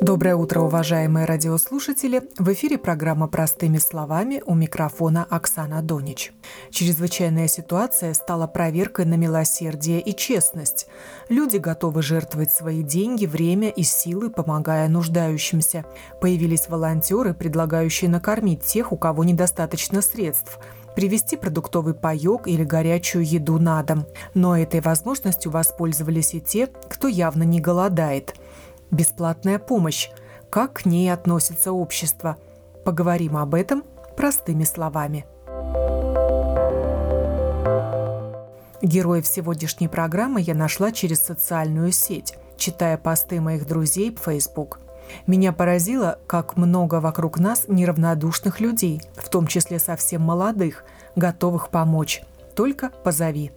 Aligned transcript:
Доброе 0.00 0.36
утро, 0.36 0.60
уважаемые 0.60 1.26
радиослушатели! 1.26 2.22
В 2.38 2.52
эфире 2.52 2.78
программа 2.78 3.26
«Простыми 3.26 3.78
словами» 3.78 4.40
у 4.46 4.54
микрофона 4.54 5.26
Оксана 5.28 5.82
Донич. 5.82 6.32
Чрезвычайная 6.70 7.48
ситуация 7.48 8.14
стала 8.14 8.46
проверкой 8.46 9.06
на 9.06 9.14
милосердие 9.14 10.00
и 10.00 10.14
честность. 10.14 10.86
Люди 11.28 11.56
готовы 11.56 12.02
жертвовать 12.02 12.52
свои 12.52 12.84
деньги, 12.84 13.26
время 13.26 13.70
и 13.70 13.82
силы, 13.82 14.30
помогая 14.30 14.88
нуждающимся. 14.88 15.84
Появились 16.20 16.68
волонтеры, 16.68 17.34
предлагающие 17.34 18.08
накормить 18.08 18.62
тех, 18.62 18.92
у 18.92 18.96
кого 18.96 19.24
недостаточно 19.24 20.00
средств– 20.00 20.60
привезти 20.94 21.36
продуктовый 21.36 21.94
паёк 21.94 22.48
или 22.48 22.64
горячую 22.64 23.24
еду 23.24 23.58
на 23.58 23.82
дом. 23.82 24.06
Но 24.34 24.56
этой 24.56 24.80
возможностью 24.80 25.52
воспользовались 25.52 26.34
и 26.34 26.40
те, 26.40 26.66
кто 26.66 27.08
явно 27.08 27.42
не 27.42 27.60
голодает– 27.60 28.34
Бесплатная 28.90 29.58
помощь. 29.58 30.10
Как 30.50 30.74
к 30.74 30.86
ней 30.86 31.12
относится 31.12 31.72
общество? 31.72 32.38
Поговорим 32.84 33.36
об 33.36 33.54
этом 33.54 33.84
простыми 34.16 34.64
словами. 34.64 35.26
Героев 38.80 39.26
сегодняшней 39.26 39.88
программы 39.88 40.40
я 40.40 40.54
нашла 40.54 40.92
через 40.92 41.20
социальную 41.20 41.92
сеть, 41.92 42.34
читая 42.56 42.96
посты 42.96 43.40
моих 43.40 43.66
друзей 43.66 44.14
в 44.14 44.20
Facebook. 44.24 44.80
Меня 45.26 45.52
поразило, 45.52 46.18
как 46.26 46.56
много 46.56 47.00
вокруг 47.00 47.38
нас 47.38 47.64
неравнодушных 47.68 48.60
людей, 48.60 49.02
в 49.14 49.28
том 49.28 49.46
числе 49.46 49.78
совсем 49.78 50.22
молодых, 50.22 50.84
готовых 51.16 51.70
помочь. 51.70 52.22
Только 52.54 52.90
позови. 52.90 53.52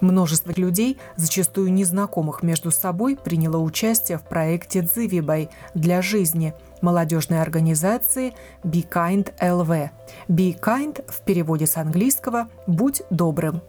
Множество 0.00 0.52
людей, 0.56 0.98
зачастую 1.16 1.72
незнакомых 1.72 2.42
между 2.42 2.70
собой, 2.70 3.16
приняло 3.16 3.58
участие 3.58 4.18
в 4.18 4.22
проекте 4.22 4.82
«Дзивибай» 4.82 5.48
для 5.74 6.02
жизни 6.02 6.54
молодежной 6.82 7.40
организации 7.40 8.34
Be 8.62 8.86
Kind 8.86 9.32
LV. 9.40 9.90
Be 10.28 10.58
Kind 10.58 11.04
в 11.10 11.22
переводе 11.22 11.66
с 11.66 11.76
английского 11.76 12.48
«Будь 12.66 13.02
добрым». 13.10 13.62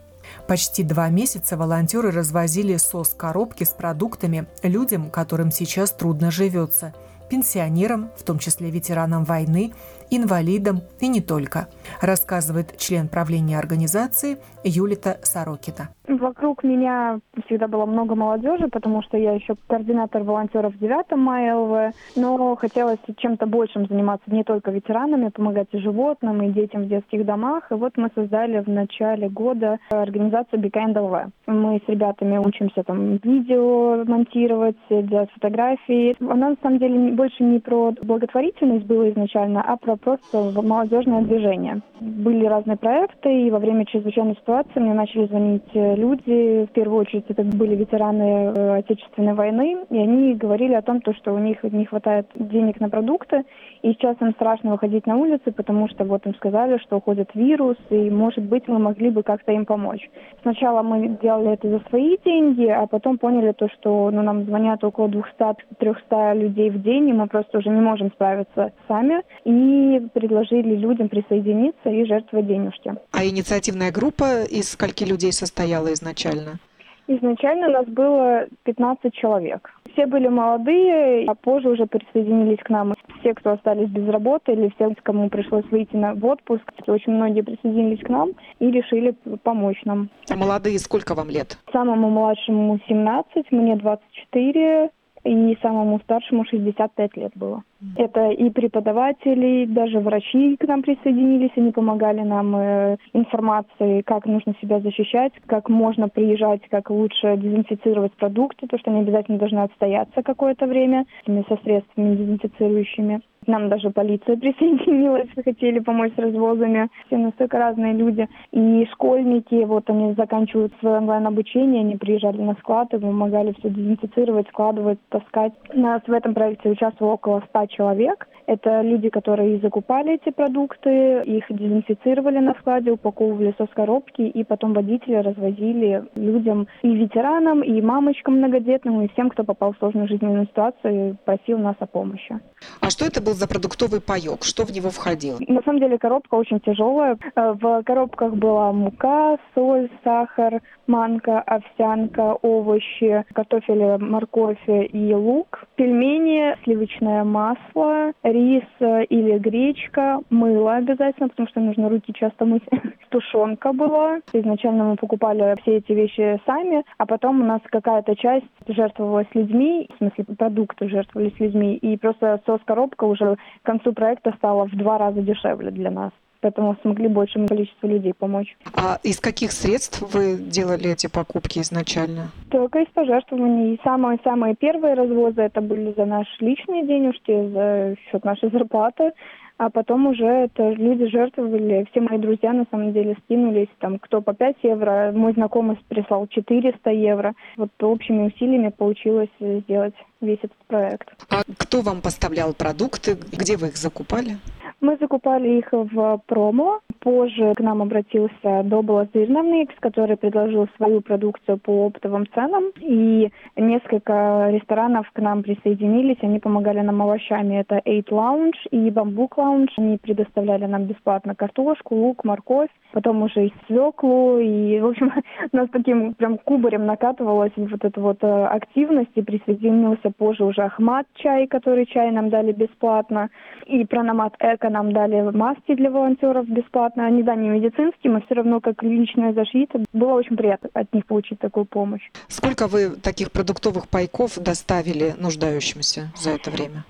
Почти 0.45 0.83
два 0.83 1.07
месяца 1.09 1.55
волонтеры 1.55 2.11
развозили 2.11 2.75
сос-коробки 2.75 3.63
с 3.63 3.69
продуктами 3.69 4.45
людям, 4.61 5.09
которым 5.09 5.51
сейчас 5.51 5.91
трудно 5.91 6.31
живется– 6.31 6.93
пенсионерам, 7.27 8.11
в 8.17 8.23
том 8.23 8.39
числе 8.39 8.69
ветеранам 8.69 9.23
войны, 9.23 9.73
инвалидам 10.09 10.81
и 10.99 11.07
не 11.07 11.21
только, 11.21 11.67
рассказывает 12.01 12.77
член 12.77 13.07
правления 13.07 13.57
организации 13.57 14.37
Юлита 14.63 15.17
Сорокина. 15.23 15.89
Вокруг 16.07 16.63
меня 16.63 17.19
всегда 17.45 17.67
было 17.67 17.85
много 17.85 18.15
молодежи, 18.15 18.69
потому 18.69 19.01
что 19.03 19.17
я 19.17 19.33
еще 19.33 19.55
координатор 19.67 20.23
волонтеров 20.23 20.73
в 20.73 20.79
9 20.79 21.17
мая 21.17 21.55
ЛВ, 21.55 21.93
но 22.15 22.55
хотелось 22.55 22.99
чем-то 23.17 23.45
большим 23.45 23.87
заниматься, 23.87 24.31
не 24.31 24.43
только 24.45 24.71
ветеранами, 24.71 25.29
помогать 25.29 25.67
и 25.73 25.79
животным, 25.79 26.41
и 26.43 26.51
детям 26.51 26.83
в 26.83 26.87
детских 26.87 27.25
домах. 27.25 27.69
И 27.71 27.73
вот 27.73 27.97
мы 27.97 28.09
создали 28.15 28.59
в 28.59 28.67
начале 28.67 29.27
года 29.27 29.79
организацию 29.89 30.61
Behind 30.61 30.97
ЛВ. 30.97 31.31
Мы 31.47 31.81
с 31.85 31.89
ребятами 31.89 32.37
учимся 32.37 32.83
там 32.83 33.17
видео 33.17 34.05
монтировать, 34.05 34.77
делать 34.89 35.31
фотографии. 35.33 36.15
Она 36.21 36.51
на 36.51 36.55
самом 36.61 36.79
деле 36.79 37.11
больше 37.11 37.43
не 37.43 37.59
про 37.59 37.93
благотворительность 38.01 38.85
было 38.85 39.09
изначально, 39.11 39.61
а 39.61 39.75
про 39.75 39.96
просто 39.97 40.51
молодежное 40.61 41.21
движение. 41.21 41.81
Были 41.99 42.45
разные 42.45 42.77
проекты, 42.77 43.47
и 43.47 43.51
во 43.51 43.59
время 43.59 43.85
чрезвычайной 43.85 44.35
ситуации 44.35 44.79
мне 44.79 44.93
начали 44.93 45.25
звонить 45.25 45.69
э, 45.73 45.95
люди. 45.95 46.65
В 46.65 46.71
первую 46.73 47.01
очередь 47.01 47.25
это 47.27 47.43
были 47.43 47.75
ветераны 47.75 48.53
э, 48.55 48.77
Отечественной 48.77 49.33
войны, 49.33 49.85
и 49.89 49.97
они 49.97 50.35
говорили 50.35 50.73
о 50.73 50.81
том, 50.81 51.01
что 51.17 51.33
у 51.33 51.39
них 51.39 51.63
не 51.63 51.85
хватает 51.85 52.27
денег 52.35 52.79
на 52.79 52.89
продукты, 52.89 53.43
и 53.81 53.93
сейчас 53.93 54.15
им 54.21 54.31
страшно 54.33 54.71
выходить 54.71 55.05
на 55.07 55.17
улицы, 55.17 55.51
потому 55.51 55.87
что 55.89 56.03
вот 56.03 56.25
им 56.25 56.35
сказали, 56.35 56.77
что 56.79 56.97
уходит 56.97 57.29
вирус, 57.33 57.77
и, 57.89 58.09
может 58.09 58.43
быть, 58.43 58.67
мы 58.67 58.79
могли 58.79 59.09
бы 59.09 59.23
как-то 59.23 59.51
им 59.51 59.65
помочь. 59.65 60.09
Сначала 60.41 60.81
мы 60.81 61.17
делали 61.21 61.53
это 61.53 61.69
за 61.69 61.79
свои 61.89 62.17
деньги, 62.23 62.65
а 62.65 62.87
потом 62.87 63.17
поняли 63.17 63.51
то, 63.51 63.67
что 63.69 64.09
ну, 64.11 64.21
нам 64.21 64.45
звонят 64.45 64.83
около 64.83 65.07
200-300 65.07 66.35
людей 66.35 66.69
в 66.69 66.81
день, 66.81 67.09
и 67.09 67.13
мы 67.13 67.27
просто 67.27 67.59
уже 67.59 67.69
не 67.69 67.81
можем 67.81 68.11
справиться 68.11 68.71
сами, 68.87 69.21
и 69.43 70.07
предложили 70.13 70.75
людям 70.75 71.09
присоединиться 71.09 71.89
и 71.89 72.05
жертвовать 72.05 72.47
денежки. 72.47 72.95
А 73.11 73.25
инициативная 73.25 73.91
группа 73.91 74.43
из 74.43 74.69
скольки 74.71 75.03
людей 75.03 75.31
состояла 75.31 75.93
изначально? 75.93 76.59
Изначально 77.07 77.69
нас 77.69 77.85
было 77.85 78.47
15 78.63 79.13
человек. 79.13 79.71
Все 79.93 80.05
были 80.05 80.27
молодые, 80.27 81.25
а 81.27 81.35
позже 81.35 81.69
уже 81.69 81.85
присоединились 81.85 82.59
к 82.59 82.69
нам 82.69 82.93
все, 83.19 83.33
кто 83.33 83.51
остались 83.51 83.89
без 83.89 84.07
работы 84.09 84.53
или 84.53 84.71
все, 84.75 84.93
кому 85.03 85.29
пришлось 85.29 85.65
выйти 85.71 85.95
на, 85.95 86.13
в 86.13 86.25
отпуск. 86.25 86.63
Очень 86.85 87.13
многие 87.13 87.41
присоединились 87.41 88.01
к 88.01 88.09
нам 88.09 88.31
и 88.59 88.71
решили 88.71 89.15
помочь 89.43 89.81
нам. 89.85 90.09
А 90.29 90.35
молодые 90.35 90.79
сколько 90.79 91.15
вам 91.15 91.29
лет? 91.29 91.57
Самому 91.71 92.09
младшему 92.09 92.79
17, 92.87 93.51
мне 93.51 93.75
24, 93.75 94.89
и 95.27 95.57
самому 95.61 95.99
старшему 95.99 96.45
65 96.45 97.17
лет 97.17 97.31
было. 97.35 97.63
Это 97.95 98.31
и 98.31 98.49
преподаватели, 98.49 99.65
даже 99.65 99.99
врачи 99.99 100.55
к 100.57 100.67
нам 100.67 100.81
присоединились, 100.81 101.51
они 101.55 101.71
помогали 101.71 102.21
нам 102.21 102.55
э, 102.55 102.97
информацией, 103.13 104.01
как 104.03 104.25
нужно 104.25 104.55
себя 104.61 104.79
защищать, 104.79 105.33
как 105.45 105.69
можно 105.69 106.09
приезжать, 106.09 106.61
как 106.69 106.89
лучше 106.89 107.37
дезинфицировать 107.37 108.13
продукты, 108.13 108.67
то, 108.67 108.77
что 108.77 108.91
они 108.91 109.01
обязательно 109.01 109.37
должны 109.37 109.59
отстояться 109.59 110.23
какое-то 110.23 110.65
время 110.65 111.05
со 111.25 111.57
средствами 111.63 112.15
дезинфицирующими. 112.15 113.21
Нам 113.47 113.69
даже 113.69 113.89
полиция 113.89 114.35
присоединилась, 114.37 115.29
хотели 115.43 115.79
помочь 115.79 116.13
с 116.15 116.19
развозами. 116.19 116.89
Все 117.07 117.17
настолько 117.17 117.57
разные 117.57 117.93
люди. 117.93 118.27
И 118.51 118.85
школьники, 118.91 119.63
вот 119.63 119.89
они 119.89 120.13
заканчивают 120.13 120.73
свое 120.79 120.97
онлайн-обучение, 120.97 121.81
они 121.81 121.95
приезжали 121.95 122.41
на 122.41 122.53
склад 122.55 122.93
и 122.93 122.99
помогали 122.99 123.55
все 123.59 123.69
дезинфицировать, 123.69 124.47
складывать, 124.49 124.99
таскать. 125.09 125.53
У 125.73 125.79
нас 125.79 126.01
в 126.05 126.11
этом 126.11 126.33
проекте 126.33 126.69
участвовало 126.69 127.13
около 127.13 127.41
100 127.49 127.67
человек. 127.67 128.27
Это 128.47 128.81
люди, 128.81 129.09
которые 129.09 129.59
закупали 129.59 130.15
эти 130.15 130.33
продукты, 130.33 131.21
их 131.25 131.45
дезинфицировали 131.49 132.39
на 132.39 132.53
складе, 132.55 132.91
упаковывали 132.91 133.53
со 133.57 133.67
коробки, 133.67 134.21
и 134.21 134.43
потом 134.43 134.73
водители 134.73 135.15
развозили 135.15 136.03
людям 136.15 136.67
и 136.81 136.95
ветеранам, 136.95 137.61
и 137.61 137.81
мамочкам 137.81 138.37
многодетным, 138.37 139.01
и 139.01 139.09
всем, 139.09 139.29
кто 139.29 139.43
попал 139.43 139.73
в 139.73 139.77
сложную 139.77 140.07
жизненную 140.07 140.45
ситуацию 140.47 141.11
и 141.11 141.13
просил 141.25 141.57
нас 141.59 141.75
о 141.79 141.85
помощи. 141.85 142.39
А 142.81 142.89
что 142.89 143.05
это 143.05 143.21
был 143.21 143.33
за 143.37 143.47
продуктовый 143.47 144.01
паек? 144.01 144.43
Что 144.43 144.65
в 144.65 144.71
него 144.71 144.89
входило? 144.89 145.37
На 145.47 145.61
самом 145.61 145.79
деле 145.79 145.97
коробка 145.97 146.35
очень 146.35 146.59
тяжелая. 146.59 147.17
Э, 147.35 147.53
в 147.53 147.83
коробках 147.83 148.33
была 148.33 148.71
мука, 148.73 149.37
соль, 149.53 149.89
сахар, 150.03 150.61
манка, 150.87 151.41
овсянка, 151.41 152.33
овощи, 152.41 153.25
картофель, 153.33 153.97
морковь 153.99 154.57
и 154.67 155.13
лук, 155.13 155.65
пельмени, 155.75 156.55
сливочное 156.63 157.23
масло, 157.23 158.13
рис 158.23 158.63
или 159.09 159.37
гречка, 159.37 160.19
мыло 160.29 160.75
обязательно, 160.75 161.29
потому 161.29 161.47
что 161.49 161.59
нужно 161.59 161.89
руки 161.89 162.13
часто 162.13 162.45
мыть. 162.45 162.63
Тушенка 163.09 163.73
была. 163.73 164.19
Изначально 164.33 164.83
мы 164.83 164.95
покупали 164.95 165.55
все 165.61 165.77
эти 165.77 165.91
вещи 165.91 166.39
сами, 166.45 166.83
а 166.97 167.05
потом 167.05 167.41
у 167.41 167.45
нас 167.45 167.61
какая-то 167.65 168.15
часть 168.15 168.45
жертвовалась 168.67 169.27
людьми, 169.33 169.89
в 169.93 169.97
смысле 169.97 170.25
продукты 170.37 170.89
жертвовались 170.89 171.39
людьми, 171.39 171.75
и 171.75 171.97
просто 171.97 172.41
сос-коробка 172.45 173.05
уже 173.05 173.25
к 173.35 173.65
концу 173.65 173.93
проекта 173.93 174.33
стала 174.37 174.65
в 174.65 174.75
два 174.75 174.97
раза 174.97 175.21
дешевле 175.21 175.71
для 175.71 175.91
нас 175.91 176.11
поэтому 176.41 176.75
смогли 176.81 177.07
большему 177.07 177.47
количеству 177.47 177.87
людей 177.87 178.13
помочь. 178.13 178.55
А 178.73 178.99
из 179.03 179.19
каких 179.19 179.51
средств 179.51 180.01
вы 180.13 180.37
делали 180.37 180.91
эти 180.91 181.07
покупки 181.07 181.59
изначально? 181.59 182.29
Только 182.49 182.79
из 182.79 182.87
пожертвований. 182.93 183.79
Самые-самые 183.83 184.55
первые 184.55 184.93
развозы 184.93 185.41
это 185.41 185.61
были 185.61 185.93
за 185.97 186.05
наши 186.05 186.29
личные 186.39 186.85
денежки, 186.85 187.49
за 187.49 187.95
счет 188.09 188.23
нашей 188.23 188.49
зарплаты. 188.49 189.11
А 189.59 189.71
потом 189.71 190.05
уже 190.05 190.25
это 190.25 190.69
люди 190.69 191.07
жертвовали, 191.07 191.87
все 191.89 192.01
мои 192.01 192.19
друзья 192.19 192.53
на 192.53 192.65
самом 192.69 192.93
деле 192.93 193.17
скинулись, 193.23 193.69
там 193.79 193.97
кто 193.97 194.21
по 194.21 194.35
5 194.35 194.57
евро, 194.61 195.11
мой 195.15 195.33
знакомый 195.33 195.79
прислал 195.89 196.27
400 196.27 196.91
евро. 196.91 197.33
Вот 197.57 197.71
общими 197.81 198.27
усилиями 198.27 198.69
получилось 198.69 199.31
сделать 199.39 199.95
весь 200.21 200.39
этот 200.39 200.57
проект. 200.67 201.09
А 201.29 201.43
кто 201.57 201.81
вам 201.81 202.01
поставлял 202.01 202.53
продукты, 202.53 203.17
где 203.31 203.57
вы 203.57 203.67
их 203.67 203.77
закупали? 203.77 204.37
Мы 204.79 204.97
закупали 204.99 205.57
их 205.57 205.69
в 205.71 206.21
промо 206.27 206.81
позже 207.07 207.53
к 207.55 207.61
нам 207.61 207.81
обратился 207.81 208.63
Добла 208.65 209.07
Зырновникс, 209.13 209.73
который 209.79 210.17
предложил 210.17 210.67
свою 210.75 210.99
продукцию 210.99 211.57
по 211.57 211.87
оптовым 211.87 212.25
ценам. 212.33 212.65
И 212.81 213.31
несколько 213.55 214.49
ресторанов 214.51 215.09
к 215.13 215.19
нам 215.19 215.41
присоединились, 215.41 216.17
они 216.21 216.39
помогали 216.39 216.81
нам 216.81 217.01
овощами. 217.01 217.61
Это 217.61 217.81
Eight 217.85 218.09
Lounge 218.09 218.57
и 218.71 218.89
Bamboo 218.89 219.29
Lounge. 219.37 219.69
Они 219.77 219.97
предоставляли 219.97 220.65
нам 220.65 220.83
бесплатно 220.83 221.33
картошку, 221.33 221.95
лук, 221.95 222.25
морковь, 222.25 222.69
потом 222.91 223.23
уже 223.23 223.47
и 223.47 223.53
свеклу. 223.67 224.39
И, 224.39 224.79
в 224.81 224.87
общем, 224.87 225.13
нас 225.53 225.69
таким 225.71 226.13
прям 226.13 226.37
кубарем 226.37 226.85
накатывалась 226.85 227.53
вот 227.55 227.85
эта 227.85 228.01
вот 228.01 228.17
э, 228.21 228.45
активность. 228.47 229.11
И 229.15 229.21
присоединился 229.21 230.06
позже 230.11 230.43
уже 230.43 230.61
Ахмат 230.61 231.05
чай, 231.15 231.47
который 231.47 231.85
чай 231.85 232.11
нам 232.11 232.29
дали 232.29 232.51
бесплатно. 232.51 233.29
И 233.65 233.85
Прономат 233.85 234.35
Эко 234.39 234.69
нам 234.69 234.91
дали 234.93 235.21
маски 235.35 235.75
для 235.75 235.89
волонтеров 235.89 236.47
бесплатно. 236.47 237.05
Они, 237.05 237.23
да, 237.23 237.35
не 237.35 237.49
медицинские, 237.49 238.13
мы 238.13 238.21
все 238.21 238.35
равно 238.35 238.61
как 238.61 238.81
личная 238.83 239.33
защита. 239.33 239.83
Было 239.93 240.13
очень 240.13 240.37
приятно 240.37 240.69
от 240.73 240.93
них 240.93 241.05
получить 241.05 241.39
такую 241.39 241.65
помощь. 241.65 242.03
Сколько 242.27 242.67
вы 242.67 242.95
таких 242.95 243.31
продуктовых 243.31 243.87
пайков 243.89 244.37
доставили 244.37 245.13
нуждающимся 245.19 246.11
за 246.15 246.31
это 246.31 246.51
время? 246.51 246.83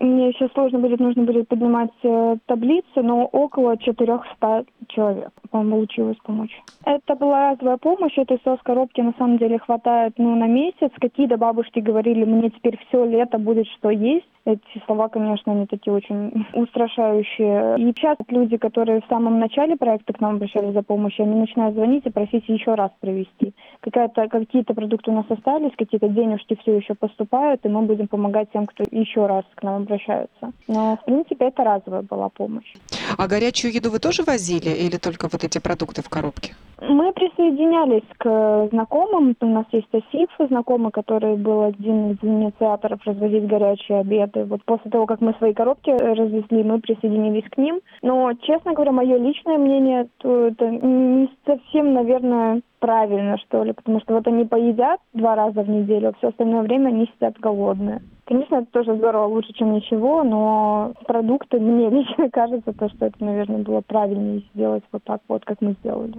Мне 0.00 0.32
сейчас 0.32 0.50
сложно 0.52 0.78
будет, 0.78 0.98
нужно 0.98 1.24
будет 1.24 1.48
поднимать 1.48 1.90
э, 2.02 2.36
таблицу, 2.46 3.02
но 3.02 3.26
около 3.26 3.76
400 3.76 4.64
человек, 4.88 5.30
по-моему, 5.50 5.76
получилось 5.76 6.16
помочь. 6.24 6.58
Это 6.86 7.14
была 7.14 7.52
разовая 7.52 7.76
помощь, 7.76 8.16
этой 8.16 8.40
сос-коробки 8.44 9.02
на 9.02 9.12
самом 9.18 9.36
деле 9.36 9.58
хватает 9.58 10.14
ну, 10.16 10.34
на 10.36 10.46
месяц. 10.46 10.90
Какие-то 10.98 11.36
бабушки 11.36 11.80
говорили, 11.80 12.24
мне 12.24 12.50
теперь 12.50 12.78
все 12.88 13.04
лето 13.04 13.38
будет 13.38 13.66
что 13.78 13.90
есть. 13.90 14.26
Эти 14.46 14.84
слова, 14.84 15.08
конечно, 15.08 15.52
они 15.52 15.66
такие 15.66 15.94
очень 15.94 16.46
устрашающие. 16.52 17.76
И 17.78 17.92
сейчас 17.92 18.18
люди, 18.28 18.58
которые 18.58 19.00
в 19.00 19.06
самом 19.08 19.38
начале 19.38 19.76
проекта 19.76 20.12
к 20.12 20.20
нам 20.20 20.36
обращались 20.36 20.74
за 20.74 20.82
помощью, 20.82 21.24
они 21.24 21.40
начинают 21.40 21.74
звонить 21.74 22.04
и 22.04 22.10
просить 22.10 22.46
еще 22.48 22.74
раз 22.74 22.90
привезти. 23.00 23.54
Какая-то, 23.80 24.28
какие-то 24.28 24.74
продукты 24.74 25.10
у 25.10 25.14
нас 25.14 25.24
остались, 25.30 25.72
какие-то 25.76 26.08
денежки 26.08 26.58
все 26.60 26.76
еще 26.76 26.94
поступают, 26.94 27.64
и 27.64 27.68
мы 27.68 27.82
будем 27.82 28.06
помогать 28.06 28.50
тем, 28.52 28.66
кто 28.66 28.84
еще 28.90 29.26
раз 29.26 29.44
к 29.54 29.62
нам 29.62 29.82
обращается. 29.82 30.52
Но, 30.68 30.96
в 30.96 31.04
принципе, 31.04 31.46
это 31.46 31.64
разовая 31.64 32.02
была 32.02 32.28
помощь. 32.28 32.74
А 33.16 33.26
горячую 33.26 33.72
еду 33.72 33.90
вы 33.90 33.98
тоже 33.98 34.24
возили 34.24 34.70
или 34.70 34.98
только 34.98 35.28
вот 35.32 35.42
эти 35.44 35.58
продукты 35.58 36.02
в 36.02 36.10
коробке? 36.10 36.52
Мы 36.86 37.12
присоединялись 37.12 38.04
к 38.18 38.68
знакомым. 38.70 39.36
У 39.40 39.46
нас 39.46 39.64
есть 39.72 39.88
Асиф, 39.92 40.28
знакомый, 40.48 40.90
который 40.90 41.36
был 41.36 41.62
один 41.62 42.12
из 42.12 42.18
инициаторов 42.22 43.00
развозить 43.04 43.46
горячие 43.46 44.00
обеды. 44.34 44.44
Вот 44.44 44.64
после 44.64 44.90
того, 44.90 45.06
как 45.06 45.20
мы 45.20 45.34
свои 45.34 45.52
коробки 45.54 45.90
развезли, 45.90 46.62
мы 46.62 46.80
присоединились 46.80 47.48
к 47.50 47.58
ним. 47.58 47.80
Но, 48.02 48.32
честно 48.42 48.72
говоря, 48.72 48.92
мое 48.92 49.16
личное 49.16 49.58
мнение, 49.58 50.08
то 50.18 50.48
это 50.48 50.68
не 50.68 51.28
совсем, 51.46 51.94
наверное, 51.94 52.60
правильно, 52.78 53.38
что 53.38 53.64
ли, 53.64 53.72
потому 53.72 54.00
что 54.00 54.14
вот 54.14 54.26
они 54.26 54.44
поедят 54.44 55.00
два 55.12 55.34
раза 55.34 55.62
в 55.62 55.68
неделю, 55.68 56.08
а 56.08 56.12
все 56.18 56.28
остальное 56.28 56.62
время 56.62 56.88
они 56.88 57.10
сидят 57.14 57.38
голодные. 57.38 58.02
Конечно, 58.26 58.56
это 58.56 58.66
тоже 58.72 58.96
здорово, 58.96 59.26
лучше, 59.26 59.52
чем 59.52 59.74
ничего, 59.74 60.24
но 60.24 60.94
продукты, 61.06 61.60
мне 61.60 61.90
лично 61.98 62.30
кажется, 62.30 62.72
то, 62.72 62.88
что 62.88 63.06
это, 63.06 63.22
наверное, 63.22 63.58
было 63.58 63.82
правильнее 63.82 64.42
сделать 64.54 64.82
вот 64.92 65.04
так 65.04 65.20
вот, 65.28 65.44
как 65.44 65.60
мы 65.60 65.76
сделали. 65.80 66.14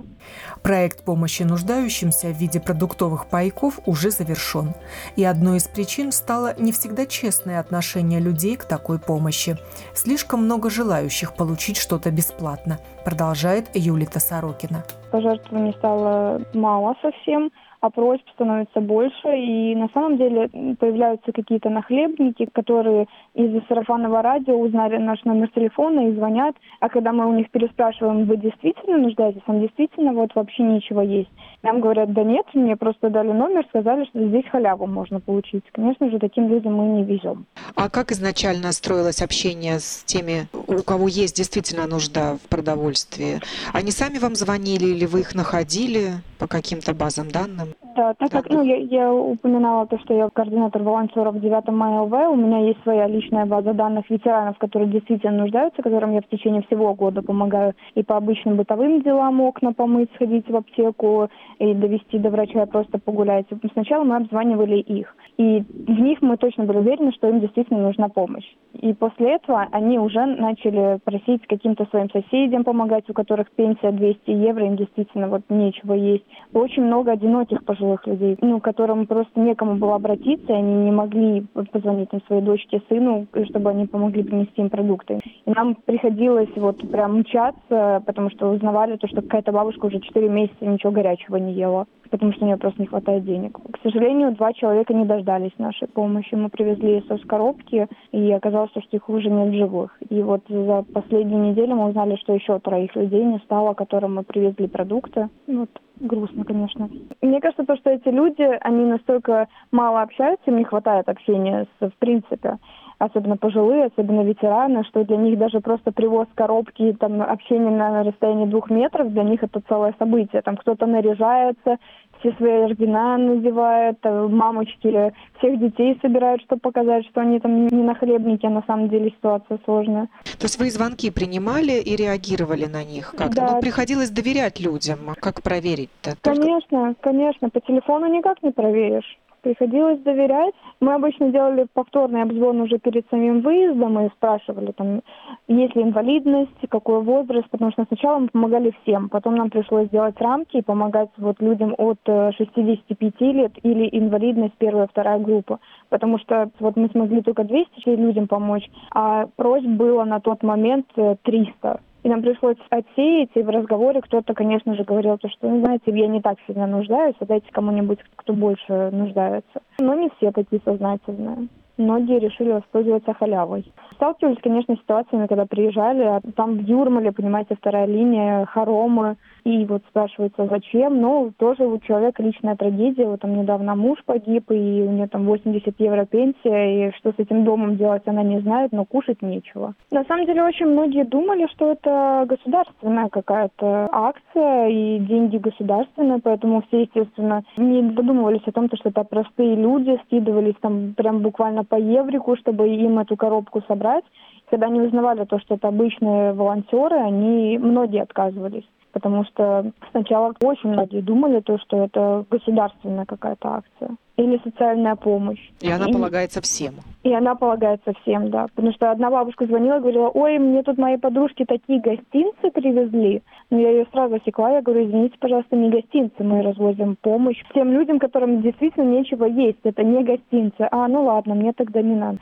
Проект 0.62 1.04
помощи 1.04 1.42
нуждающимся 1.42 2.28
в 2.28 2.40
виде 2.40 2.60
продуктовых 2.60 3.28
пайков 3.28 3.80
уже 3.88 4.12
завершен. 4.12 4.74
И 5.16 5.24
одной 5.24 5.58
из 5.58 5.68
причин 5.68 6.12
стало 6.12 6.54
не 6.60 6.72
всегда 6.72 7.08
честное 7.08 7.60
отношение 7.60 8.20
людей 8.20 8.56
к 8.56 8.66
такой 8.66 9.00
помощи. 9.00 9.56
Слишком 9.96 10.44
много 10.44 10.70
желающих 10.70 11.36
получить 11.36 11.78
что-то 11.78 12.12
бесплатно, 12.12 12.78
продолжает 13.06 13.70
Юлита 13.76 14.20
Сорокина. 14.20 14.84
Пожертвований 15.12 15.74
стало 15.74 16.42
мало 16.54 16.96
совсем– 17.02 17.52
а 17.82 17.90
просьб 17.90 18.24
становится 18.34 18.82
больше, 18.82 19.28
и 19.36 19.76
на 19.76 19.90
самом 19.94 20.18
деле 20.18 20.50
появляются 20.80 21.32
какие-то 21.32 21.70
нахлебники, 21.70 22.48
которые 22.52 23.08
из 23.34 23.62
сарафанного 23.68 24.22
радио 24.22 24.58
узнали 24.58 24.98
наш 24.98 25.24
номер 25.24 25.50
телефона 25.50 26.10
и 26.10 26.16
звонят, 26.16 26.56
а 26.80 26.90
когда 26.90 27.12
мы 27.12 27.28
у 27.28 27.34
них 27.34 27.50
переспрашиваем, 27.52 28.26
вы 28.26 28.38
действительно 28.38 28.98
нуждаетесь, 28.98 29.42
там 29.46 29.62
действительно 29.62 30.14
вот 30.14 30.34
вообще 30.36 30.64
ничего 30.64 31.02
есть. 31.02 31.30
Нам 31.64 31.82
говорят, 31.82 32.14
да 32.14 32.24
нет, 32.24 32.46
мне 32.54 32.76
просто 32.76 33.10
дали 33.10 33.32
номер, 33.32 33.66
сказали, 33.70 34.06
что 34.06 34.28
здесь 34.28 34.46
халяву 34.52 34.88
можно 34.88 35.20
получить. 35.20 35.64
Конечно 35.72 36.10
же, 36.10 36.20
таким 36.20 36.48
людям 36.48 36.76
мы 36.76 36.86
не 36.86 37.04
везем. 37.04 37.46
А 37.76 37.90
как 37.90 38.12
изначально 38.12 38.72
строилось 38.72 39.22
общение 39.22 39.80
с 39.80 40.04
теми, 40.06 40.48
у 40.54 40.84
кого 40.84 41.08
есть 41.08 41.36
действительно 41.36 41.88
нужда 41.88 42.36
в 42.36 42.48
продовольствии? 42.50 43.40
Они 43.74 43.92
сами 43.92 44.20
вам 44.20 44.36
звонили 44.36 44.86
или 44.86 45.06
вы 45.06 45.22
их 45.22 45.36
находили 45.36 46.22
по 46.38 46.48
каким-то 46.48 46.94
базам 46.94 47.30
данным? 47.66 47.86
Да, 47.96 48.14
так 48.14 48.30
как 48.30 48.50
ну, 48.50 48.62
я, 48.62 48.76
я 48.76 49.14
упоминала 49.14 49.88
то, 49.88 49.98
что 50.00 50.14
я 50.14 50.30
координатор 50.30 50.84
волонтеров 50.84 51.40
9 51.40 51.68
мая 51.70 52.02
ЛВ, 52.02 52.14
у 52.30 52.36
меня 52.36 52.60
есть 52.60 52.82
своя 52.84 53.08
личная 53.08 53.46
база 53.46 53.74
данных 53.74 54.10
ветеранов, 54.10 54.58
которые 54.58 54.92
действительно 54.92 55.44
нуждаются, 55.44 55.82
которым 55.82 56.14
я 56.14 56.22
в 56.22 56.28
течение 56.28 56.62
всего 56.64 56.94
года 56.94 57.22
помогаю 57.22 57.74
и 57.96 58.04
по 58.04 58.18
обычным 58.18 58.58
бытовым 58.58 59.02
делам 59.02 59.40
окна 59.42 59.74
помыть, 59.74 60.10
сходить 60.16 60.50
в 60.50 60.56
аптеку 60.56 61.30
и 61.60 61.74
довести 61.74 62.20
до 62.20 62.30
врача, 62.30 62.66
просто 62.66 63.00
погулять. 63.00 63.46
Сначала 63.74 64.04
мы 64.04 64.18
обзванивали 64.18 64.78
их. 64.78 65.16
И 65.38 65.62
в 65.62 66.00
них 66.00 66.22
мы 66.22 66.38
точно 66.38 66.66
были 66.66 66.80
уверены, 66.80 67.12
что 67.14 67.30
им 67.30 67.40
действительно 67.40 67.82
нужна 67.82 68.10
помощь. 68.10 68.46
И 68.74 68.94
после 68.94 69.36
этого 69.36 69.68
они 69.72 70.00
уже 70.00 70.26
начали 70.26 71.00
просить 71.04 71.48
каким-то 71.48 71.86
своим 71.86 72.10
соседям 72.10 72.64
помогать, 72.64 73.10
у 73.10 73.14
которых 73.14 73.52
пенсия 73.52 73.92
200 73.92 74.32
евро, 74.32 74.66
им 74.66 74.76
действительно 74.76 75.28
вот 75.30 75.44
нечего 75.50 75.94
есть. 75.94 76.26
Очень 76.54 76.84
много 76.84 77.12
одиноких 77.12 77.55
пожилых 77.66 78.06
людей, 78.08 78.38
ну, 78.42 78.60
которым 78.60 79.06
просто 79.08 79.40
некому 79.40 79.76
было 79.76 79.96
обратиться, 79.96 80.52
и 80.52 80.56
они 80.56 80.74
не 80.86 80.92
могли 80.92 81.46
позвонить 81.72 82.10
им 82.12 82.22
своей 82.28 82.42
дочке, 82.42 82.82
сыну, 82.90 83.28
чтобы 83.50 83.70
они 83.70 83.86
помогли 83.86 84.24
принести 84.24 84.62
им 84.62 84.70
продукты. 84.70 85.20
И 85.46 85.52
нам 85.52 85.76
приходилось 85.76 86.50
вот 86.56 86.78
прям 86.90 87.20
мчаться, 87.20 88.04
потому 88.06 88.30
что 88.32 88.50
узнавали 88.50 88.98
то, 88.98 89.08
что 89.08 89.22
какая-то 89.22 89.52
бабушка 89.52 89.86
уже 89.86 90.00
4 90.00 90.30
месяца 90.30 90.66
ничего 90.66 90.92
горячего 90.92 91.38
не 91.38 91.54
ела 91.54 91.86
потому 92.18 92.34
что 92.34 92.46
у 92.46 92.48
нее 92.48 92.58
просто 92.58 92.82
не 92.82 92.88
хватает 92.88 93.26
денег. 93.26 93.58
К 93.58 93.80
сожалению, 93.84 94.34
два 94.34 94.54
человека 94.54 94.94
не 94.94 95.06
дождались 95.06 95.52
нашей 95.58 95.88
помощи. 95.88 96.36
Мы 96.36 96.50
привезли 96.50 97.04
соцкоробки, 97.08 97.88
и 98.12 98.32
оказалось, 98.32 98.72
что 98.72 98.82
их 98.92 99.10
уже 99.10 99.30
нет 99.30 99.50
в 99.50 99.58
живых. 99.58 99.98
И 100.10 100.22
вот 100.22 100.42
за 100.48 100.84
последнюю 100.94 101.52
неделю 101.52 101.76
мы 101.76 101.90
узнали, 101.90 102.16
что 102.18 102.34
еще 102.34 102.60
троих 102.60 102.96
людей 102.96 103.24
не 103.24 103.40
стало, 103.40 103.74
которым 103.74 104.16
мы 104.16 104.24
привезли 104.24 104.68
продукты. 104.68 105.30
Вот 105.48 105.70
грустно, 106.00 106.44
конечно. 106.44 106.90
Мне 107.22 107.40
кажется, 107.40 107.66
то, 107.66 107.76
что 107.78 107.90
эти 107.90 108.10
люди, 108.10 108.44
они 108.62 108.86
настолько 108.86 109.48
мало 109.72 110.02
общаются, 110.02 110.52
им 110.52 110.58
не 110.58 110.64
хватает 110.64 111.08
общения 111.08 111.68
с, 111.80 111.90
в 111.90 111.96
принципе 111.98 112.58
особенно 112.98 113.38
пожилые, 113.38 113.86
особенно 113.86 114.22
ветераны, 114.22 114.84
что 114.86 115.04
для 115.04 115.18
них 115.18 115.38
даже 115.38 115.60
просто 115.60 115.92
привоз 115.92 116.28
коробки, 116.36 116.96
там, 117.00 117.22
общение 117.22 117.72
на 117.72 118.04
расстоянии 118.04 118.46
двух 118.46 118.70
метров, 118.70 119.12
для 119.12 119.24
них 119.24 119.44
это 119.44 119.62
целое 119.68 119.94
событие. 120.00 120.42
Там 120.42 120.58
кто-то 120.58 120.86
наряжается, 120.86 121.78
все 122.26 122.36
свои 122.38 122.64
ордена 122.64 123.18
надевают, 123.18 124.00
э, 124.04 124.28
мамочки 124.28 125.14
всех 125.38 125.60
детей 125.60 125.98
собирают, 126.02 126.42
чтобы 126.44 126.62
показать, 126.62 127.06
что 127.08 127.22
они 127.22 127.40
там 127.40 127.68
не 127.68 127.84
на 127.84 127.96
хлебнике, 127.96 128.48
а 128.48 128.50
на 128.50 128.64
самом 128.66 128.90
деле 128.90 129.12
ситуация 129.12 129.60
сложная. 129.66 130.08
То 130.40 130.46
есть 130.46 130.60
вы 130.60 130.70
звонки 130.72 131.12
принимали 131.12 131.74
и 131.74 131.96
реагировали 131.96 132.66
на 132.66 132.84
них 132.84 133.14
как-то? 133.18 133.36
Да. 133.36 133.52
Ну, 133.54 133.62
приходилось 133.62 134.10
доверять 134.10 134.60
людям. 134.60 135.00
Как 135.20 135.42
проверить-то? 135.42 136.16
Конечно, 136.22 136.96
конечно. 137.02 137.50
По 137.50 137.60
телефону 137.60 138.08
никак 138.08 138.42
не 138.42 138.52
проверишь 138.52 139.18
приходилось 139.46 140.00
доверять. 140.00 140.56
Мы 140.80 140.96
обычно 140.96 141.30
делали 141.30 141.68
повторный 141.72 142.24
обзвон 142.24 142.62
уже 142.62 142.80
перед 142.80 143.08
самим 143.12 143.42
выездом 143.42 144.00
и 144.00 144.10
спрашивали, 144.10 144.72
там, 144.72 145.02
есть 145.48 145.76
ли 145.76 145.84
инвалидность, 145.84 146.68
какой 146.68 147.04
возраст, 147.04 147.48
потому 147.52 147.72
что 147.72 147.86
сначала 147.86 148.18
мы 148.18 148.30
помогали 148.30 148.74
всем, 148.82 149.08
потом 149.10 149.36
нам 149.36 149.52
пришлось 149.52 149.88
сделать 149.90 150.20
рамки 150.20 150.58
и 150.58 150.64
помогать 150.64 151.10
вот 151.18 151.40
людям 151.42 151.76
от 151.78 152.00
65 152.06 153.14
э, 153.20 153.26
лет 153.32 153.52
или 153.62 153.88
инвалидность 153.92 154.56
первая, 154.58 154.88
вторая 154.88 155.20
группа, 155.20 155.60
потому 155.90 156.18
что 156.18 156.50
вот 156.60 156.76
мы 156.76 156.90
смогли 156.90 157.22
только 157.22 157.44
200 157.44 157.88
людям 157.90 158.28
помочь, 158.28 158.68
а 158.96 159.28
просьб 159.36 159.68
было 159.68 160.06
на 160.06 160.20
тот 160.20 160.42
момент 160.42 160.88
300. 161.22 161.82
И 162.06 162.08
нам 162.08 162.22
пришлось 162.22 162.58
отсеять, 162.70 163.32
и 163.34 163.42
в 163.42 163.50
разговоре 163.50 164.00
кто-то, 164.00 164.36
конечно 164.36 164.76
же, 164.76 164.84
говорил, 164.84 165.18
то, 165.18 165.28
что, 165.28 165.50
ну, 165.50 165.60
знаете, 165.62 165.86
я 165.88 166.06
не 166.06 166.22
так 166.22 166.38
сильно 166.46 166.68
нуждаюсь, 166.68 167.16
а 167.20 167.26
дайте 167.26 167.48
кому-нибудь, 167.52 167.98
кто 168.16 168.34
больше 168.34 168.92
нуждается. 168.92 169.64
Но 169.80 169.96
не 169.96 170.12
все 170.12 170.32
такие 170.32 170.62
сознательные. 170.64 171.48
Многие 171.78 172.20
решили 172.20 172.52
воспользоваться 172.52 173.14
халявой. 173.14 173.66
Сталкивались, 173.96 174.42
конечно, 174.42 174.76
с 174.76 174.80
ситуациями, 174.80 175.28
когда 175.28 175.46
приезжали, 175.46 176.04
а 176.04 176.22
там 176.36 176.58
в 176.58 176.62
Юрмале, 176.62 177.12
понимаете, 177.12 177.56
вторая 177.56 177.86
линия, 177.86 178.46
хоромы, 178.46 179.18
и 179.46 179.64
вот 179.66 179.84
спрашивается, 179.90 180.48
зачем, 180.48 181.00
но 181.00 181.30
тоже 181.38 181.66
у 181.66 181.78
человека 181.80 182.24
личная 182.24 182.56
трагедия, 182.56 183.06
вот 183.06 183.22
там 183.22 183.38
недавно 183.38 183.76
муж 183.76 184.00
погиб, 184.06 184.50
и 184.50 184.82
у 184.82 184.92
нее 184.92 185.08
там 185.08 185.26
80 185.26 185.80
евро 185.80 186.06
пенсия, 186.06 186.90
и 186.90 186.92
что 186.98 187.12
с 187.12 187.20
этим 187.20 187.44
домом 187.44 187.78
делать 187.78 188.04
она 188.08 188.24
не 188.24 188.40
знает, 188.40 188.72
но 188.72 188.86
кушать 188.86 189.22
нечего. 189.22 189.74
На 189.92 190.04
самом 190.06 190.26
деле 190.26 190.44
очень 190.44 190.66
многие 190.66 191.04
думали, 191.04 191.48
что 191.54 191.72
это 191.72 192.26
государственная 192.28 193.10
какая-то 193.10 193.90
акция 193.92 194.68
и 194.68 195.00
деньги 195.00 195.38
государственные, 195.38 196.20
поэтому 196.24 196.64
все, 196.68 196.82
естественно, 196.82 197.44
не 197.58 197.82
додумывались 197.84 198.48
о 198.48 198.52
том, 198.52 198.68
что 198.74 198.90
это 198.90 199.04
простые 199.04 199.56
люди, 199.56 200.00
скидывались 200.06 200.56
там 200.62 200.94
прям 200.96 201.20
буквально 201.20 201.65
по 201.66 201.76
еврику, 201.76 202.36
чтобы 202.38 202.70
им 202.70 203.00
эту 203.00 203.18
коробку 203.18 203.62
собрать. 203.68 204.06
Когда 204.50 204.68
они 204.68 204.80
узнавали 204.82 205.26
то, 205.26 205.40
что 205.40 205.56
это 205.56 205.68
обычные 205.68 206.34
волонтеры, 206.34 206.96
они 206.98 207.58
многие 207.58 208.02
отказывались 208.02 208.66
потому 208.96 209.26
что 209.26 209.74
сначала 209.92 210.34
очень 210.42 210.70
многие 210.70 211.02
думали, 211.02 211.42
то, 211.42 211.60
что 211.60 211.84
это 211.84 212.24
государственная 212.32 213.04
какая-то 213.04 213.56
акция 213.56 213.98
или 214.16 214.40
социальная 214.42 214.96
помощь. 214.96 215.50
И 215.60 215.70
она 215.70 215.88
и, 215.90 215.92
полагается 215.92 216.40
всем. 216.42 216.76
И 217.04 217.14
она 217.14 217.36
полагается 217.36 217.92
всем, 218.02 218.30
да. 218.30 218.48
Потому 218.56 218.72
что 218.72 218.92
одна 218.92 219.12
бабушка 219.12 219.46
звонила 219.48 219.80
и 219.80 219.82
говорила, 219.82 220.08
ой, 220.08 220.40
мне 220.40 220.64
тут 220.64 220.78
мои 220.78 220.96
подружки 220.96 221.44
такие 221.44 221.82
гостинцы 221.82 222.50
привезли. 222.54 223.22
Но 223.50 223.60
я 223.60 223.72
ее 223.72 223.86
сразу 223.92 224.16
осекла, 224.16 224.52
я 224.52 224.62
говорю, 224.62 224.88
извините, 224.88 225.18
пожалуйста, 225.20 225.58
не 225.58 225.70
гостинцы, 225.70 226.24
мы 226.24 226.42
развозим 226.42 226.96
помощь 227.02 227.44
тем 227.54 227.74
людям, 227.74 228.00
которым 228.00 228.42
действительно 228.42 228.86
нечего 228.86 229.26
есть. 229.26 229.60
Это 229.66 229.84
не 229.84 230.06
гостинцы. 230.06 230.70
А, 230.72 230.88
ну 230.88 231.04
ладно, 231.04 231.36
мне 231.36 231.52
тогда 231.52 231.82
не 231.82 231.96
надо 231.96 232.20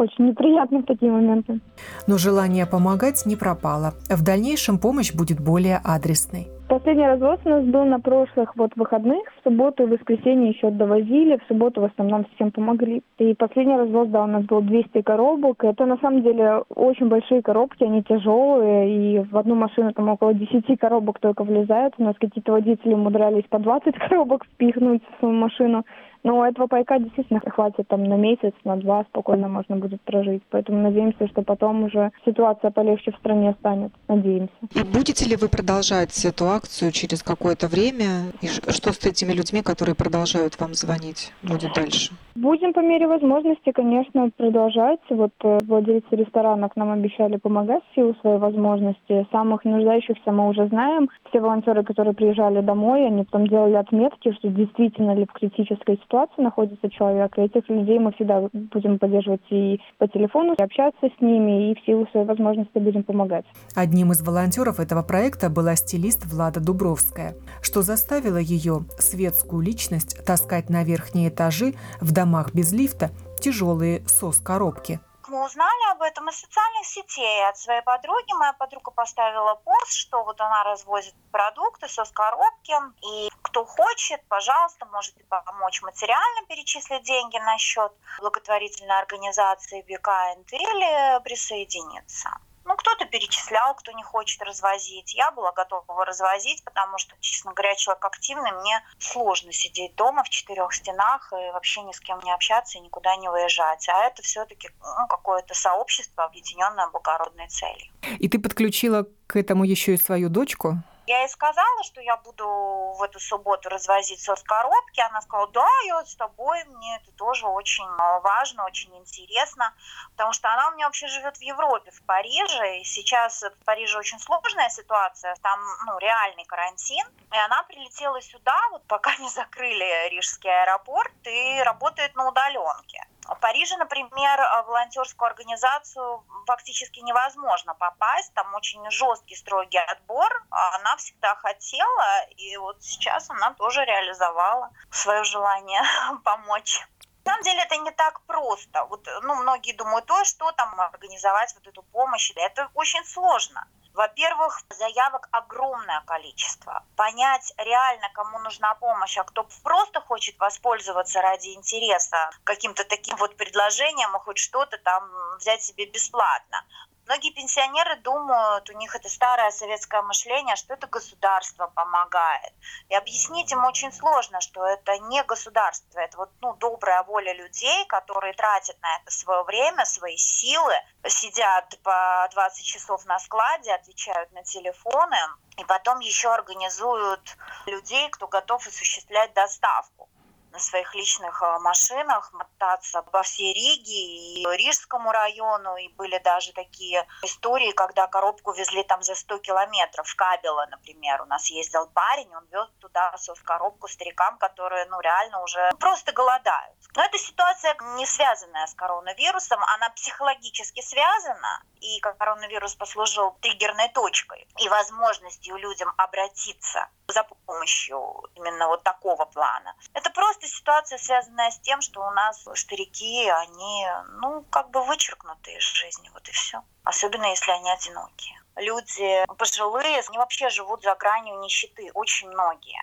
очень 0.00 0.28
неприятно 0.28 0.80
в 0.80 0.84
такие 0.84 1.12
моменты. 1.12 1.60
Но 2.06 2.18
желание 2.18 2.66
помогать 2.66 3.26
не 3.26 3.36
пропало. 3.36 3.92
В 4.08 4.22
дальнейшем 4.24 4.78
помощь 4.78 5.14
будет 5.14 5.40
более 5.40 5.80
адресной. 5.84 6.48
Последний 6.70 7.04
развоз 7.04 7.40
у 7.44 7.48
нас 7.48 7.64
был 7.64 7.84
на 7.84 7.98
прошлых 7.98 8.54
вот 8.54 8.70
выходных. 8.76 9.22
В 9.40 9.42
субботу 9.42 9.82
и 9.82 9.86
воскресенье 9.86 10.50
еще 10.50 10.70
довозили. 10.70 11.36
В 11.36 11.48
субботу 11.48 11.80
в 11.80 11.84
основном 11.84 12.26
всем 12.36 12.52
помогли. 12.52 13.02
И 13.18 13.34
последний 13.34 13.76
развоз, 13.76 14.08
да, 14.08 14.22
у 14.22 14.28
нас 14.28 14.44
был 14.44 14.62
200 14.62 15.02
коробок. 15.02 15.64
Это 15.64 15.84
на 15.84 15.96
самом 15.96 16.22
деле 16.22 16.62
очень 16.68 17.08
большие 17.08 17.42
коробки, 17.42 17.82
они 17.82 18.04
тяжелые. 18.04 18.88
И 18.88 19.18
в 19.18 19.36
одну 19.36 19.56
машину 19.56 19.92
там 19.92 20.10
около 20.10 20.32
10 20.32 20.78
коробок 20.78 21.18
только 21.18 21.42
влезают. 21.42 21.94
У 21.98 22.04
нас 22.04 22.14
какие-то 22.20 22.52
водители 22.52 22.94
умудрялись 22.94 23.46
по 23.50 23.58
20 23.58 23.98
коробок 24.08 24.44
впихнуть 24.44 25.02
в 25.02 25.18
свою 25.18 25.34
машину. 25.34 25.84
Но 26.22 26.46
этого 26.46 26.66
пайка 26.66 26.98
действительно 26.98 27.40
хватит 27.40 27.88
там 27.88 28.04
на 28.04 28.14
месяц, 28.16 28.52
на 28.64 28.76
два 28.76 29.04
спокойно 29.04 29.48
можно 29.48 29.76
будет 29.76 30.00
прожить. 30.02 30.42
Поэтому 30.50 30.82
надеемся, 30.82 31.26
что 31.28 31.42
потом 31.42 31.84
уже 31.84 32.10
ситуация 32.24 32.70
полегче 32.70 33.12
в 33.12 33.16
стране 33.16 33.54
станет. 33.58 33.92
Надеемся. 34.08 34.52
И 34.74 34.82
будете 34.82 35.28
ли 35.28 35.36
вы 35.36 35.48
продолжать 35.48 36.24
эту 36.24 36.46
акцию 36.48 36.92
через 36.92 37.22
какое-то 37.22 37.68
время? 37.68 38.32
И 38.42 38.48
что 38.48 38.92
с 38.92 39.04
этими 39.06 39.32
людьми, 39.32 39.62
которые 39.62 39.94
продолжают 39.94 40.60
вам 40.60 40.74
звонить, 40.74 41.32
будет 41.42 41.72
дальше? 41.74 42.12
Будем 42.34 42.72
по 42.72 42.80
мере 42.80 43.06
возможности, 43.06 43.72
конечно, 43.72 44.30
продолжать. 44.36 45.00
Вот 45.10 45.32
э, 45.42 45.58
владельцы 45.64 46.08
ресторана 46.12 46.68
к 46.68 46.76
нам 46.76 46.92
обещали 46.92 47.36
помогать 47.36 47.82
в 47.90 47.94
силу 47.94 48.14
своей 48.20 48.38
возможности. 48.38 49.26
Самых 49.32 49.64
нуждающихся 49.64 50.30
мы 50.30 50.48
уже 50.48 50.68
знаем. 50.68 51.08
Все 51.28 51.40
волонтеры, 51.40 51.82
которые 51.82 52.14
приезжали 52.14 52.60
домой, 52.60 53.06
они 53.06 53.24
потом 53.24 53.46
делали 53.48 53.74
отметки, 53.74 54.32
что 54.32 54.48
действительно 54.48 55.14
ли 55.14 55.26
в 55.26 55.32
критической 55.32 55.96
ситуации 55.96 56.09
находится 56.36 56.90
человек. 56.90 57.36
И 57.36 57.42
этих 57.42 57.68
людей 57.68 57.98
мы 57.98 58.12
всегда 58.12 58.40
будем 58.52 58.98
поддерживать 58.98 59.42
и 59.50 59.80
по 59.98 60.08
телефону, 60.08 60.54
и 60.58 60.62
общаться 60.62 61.08
с 61.08 61.20
ними, 61.20 61.70
и 61.70 61.74
в 61.74 61.84
силу 61.84 62.06
своей 62.10 62.26
возможности 62.26 62.78
будем 62.78 63.02
помогать. 63.02 63.44
Одним 63.74 64.12
из 64.12 64.22
волонтеров 64.22 64.80
этого 64.80 65.02
проекта 65.02 65.50
была 65.50 65.76
стилист 65.76 66.26
Влада 66.26 66.60
Дубровская, 66.60 67.34
что 67.62 67.82
заставило 67.82 68.38
ее, 68.38 68.80
светскую 68.98 69.62
личность, 69.62 70.24
таскать 70.24 70.70
на 70.70 70.84
верхние 70.84 71.28
этажи 71.28 71.74
в 72.00 72.12
домах 72.12 72.54
без 72.54 72.72
лифта 72.72 73.10
тяжелые 73.40 74.02
сос-коробки– 74.06 75.00
мы 75.30 75.44
узнали 75.44 75.92
об 75.92 76.02
этом 76.02 76.28
из 76.28 76.40
социальных 76.40 76.84
сетей 76.84 77.48
от 77.48 77.56
своей 77.56 77.82
подруги. 77.82 78.32
Моя 78.34 78.52
подруга 78.52 78.90
поставила 78.90 79.54
пост, 79.54 79.92
что 79.92 80.24
вот 80.24 80.40
она 80.40 80.64
развозит 80.64 81.14
продукты 81.30 81.88
со 81.88 82.04
коробки. 82.04 82.74
И 83.02 83.30
кто 83.42 83.64
хочет, 83.64 84.20
пожалуйста, 84.28 84.86
может 84.86 85.14
помочь 85.28 85.82
материально 85.82 86.46
перечислить 86.48 87.04
деньги 87.04 87.38
на 87.38 87.56
счет 87.58 87.92
благотворительной 88.18 88.98
организации 88.98 89.82
Бикайнд 89.82 90.52
или 90.52 91.22
присоединиться. 91.22 92.30
Ну, 92.70 92.76
кто-то 92.76 93.04
перечислял, 93.04 93.74
кто 93.74 93.90
не 93.90 94.04
хочет 94.04 94.40
развозить. 94.42 95.12
Я 95.12 95.32
была 95.32 95.50
готова 95.50 96.04
развозить, 96.04 96.62
потому 96.62 96.98
что, 96.98 97.16
честно 97.18 97.52
говоря, 97.52 97.74
человек 97.74 98.04
активный, 98.04 98.52
мне 98.52 98.80
сложно 99.00 99.52
сидеть 99.52 99.96
дома 99.96 100.22
в 100.22 100.28
четырех 100.28 100.72
стенах 100.72 101.32
и 101.32 101.50
вообще 101.50 101.82
ни 101.82 101.90
с 101.90 101.98
кем 101.98 102.20
не 102.20 102.30
общаться 102.32 102.78
и 102.78 102.80
никуда 102.80 103.16
не 103.16 103.28
выезжать. 103.28 103.88
А 103.88 104.04
это 104.04 104.22
все-таки 104.22 104.68
ну, 104.80 105.08
какое-то 105.08 105.52
сообщество, 105.52 106.22
объединенное 106.22 106.86
благородной 106.86 107.48
целью. 107.48 107.90
И 108.20 108.28
ты 108.28 108.38
подключила 108.38 109.04
к 109.26 109.34
этому 109.34 109.64
еще 109.64 109.94
и 109.94 110.00
свою 110.00 110.28
дочку? 110.28 110.76
Я 111.10 111.22
ей 111.22 111.28
сказала, 111.28 111.82
что 111.82 112.00
я 112.00 112.16
буду 112.18 112.46
в 112.46 113.02
эту 113.02 113.18
субботу 113.18 113.68
развозить 113.68 114.22
соцкоробки. 114.22 115.00
Она 115.00 115.20
сказала, 115.22 115.48
да, 115.48 115.66
я 115.86 116.04
с 116.04 116.14
тобой, 116.14 116.62
мне 116.66 117.00
это 117.02 117.10
тоже 117.16 117.48
очень 117.48 117.84
э, 117.84 118.20
важно, 118.20 118.64
очень 118.64 118.96
интересно, 118.96 119.74
потому 120.12 120.32
что 120.32 120.52
она 120.52 120.68
у 120.68 120.74
меня 120.74 120.86
вообще 120.86 121.08
живет 121.08 121.36
в 121.36 121.42
Европе, 121.42 121.90
в 121.90 122.00
Париже, 122.06 122.78
и 122.78 122.84
сейчас 122.84 123.42
в 123.42 123.64
Париже 123.64 123.98
очень 123.98 124.20
сложная 124.20 124.68
ситуация, 124.68 125.34
там 125.42 125.58
ну, 125.86 125.98
реальный 125.98 126.44
карантин, 126.44 127.04
и 127.32 127.38
она 127.38 127.64
прилетела 127.64 128.22
сюда, 128.22 128.56
вот 128.70 128.86
пока 128.86 129.16
не 129.16 129.28
закрыли 129.30 130.10
Рижский 130.10 130.62
аэропорт, 130.62 131.12
и 131.24 131.60
работает 131.64 132.14
на 132.14 132.28
удаленке. 132.28 133.04
В 133.30 133.36
Париже, 133.36 133.76
например, 133.76 134.40
э, 134.40 134.62
волонтерскую 134.64 135.28
организацию 135.28 136.24
фактически 136.46 136.98
невозможно 137.00 137.74
попасть. 137.74 138.34
Там 138.34 138.52
очень 138.54 138.90
жесткий, 138.90 139.36
строгий 139.36 139.78
отбор. 139.78 140.28
А 140.50 140.76
она 140.76 140.96
всегда 140.96 141.36
хотела, 141.36 142.24
и 142.36 142.56
вот 142.56 142.82
сейчас 142.82 143.30
она 143.30 143.54
тоже 143.54 143.84
реализовала 143.84 144.70
свое 144.90 145.22
желание 145.22 145.80
помочь. 146.24 146.80
На 147.24 147.32
самом 147.32 147.44
деле 147.44 147.62
это 147.62 147.76
не 147.76 147.92
так 147.92 148.20
просто. 148.22 148.84
Вот, 148.86 149.06
ну, 149.22 149.36
многие 149.36 149.74
думают, 149.74 150.10
ой, 150.10 150.24
что 150.24 150.50
там 150.52 150.80
организовать 150.80 151.54
вот 151.54 151.66
эту 151.68 151.82
помощь. 151.84 152.32
Это 152.34 152.68
очень 152.74 153.04
сложно. 153.04 153.64
Во-первых, 153.94 154.62
заявок 154.70 155.28
огромное 155.32 156.00
количество. 156.06 156.84
Понять 156.96 157.52
реально, 157.58 158.08
кому 158.14 158.38
нужна 158.38 158.74
помощь, 158.74 159.18
а 159.18 159.24
кто 159.24 159.46
просто 159.62 160.00
хочет 160.00 160.38
воспользоваться 160.38 161.20
ради 161.20 161.48
интереса 161.48 162.30
каким-то 162.44 162.84
таким 162.84 163.16
вот 163.16 163.36
предложением 163.36 164.16
и 164.16 164.20
хоть 164.20 164.38
что-то 164.38 164.78
там 164.78 165.10
взять 165.38 165.62
себе 165.62 165.86
бесплатно. 165.86 166.64
Многие 167.10 167.32
пенсионеры 167.32 167.96
думают, 167.96 168.70
у 168.70 168.72
них 168.74 168.94
это 168.94 169.08
старое 169.08 169.50
советское 169.50 170.00
мышление, 170.02 170.54
что 170.54 170.74
это 170.74 170.86
государство 170.86 171.66
помогает. 171.66 172.52
И 172.88 172.94
объяснить 172.94 173.50
им 173.50 173.64
очень 173.64 173.90
сложно, 173.92 174.40
что 174.40 174.64
это 174.64 174.96
не 174.96 175.20
государство, 175.24 175.98
это 175.98 176.16
вот 176.18 176.30
ну, 176.40 176.54
добрая 176.54 177.02
воля 177.02 177.32
людей, 177.32 177.84
которые 177.86 178.32
тратят 178.34 178.80
на 178.80 178.98
это 178.98 179.10
свое 179.10 179.42
время, 179.42 179.84
свои 179.86 180.16
силы, 180.16 180.72
сидят 181.08 181.76
по 181.82 182.28
20 182.30 182.64
часов 182.64 183.04
на 183.06 183.18
складе, 183.18 183.72
отвечают 183.72 184.30
на 184.30 184.44
телефоны, 184.44 185.18
и 185.56 185.64
потом 185.64 185.98
еще 185.98 186.32
организуют 186.32 187.36
людей, 187.66 188.08
кто 188.10 188.28
готов 188.28 188.64
осуществлять 188.64 189.34
доставку 189.34 190.08
на 190.52 190.58
своих 190.58 190.94
личных 190.94 191.42
э, 191.42 191.58
машинах 191.60 192.32
мотаться 192.32 193.02
по 193.02 193.22
всей 193.22 193.52
Риге 193.52 193.92
и 193.92 194.46
Рижскому 194.56 195.12
району. 195.12 195.76
И 195.76 195.88
были 195.88 196.18
даже 196.18 196.52
такие 196.52 197.06
истории, 197.22 197.72
когда 197.72 198.06
коробку 198.06 198.52
везли 198.52 198.82
там 198.82 199.02
за 199.02 199.14
100 199.14 199.38
километров. 199.38 200.06
В 200.06 200.16
Кабело, 200.16 200.66
например, 200.70 201.22
у 201.22 201.26
нас 201.26 201.50
ездил 201.50 201.86
парень, 201.88 202.34
он 202.34 202.46
вез 202.46 202.68
туда 202.80 203.14
коробку 203.44 203.88
старикам, 203.88 204.38
которые 204.38 204.86
ну 204.86 205.00
реально 205.00 205.42
уже 205.42 205.70
просто 205.78 206.12
голодают. 206.12 206.76
Но 206.96 207.02
эта 207.02 207.18
ситуация 207.18 207.76
не 207.96 208.06
связанная 208.06 208.66
с 208.66 208.74
коронавирусом, 208.74 209.60
она 209.74 209.90
психологически 209.90 210.80
связана, 210.82 211.62
и 211.80 212.00
коронавирус 212.00 212.74
послужил 212.74 213.32
триггерной 213.40 213.88
точкой 213.88 214.46
и 214.58 214.68
возможностью 214.68 215.56
людям 215.56 215.92
обратиться 215.96 216.88
за 217.08 217.24
помощью 217.46 217.98
именно 218.34 218.68
вот 218.68 218.82
такого 218.82 219.24
плана. 219.24 219.74
Это 219.94 220.10
просто 220.10 220.39
ситуация, 220.46 220.98
связанная 220.98 221.50
с 221.50 221.58
тем, 221.60 221.80
что 221.80 222.00
у 222.06 222.10
нас 222.10 222.46
старики, 222.54 223.28
они, 223.28 223.86
ну, 224.20 224.42
как 224.50 224.70
бы 224.70 224.82
вычеркнуты 224.84 225.56
из 225.56 225.62
жизни, 225.62 226.10
вот 226.12 226.28
и 226.28 226.32
все. 226.32 226.62
Особенно 226.84 227.26
если 227.26 227.50
они 227.50 227.70
одинокие. 227.70 228.40
Люди 228.56 229.24
пожилые, 229.36 230.00
они 230.06 230.18
вообще 230.18 230.48
живут 230.48 230.82
за 230.82 230.94
гранью 230.94 231.38
нищеты, 231.40 231.90
очень 231.94 232.28
многие. 232.28 232.80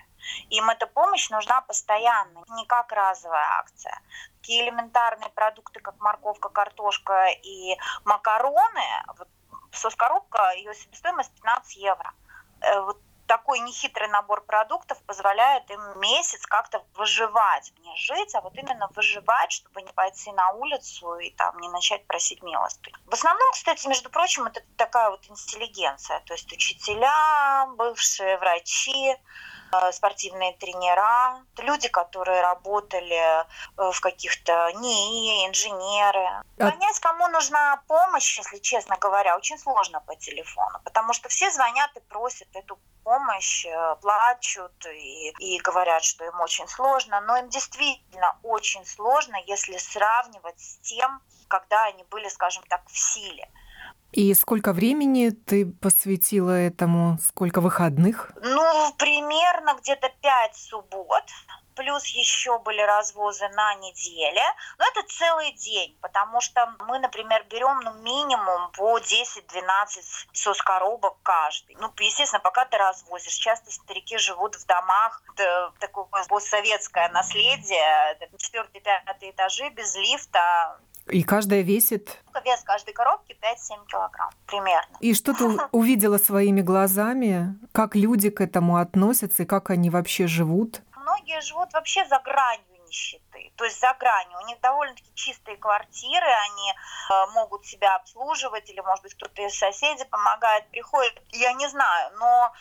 Им 0.50 0.70
эта 0.70 0.86
помощь 0.86 1.30
нужна 1.30 1.60
постоянно, 1.60 2.42
не 2.56 2.66
как 2.66 2.90
разовая 2.92 3.46
акция. 3.58 4.00
Такие 4.40 4.64
элементарные 4.64 5.30
продукты, 5.30 5.80
как 5.80 5.98
морковка, 6.00 6.48
картошка 6.48 7.28
и 7.42 7.76
макароны, 8.04 9.04
вот 9.16 9.28
соцкоробка, 9.72 10.52
ее 10.56 10.74
себестоимость 10.74 11.32
15 11.34 11.76
евро. 11.76 12.12
Э, 12.60 12.80
вот 12.80 13.00
такой 13.28 13.60
нехитрый 13.60 14.08
набор 14.08 14.40
продуктов 14.44 15.00
позволяет 15.02 15.70
им 15.70 15.80
месяц 16.00 16.44
как-то 16.46 16.82
выживать, 16.94 17.72
не 17.78 17.94
жить, 17.96 18.34
а 18.34 18.40
вот 18.40 18.56
именно 18.56 18.88
выживать, 18.96 19.52
чтобы 19.52 19.82
не 19.82 19.92
пойти 19.92 20.32
на 20.32 20.50
улицу 20.50 21.14
и 21.18 21.30
там 21.30 21.56
не 21.60 21.68
начать 21.68 22.06
просить 22.06 22.42
милости. 22.42 22.92
В 23.06 23.12
основном, 23.12 23.52
кстати, 23.52 23.86
между 23.86 24.10
прочим, 24.10 24.46
это 24.46 24.62
такая 24.76 25.10
вот 25.10 25.24
интеллигенция, 25.28 26.20
то 26.20 26.32
есть 26.32 26.50
учителя, 26.52 27.66
бывшие 27.76 28.38
врачи, 28.38 29.14
спортивные 29.92 30.52
тренера, 30.54 31.44
люди, 31.58 31.88
которые 31.88 32.40
работали 32.40 33.16
э, 33.16 33.44
в 33.76 34.00
каких-то 34.00 34.72
НИИ, 34.72 35.48
инженеры. 35.48 36.24
А 36.24 36.42
Понять, 36.58 36.98
кому 37.00 37.28
нужна 37.28 37.82
помощь, 37.86 38.38
если 38.38 38.58
честно 38.58 38.96
говоря, 38.96 39.36
очень 39.36 39.58
сложно 39.58 40.00
по 40.00 40.14
телефону, 40.16 40.80
потому 40.84 41.12
что 41.12 41.28
все 41.28 41.50
звонят 41.50 41.90
и 41.96 42.00
просят 42.00 42.48
эту 42.54 42.78
помощь, 43.04 43.66
э, 43.66 43.96
плачут 44.00 44.86
и, 44.86 45.32
и 45.38 45.58
говорят, 45.60 46.04
что 46.04 46.24
им 46.24 46.40
очень 46.40 46.68
сложно, 46.68 47.20
но 47.20 47.38
им 47.38 47.48
действительно 47.48 48.38
очень 48.42 48.84
сложно, 48.84 49.36
если 49.46 49.76
сравнивать 49.78 50.60
с 50.60 50.78
тем, 50.78 51.22
когда 51.48 51.84
они 51.84 52.04
были, 52.04 52.28
скажем 52.28 52.62
так, 52.68 52.82
в 52.88 52.98
силе. 52.98 53.48
И 54.12 54.32
сколько 54.34 54.72
времени 54.72 55.30
ты 55.30 55.66
посвятила 55.66 56.50
этому? 56.50 57.18
Сколько 57.22 57.60
выходных? 57.60 58.32
Ну, 58.42 58.94
примерно 58.96 59.76
где-то 59.80 60.10
пять 60.20 60.56
суббот 60.56 61.24
плюс 61.78 62.04
еще 62.06 62.58
были 62.58 62.80
развозы 62.80 63.48
на 63.50 63.74
неделе. 63.76 64.42
Но 64.78 64.84
это 64.84 65.06
целый 65.08 65.52
день, 65.52 65.96
потому 66.00 66.40
что 66.40 66.74
мы, 66.80 66.98
например, 66.98 67.46
берем 67.48 67.80
ну, 67.80 67.92
минимум 68.02 68.72
по 68.72 68.98
10-12 68.98 70.02
соцкоробок 70.32 71.16
каждый. 71.22 71.76
Ну, 71.78 71.92
естественно, 72.00 72.40
пока 72.40 72.64
ты 72.64 72.76
развозишь. 72.76 73.34
Часто 73.34 73.70
старики 73.70 74.18
живут 74.18 74.56
в 74.56 74.66
домах, 74.66 75.22
это 75.34 75.72
такое 75.78 76.06
постсоветское 76.28 77.08
наследие, 77.10 78.18
четвертый, 78.38 78.80
пятый 78.80 79.30
этажи 79.30 79.68
без 79.70 79.94
лифта, 79.94 80.80
и 81.10 81.22
каждая 81.22 81.62
весит? 81.62 82.22
Вес 82.44 82.62
каждой 82.62 82.94
коробки 82.94 83.36
5-7 83.42 83.86
килограмм 83.86 84.30
примерно. 84.46 84.96
И 85.00 85.12
что 85.14 85.34
ты 85.34 85.44
увидела 85.72 86.18
своими 86.18 86.60
глазами? 86.60 87.56
Как 87.72 87.96
люди 87.96 88.30
к 88.30 88.40
этому 88.40 88.76
относятся 88.76 89.42
и 89.42 89.46
как 89.46 89.70
они 89.70 89.90
вообще 89.90 90.26
живут? 90.26 90.82
Многие 90.96 91.40
живут 91.40 91.72
вообще 91.72 92.06
за 92.06 92.18
гранью 92.24 92.64
нищеты, 92.86 93.22
то 93.56 93.64
есть 93.64 93.80
за 93.80 93.92
гранью. 93.94 94.38
У 94.38 94.46
них 94.46 94.60
довольно-таки 94.60 95.14
чистые 95.14 95.56
квартиры, 95.56 96.26
они 96.26 96.70
э, 96.70 97.26
могут 97.32 97.66
себя 97.66 97.96
обслуживать, 97.96 98.68
или, 98.70 98.80
может 98.80 99.02
быть, 99.02 99.14
кто-то 99.14 99.42
из 99.42 99.58
соседей 99.58 100.04
помогает, 100.04 100.68
приходит, 100.70 101.20
я 101.30 101.52
не 101.52 101.66
знаю, 101.68 102.12
но 102.18 102.52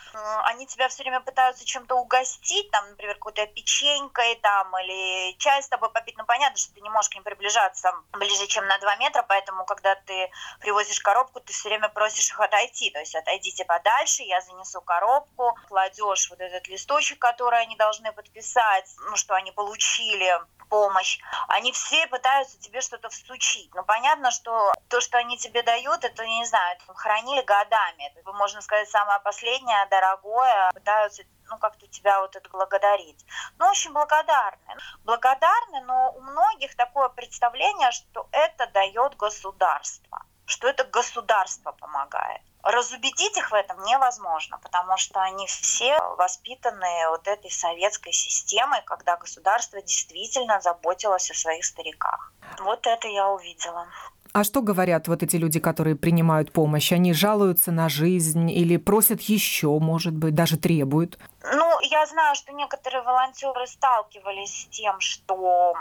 они 0.44 0.66
тебя 0.68 0.88
все 0.88 1.04
время 1.04 1.22
пытаются 1.22 1.66
чем-то 1.66 1.96
угостить, 1.96 2.70
там, 2.72 2.90
например, 2.90 3.16
какой-то 3.16 3.46
печенькой, 3.48 4.36
там, 4.36 4.78
или 4.80 5.38
чай 5.38 5.62
с 5.62 5.68
тобой 5.68 5.90
попить, 5.90 6.18
ну, 6.18 6.26
понятно, 6.26 6.58
что 6.58 6.74
ты 6.74 6.82
не 6.82 6.90
можешь 6.90 7.10
к 7.10 7.16
ним 7.16 7.24
приближаться 7.24 7.92
ближе, 8.14 8.48
чем 8.48 8.66
на 8.68 8.78
2 8.78 8.96
метра, 8.98 9.24
поэтому, 9.28 9.66
когда 9.66 9.96
ты 9.96 10.30
привозишь 10.60 11.00
коробку, 11.00 11.40
ты 11.40 11.54
все 11.54 11.70
время 11.70 11.90
просишь 11.90 12.30
их 12.30 12.40
отойти, 12.40 12.92
то 12.92 13.00
есть 13.00 13.16
отойдите 13.16 13.66
подальше, 13.66 14.24
я 14.24 14.42
занесу 14.42 14.82
коробку, 14.82 15.58
кладешь 15.68 16.30
вот 16.30 16.40
этот 16.40 16.68
листочек, 16.68 17.20
который 17.20 17.62
они 17.62 17.76
должны 17.76 18.12
подписать, 18.12 18.90
ну, 19.10 19.16
что 19.16 19.36
они 19.36 19.52
получили 19.52 20.40
помощь, 20.70 21.20
они 21.48 21.72
все 21.72 22.08
пытаются 22.08 22.60
тебе 22.60 22.82
что-то 22.82 23.10
всучить. 23.10 23.74
Но 23.74 23.84
понятно, 23.84 24.32
что 24.32 24.72
то, 24.90 25.02
что 25.02 25.18
они 25.18 25.38
тебе 25.38 25.64
дают, 25.64 26.04
это, 26.04 26.26
не 26.26 26.46
знаю, 26.46 26.78
хранили 26.96 27.42
годами. 27.42 28.12
Это, 28.16 28.32
можно 28.34 28.62
сказать, 28.62 28.90
самое 28.90 29.20
последнее, 29.20 29.86
дорогое, 29.90 30.70
пытаются 30.74 31.24
ну, 31.50 31.58
как-то 31.58 31.88
тебя 31.88 32.22
вот 32.22 32.36
это 32.36 32.50
благодарить. 32.50 33.26
Ну, 33.58 33.68
очень 33.68 33.94
благодарны. 33.94 34.76
Благодарны, 35.04 35.82
но 35.86 36.12
у 36.12 36.22
многих 36.22 36.76
такое 36.76 37.10
представление, 37.10 37.92
что 37.92 38.28
это 38.32 38.68
дает 38.68 39.16
государство 39.16 40.26
что 40.48 40.68
это 40.70 40.86
государство 40.86 41.74
помогает. 41.74 42.42
Разубедить 42.64 43.38
их 43.38 43.52
в 43.52 43.54
этом 43.54 43.82
невозможно, 43.84 44.58
потому 44.64 44.98
что 44.98 45.22
они 45.22 45.46
все 45.46 46.00
воспитаны 46.18 47.10
вот 47.10 47.28
этой 47.28 47.52
советской 47.52 48.14
системой, 48.14 48.82
когда 48.86 49.18
государство 49.18 49.82
действительно 49.82 50.60
заботилось 50.62 51.30
о 51.30 51.36
своих 51.36 51.66
стариках. 51.66 52.34
Вот 52.60 52.88
это 52.88 53.08
я 53.08 53.30
увидела. 53.30 53.88
А 54.34 54.44
что 54.44 54.62
говорят 54.62 55.08
вот 55.08 55.24
эти 55.24 55.36
люди, 55.36 55.60
которые 55.60 55.96
принимают 55.96 56.52
помощь? 56.52 56.92
Они 56.92 57.14
жалуются 57.14 57.72
на 57.72 57.90
жизнь 57.90 58.50
или 58.52 58.78
просят 58.78 59.22
еще, 59.22 59.68
может 59.80 60.14
быть, 60.14 60.36
даже 60.36 60.58
требуют? 60.58 61.18
Ну, 61.44 61.80
я 61.82 62.06
знаю, 62.06 62.36
что 62.36 62.52
некоторые 62.54 63.04
волонтеры 63.04 63.66
сталкивались 63.68 64.64
с 64.64 64.66
тем, 64.68 65.00
что 65.00 65.76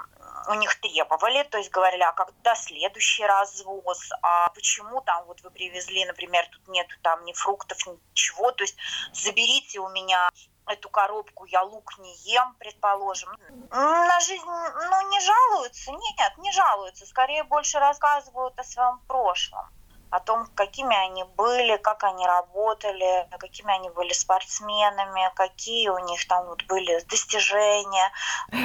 у 0.48 0.54
них 0.54 0.74
требовали, 0.80 1.42
то 1.44 1.58
есть 1.58 1.70
говорили, 1.70 2.02
а 2.02 2.12
когда 2.12 2.54
следующий 2.54 3.24
развоз, 3.24 4.10
а 4.22 4.48
почему 4.50 5.00
там 5.00 5.24
вот 5.26 5.42
вы 5.42 5.50
привезли, 5.50 6.04
например, 6.04 6.44
тут 6.50 6.68
нету 6.68 6.94
там 7.02 7.24
ни 7.24 7.32
фруктов, 7.32 7.78
ничего, 8.12 8.52
то 8.52 8.64
есть 8.64 8.76
заберите 9.12 9.80
у 9.80 9.88
меня 9.88 10.28
эту 10.66 10.88
коробку, 10.88 11.44
я 11.46 11.62
лук 11.62 11.98
не 11.98 12.14
ем, 12.32 12.54
предположим. 12.58 13.30
На 13.70 14.20
жизнь, 14.20 14.44
ну, 14.44 15.10
не 15.10 15.20
жалуются, 15.20 15.92
нет, 15.92 16.38
не 16.38 16.52
жалуются, 16.52 17.06
скорее 17.06 17.44
больше 17.44 17.78
рассказывают 17.78 18.58
о 18.58 18.64
своем 18.64 18.98
прошлом 19.06 19.68
о 20.10 20.20
том, 20.20 20.46
какими 20.54 20.96
они 20.96 21.24
были, 21.36 21.76
как 21.76 22.04
они 22.04 22.26
работали, 22.26 23.28
какими 23.38 23.74
они 23.74 23.90
были 23.90 24.12
спортсменами, 24.12 25.30
какие 25.34 25.88
у 25.88 25.98
них 25.98 26.26
там 26.28 26.46
вот 26.46 26.64
были 26.66 27.00
достижения. 27.08 28.10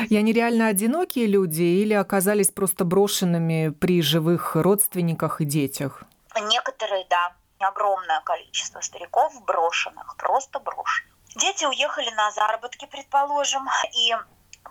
И 0.10 0.16
они 0.16 0.34
реально 0.34 0.68
одинокие 0.68 1.28
люди 1.28 1.64
или 1.64 1.94
оказались 1.94 2.52
просто 2.52 2.86
брошенными 2.86 3.70
при 3.70 4.02
живых 4.02 4.56
родственниках 4.56 5.42
и 5.42 5.46
детях? 5.46 6.04
Некоторые, 6.40 7.06
да. 7.10 7.34
Огромное 7.60 8.22
количество 8.22 8.82
стариков 8.82 9.34
брошенных, 9.46 10.16
просто 10.18 10.60
брошенных. 10.60 11.11
Дети 11.36 11.66
уехали 11.66 12.10
на 12.12 12.32
заработки, 12.32 12.86
предположим, 12.86 13.68
и 13.94 14.16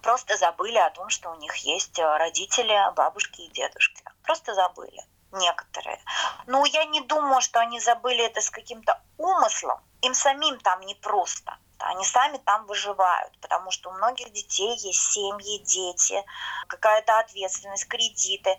просто 0.02 0.36
забыли 0.36 0.78
о 0.78 0.90
том, 0.90 1.08
что 1.08 1.30
у 1.30 1.34
них 1.36 1.54
есть 1.56 1.98
э, 1.98 2.16
родители, 2.16 2.76
бабушки 2.94 3.42
и 3.42 3.50
дедушки. 3.50 4.02
Просто 4.22 4.54
забыли 4.54 5.02
некоторые. 5.32 6.00
Но 6.46 6.64
я 6.66 6.84
не 6.84 7.00
думаю, 7.00 7.40
что 7.40 7.60
они 7.60 7.80
забыли 7.80 8.24
это 8.24 8.40
с 8.40 8.50
каким-то 8.50 9.00
умыслом. 9.16 9.80
Им 10.02 10.14
самим 10.14 10.58
там 10.60 10.80
непросто. 10.80 11.58
Они 11.78 12.04
сами 12.04 12.36
там 12.38 12.66
выживают, 12.66 13.32
потому 13.40 13.70
что 13.70 13.88
у 13.88 13.92
многих 13.94 14.30
детей 14.32 14.76
есть 14.76 15.12
семьи, 15.12 15.58
дети, 15.64 16.22
какая-то 16.68 17.18
ответственность, 17.18 17.88
кредиты. 17.88 18.58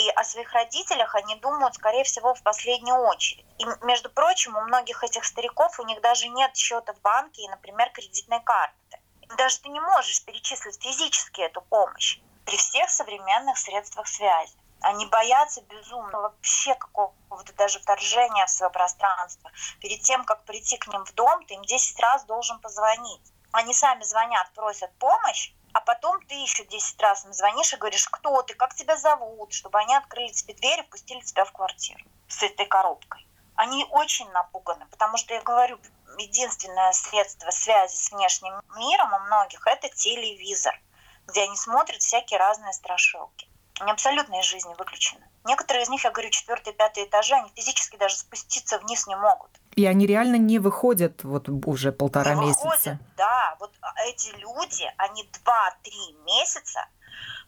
И 0.00 0.08
о 0.08 0.24
своих 0.24 0.50
родителях 0.54 1.14
они 1.14 1.34
думают, 1.36 1.74
скорее 1.74 2.04
всего, 2.04 2.34
в 2.34 2.42
последнюю 2.42 2.98
очередь. 3.02 3.44
И, 3.58 3.66
между 3.82 4.08
прочим, 4.08 4.56
у 4.56 4.62
многих 4.62 5.04
этих 5.04 5.26
стариков 5.26 5.78
у 5.78 5.84
них 5.84 6.00
даже 6.00 6.28
нет 6.28 6.56
счета 6.56 6.94
в 6.94 7.00
банке 7.02 7.42
и, 7.42 7.48
например, 7.48 7.90
кредитной 7.90 8.40
карты. 8.40 8.98
Даже 9.36 9.60
ты 9.60 9.68
не 9.68 9.80
можешь 9.80 10.24
перечислить 10.24 10.82
физически 10.82 11.42
эту 11.42 11.60
помощь 11.60 12.18
при 12.46 12.56
всех 12.56 12.88
современных 12.88 13.58
средствах 13.58 14.08
связи. 14.08 14.56
Они 14.80 15.04
боятся 15.04 15.60
безумно 15.60 16.18
вообще 16.20 16.74
какого-то 16.74 17.52
даже 17.52 17.78
вторжения 17.78 18.46
в 18.46 18.50
свое 18.50 18.72
пространство. 18.72 19.50
Перед 19.80 20.00
тем, 20.00 20.24
как 20.24 20.44
прийти 20.44 20.78
к 20.78 20.86
ним 20.86 21.04
в 21.04 21.12
дом, 21.12 21.44
ты 21.44 21.54
им 21.54 21.62
10 21.62 22.00
раз 22.00 22.24
должен 22.24 22.58
позвонить. 22.60 23.32
Они 23.52 23.74
сами 23.74 24.02
звонят, 24.04 24.50
просят 24.54 24.96
помощь, 24.98 25.52
а 25.72 25.80
потом 25.80 26.20
ты 26.26 26.34
еще 26.34 26.64
10 26.64 27.00
раз 27.00 27.24
им 27.24 27.32
звонишь 27.32 27.72
и 27.72 27.76
говоришь, 27.76 28.08
кто 28.08 28.42
ты, 28.42 28.54
как 28.54 28.74
тебя 28.74 28.96
зовут, 28.96 29.52
чтобы 29.52 29.78
они 29.78 29.94
открыли 29.94 30.32
тебе 30.32 30.54
дверь 30.54 30.80
и 30.80 30.90
пустили 30.90 31.20
тебя 31.20 31.44
в 31.44 31.52
квартиру 31.52 32.04
с 32.28 32.42
этой 32.42 32.66
коробкой. 32.66 33.26
Они 33.54 33.86
очень 33.90 34.28
напуганы, 34.30 34.86
потому 34.86 35.16
что 35.16 35.34
я 35.34 35.42
говорю, 35.42 35.78
единственное 36.18 36.92
средство 36.92 37.50
связи 37.50 37.94
с 37.94 38.10
внешним 38.10 38.54
миром 38.76 39.12
у 39.12 39.18
многих– 39.20 39.64
это 39.66 39.88
телевизор, 39.88 40.78
где 41.26 41.42
они 41.42 41.56
смотрят 41.56 42.00
всякие 42.00 42.38
разные 42.38 42.72
страшилки. 42.72 43.48
Они 43.78 43.90
абсолютно 43.90 44.40
из 44.40 44.46
жизни 44.46 44.74
выключены. 44.74 45.29
Некоторые 45.44 45.84
из 45.84 45.88
них, 45.88 46.04
я 46.04 46.10
говорю, 46.10 46.30
четвертый, 46.30 46.72
пятый 46.72 47.04
этажи, 47.04 47.34
они 47.34 47.50
физически 47.54 47.96
даже 47.96 48.16
спуститься 48.16 48.78
вниз 48.78 49.06
не 49.06 49.16
могут. 49.16 49.50
И 49.74 49.86
они 49.86 50.06
реально 50.06 50.36
не 50.36 50.58
выходят 50.58 51.24
вот 51.24 51.48
уже 51.48 51.92
полтора 51.92 52.34
не 52.34 52.46
месяца. 52.46 52.64
Выходят, 52.64 52.98
да. 53.16 53.56
Вот 53.58 53.72
эти 54.06 54.30
люди, 54.36 54.92
они 54.98 55.28
два-три 55.42 56.12
месяца, 56.26 56.86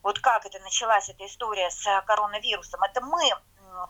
вот 0.03 0.19
как 0.21 0.47
это 0.47 0.59
началась 0.61 1.09
эта 1.09 1.27
история 1.27 1.71
с 1.71 1.85
коронавирусом, 2.07 2.83
это 2.83 3.01
мы 3.01 3.23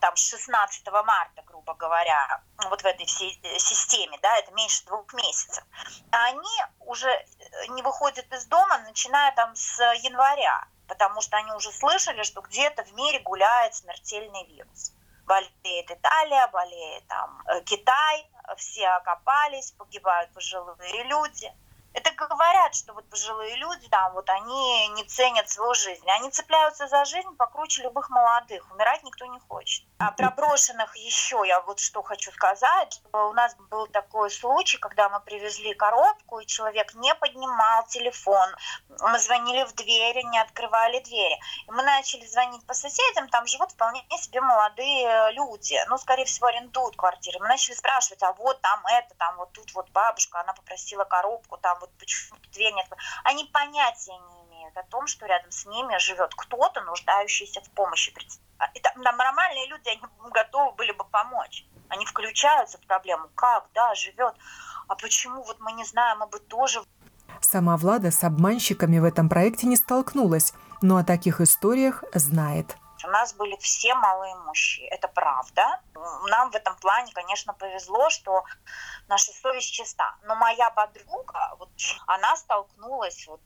там, 0.00 0.16
с 0.16 0.30
16 0.30 0.86
марта, 1.04 1.42
грубо 1.46 1.74
говоря, 1.74 2.40
вот 2.70 2.82
в 2.82 2.86
этой 2.86 3.06
всей 3.06 3.38
э, 3.42 3.58
системе, 3.58 4.18
да, 4.22 4.36
это 4.38 4.52
меньше 4.52 4.84
двух 4.86 5.12
месяцев, 5.12 5.64
они 6.10 6.62
уже 6.80 7.08
э, 7.08 7.26
не 7.70 7.82
выходят 7.82 8.32
из 8.32 8.46
дома, 8.46 8.78
начиная 8.78 9.32
там 9.34 9.54
с 9.54 9.78
января, 10.02 10.66
потому 10.86 11.20
что 11.20 11.36
они 11.36 11.52
уже 11.52 11.70
слышали, 11.72 12.22
что 12.22 12.40
где-то 12.40 12.84
в 12.84 12.92
мире 12.94 13.20
гуляет 13.20 13.74
смертельный 13.74 14.46
вирус. 14.46 14.92
Болеет 15.26 15.90
Италия, 15.90 16.48
болеет 16.48 17.06
там 17.06 17.42
э, 17.46 17.60
Китай, 17.62 18.26
все 18.56 18.88
окопались, 18.88 19.72
погибают 19.72 20.32
пожилые 20.32 21.04
люди– 21.04 21.52
это 21.94 22.10
говорят, 22.12 22.74
что 22.74 22.94
вот 22.94 23.08
пожилые 23.08 23.56
люди, 23.56 23.86
да, 23.88 24.10
вот 24.10 24.28
они 24.30 24.88
не 24.88 25.04
ценят 25.04 25.48
свою 25.50 25.74
жизнь. 25.74 26.08
Они 26.10 26.30
цепляются 26.30 26.86
за 26.88 27.04
жизнь 27.04 27.28
покруче 27.36 27.82
любых 27.82 28.10
молодых. 28.10 28.70
Умирать 28.72 29.02
никто 29.02 29.26
не 29.26 29.38
хочет. 29.40 29.84
А 29.98 30.10
про 30.12 30.30
брошенных 30.30 30.96
еще 30.96 31.42
я 31.46 31.60
вот 31.60 31.78
что 31.78 32.02
хочу 32.02 32.32
сказать. 32.32 32.94
Что 32.94 33.28
у 33.28 33.32
нас 33.32 33.54
был 33.70 33.86
такой 33.86 34.30
случай, 34.30 34.78
когда 34.78 35.08
мы 35.08 35.20
привезли 35.20 35.74
коробку, 35.74 36.40
и 36.40 36.46
человек 36.46 36.94
не 36.94 37.14
поднимал 37.14 37.86
телефон. 37.86 38.48
Мы 38.88 39.18
звонили 39.18 39.64
в 39.64 39.74
двери, 39.74 40.22
не 40.22 40.38
открывали 40.38 41.00
двери. 41.00 41.38
И 41.66 41.70
мы 41.70 41.82
начали 41.82 42.26
звонить 42.26 42.66
по 42.66 42.74
соседям, 42.74 43.28
там 43.28 43.46
живут 43.46 43.72
вполне 43.72 44.02
себе 44.18 44.40
молодые 44.40 45.32
люди. 45.32 45.78
Ну, 45.88 45.98
скорее 45.98 46.24
всего, 46.24 46.46
арендуют 46.46 46.96
квартиры. 46.96 47.38
Мы 47.40 47.48
начали 47.48 47.74
спрашивать, 47.74 48.22
а 48.22 48.32
вот 48.32 48.60
там 48.60 48.84
это, 48.86 49.14
там 49.16 49.36
вот 49.36 49.52
тут 49.52 49.72
вот 49.74 49.90
бабушка, 49.90 50.40
она 50.40 50.52
попросила 50.52 51.04
коробку, 51.04 51.56
там 51.58 51.81
вот 51.82 51.90
почему 51.98 52.38
дверь 52.52 52.72
нет. 52.74 52.86
Они 53.24 53.44
понятия 53.44 54.12
не 54.12 54.42
имеют 54.44 54.76
о 54.76 54.84
том, 54.84 55.08
что 55.08 55.26
рядом 55.26 55.50
с 55.50 55.66
ними 55.66 55.98
живет 55.98 56.32
кто-то, 56.34 56.80
нуждающийся 56.82 57.60
в 57.60 57.70
помощи. 57.70 58.14
Это, 58.74 58.92
там 59.02 59.16
нормальные 59.16 59.66
люди, 59.66 59.88
они 59.88 60.00
готовы 60.30 60.72
были 60.76 60.92
бы 60.92 61.04
помочь. 61.04 61.66
Они 61.88 62.06
включаются 62.06 62.78
в 62.78 62.86
проблему. 62.86 63.28
Как, 63.34 63.66
да, 63.74 63.94
живет. 63.94 64.34
А 64.86 64.94
почему 64.94 65.42
вот 65.42 65.58
мы 65.60 65.72
не 65.72 65.84
знаем, 65.84 66.18
мы 66.18 66.26
бы 66.28 66.38
тоже... 66.38 66.82
Сама 67.40 67.76
Влада 67.76 68.12
с 68.12 68.22
обманщиками 68.22 69.00
в 69.00 69.04
этом 69.04 69.28
проекте 69.28 69.66
не 69.66 69.76
столкнулась, 69.76 70.54
но 70.80 70.98
о 70.98 71.04
таких 71.04 71.40
историях 71.40 72.04
знает. 72.14 72.76
У 73.04 73.08
нас 73.08 73.34
были 73.34 73.56
все 73.56 73.94
малоимущие, 73.94 74.88
это 74.88 75.08
правда. 75.08 75.80
Нам 76.28 76.50
в 76.50 76.54
этом 76.54 76.76
плане, 76.76 77.12
конечно, 77.12 77.52
повезло, 77.54 78.10
что 78.10 78.44
наша 79.08 79.32
совесть 79.32 79.72
чиста. 79.72 80.16
Но 80.22 80.34
моя 80.34 80.70
подруга, 80.70 81.54
вот, 81.58 81.70
она 82.06 82.36
столкнулась 82.36 83.26
вот 83.26 83.40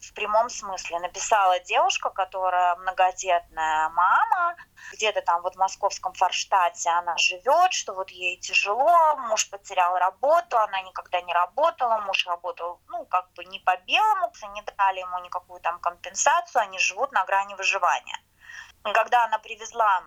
в 0.00 0.14
прямом 0.14 0.48
смысле. 0.48 1.00
Написала 1.00 1.58
девушка, 1.60 2.10
которая 2.10 2.76
многодетная 2.76 3.88
мама, 3.90 4.56
где-то 4.92 5.22
там 5.22 5.42
вот 5.42 5.56
в 5.56 5.58
московском 5.58 6.12
Форштате 6.12 6.90
она 6.90 7.16
живет, 7.16 7.72
что 7.72 7.94
вот 7.94 8.10
ей 8.10 8.38
тяжело, 8.38 9.16
муж 9.16 9.50
потерял 9.50 9.96
работу, 9.96 10.58
она 10.58 10.80
никогда 10.82 11.20
не 11.20 11.32
работала, 11.32 11.98
муж 11.98 12.26
работал, 12.26 12.80
ну, 12.88 13.04
как 13.06 13.32
бы 13.32 13.44
не 13.44 13.58
по 13.60 13.76
белому, 13.78 14.32
не 14.54 14.62
дали 14.62 15.00
ему 15.00 15.18
никакую 15.18 15.60
там 15.60 15.80
компенсацию, 15.80 16.62
они 16.62 16.78
живут 16.78 17.12
на 17.12 17.24
грани 17.24 17.54
выживания. 17.54 18.18
Когда 18.92 19.24
она 19.24 19.38
привезла 19.38 20.02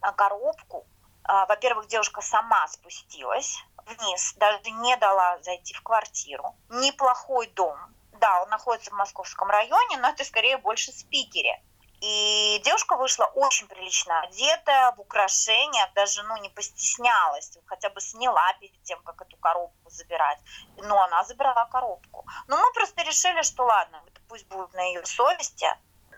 а, 0.00 0.12
коробку, 0.12 0.86
а, 1.24 1.46
во-первых, 1.46 1.86
девушка 1.86 2.20
сама 2.20 2.66
спустилась 2.68 3.58
вниз, 3.86 4.34
даже 4.36 4.70
не 4.70 4.96
дала 4.96 5.38
зайти 5.42 5.74
в 5.74 5.82
квартиру. 5.82 6.56
Неплохой 6.68 7.46
дом. 7.48 7.78
Да, 8.12 8.42
он 8.42 8.48
находится 8.48 8.90
в 8.90 8.94
московском 8.94 9.48
районе, 9.48 9.96
но 9.98 10.08
это 10.08 10.24
скорее 10.24 10.56
больше 10.58 10.92
спикере. 10.92 11.62
И 12.00 12.60
девушка 12.64 12.96
вышла 12.96 13.24
очень 13.24 13.66
прилично 13.66 14.20
одетая, 14.20 14.92
в 14.92 15.00
украшениях, 15.00 15.90
даже 15.94 16.22
ну, 16.24 16.36
не 16.36 16.50
постеснялась, 16.50 17.56
хотя 17.66 17.88
бы 17.88 18.00
сняла 18.00 18.52
перед 18.60 18.82
тем, 18.82 19.02
как 19.02 19.22
эту 19.22 19.38
коробку 19.38 19.88
забирать. 19.90 20.38
Но 20.76 21.02
она 21.02 21.24
забрала 21.24 21.64
коробку. 21.66 22.26
Но 22.46 22.58
мы 22.58 22.72
просто 22.74 23.02
решили, 23.02 23.40
что 23.42 23.64
ладно, 23.64 24.02
это 24.06 24.20
пусть 24.28 24.46
будет 24.48 24.74
на 24.74 24.82
ее 24.82 25.04
совести, 25.06 25.66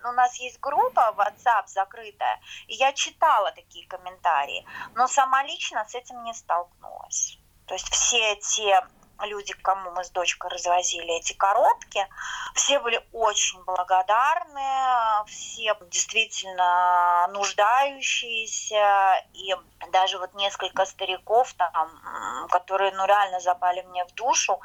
у 0.08 0.12
нас 0.12 0.36
есть 0.36 0.60
группа 0.60 1.14
WhatsApp 1.16 1.66
закрытая, 1.66 2.40
и 2.66 2.74
я 2.74 2.92
читала 2.92 3.52
такие 3.52 3.86
комментарии, 3.88 4.66
но 4.94 5.06
сама 5.06 5.42
лично 5.44 5.84
с 5.88 5.94
этим 5.94 6.22
не 6.24 6.34
столкнулась. 6.34 7.38
То 7.66 7.74
есть 7.74 7.88
все 7.90 8.36
те 8.36 8.86
люди, 9.24 9.54
кому 9.54 9.90
мы 9.92 10.04
с 10.04 10.10
дочкой 10.10 10.50
развозили 10.50 11.16
эти 11.16 11.32
коробки, 11.32 12.06
все 12.54 12.78
были 12.80 13.02
очень 13.12 13.62
благодарны, 13.64 15.24
все 15.26 15.74
действительно 15.90 17.26
нуждающиеся, 17.32 19.24
и 19.32 19.54
даже 19.90 20.18
вот 20.18 20.34
несколько 20.34 20.84
стариков 20.84 21.52
там, 21.54 22.48
которые 22.50 22.92
ну 22.92 23.06
реально 23.06 23.40
запали 23.40 23.82
мне 23.82 24.04
в 24.04 24.12
душу, 24.12 24.60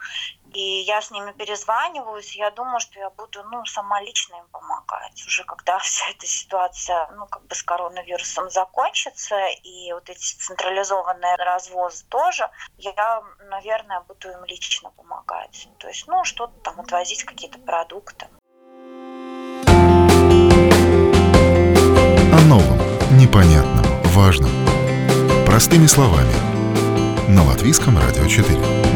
и 0.54 0.82
я 0.82 1.02
с 1.02 1.12
ними 1.12 1.32
перезваниваюсь, 1.32 2.36
я 2.36 2.52
думаю, 2.52 2.80
что 2.80 3.00
я 3.00 3.10
буду, 3.10 3.44
ну, 3.44 3.66
сама 3.66 4.02
лично 4.02 4.36
им 4.36 4.48
помогать. 4.52 5.24
Уже 5.26 5.44
когда 5.46 5.80
вся 5.80 6.10
эта 6.10 6.28
ситуация, 6.28 7.08
ну, 7.16 7.26
как 7.28 7.46
бы 7.48 7.56
с 7.56 7.64
коронавирусом 7.64 8.50
закончится, 8.50 9.36
и 9.64 9.94
вот 9.94 10.10
эти 10.10 10.36
централизованные 10.36 11.36
развозы 11.38 12.06
тоже, 12.10 12.50
я, 12.78 13.24
наверное, 13.50 14.02
буду 14.02 14.30
им 14.30 14.44
лично 14.46 14.92
помогать. 14.92 15.70
То 15.80 15.88
есть, 15.88 16.08
ну, 16.08 16.24
что-то 16.24 16.54
там 16.62 16.80
отвозить, 16.82 17.24
какие-то 17.24 17.60
продукты. 17.60 18.28
О 22.34 22.42
новом, 22.48 22.78
непонятном, 23.18 23.86
важном. 24.12 24.52
Простыми 25.46 25.86
словами. 25.86 26.34
На 27.30 27.44
Латвийском 27.46 27.98
радио 27.98 28.28
4. 28.28 28.91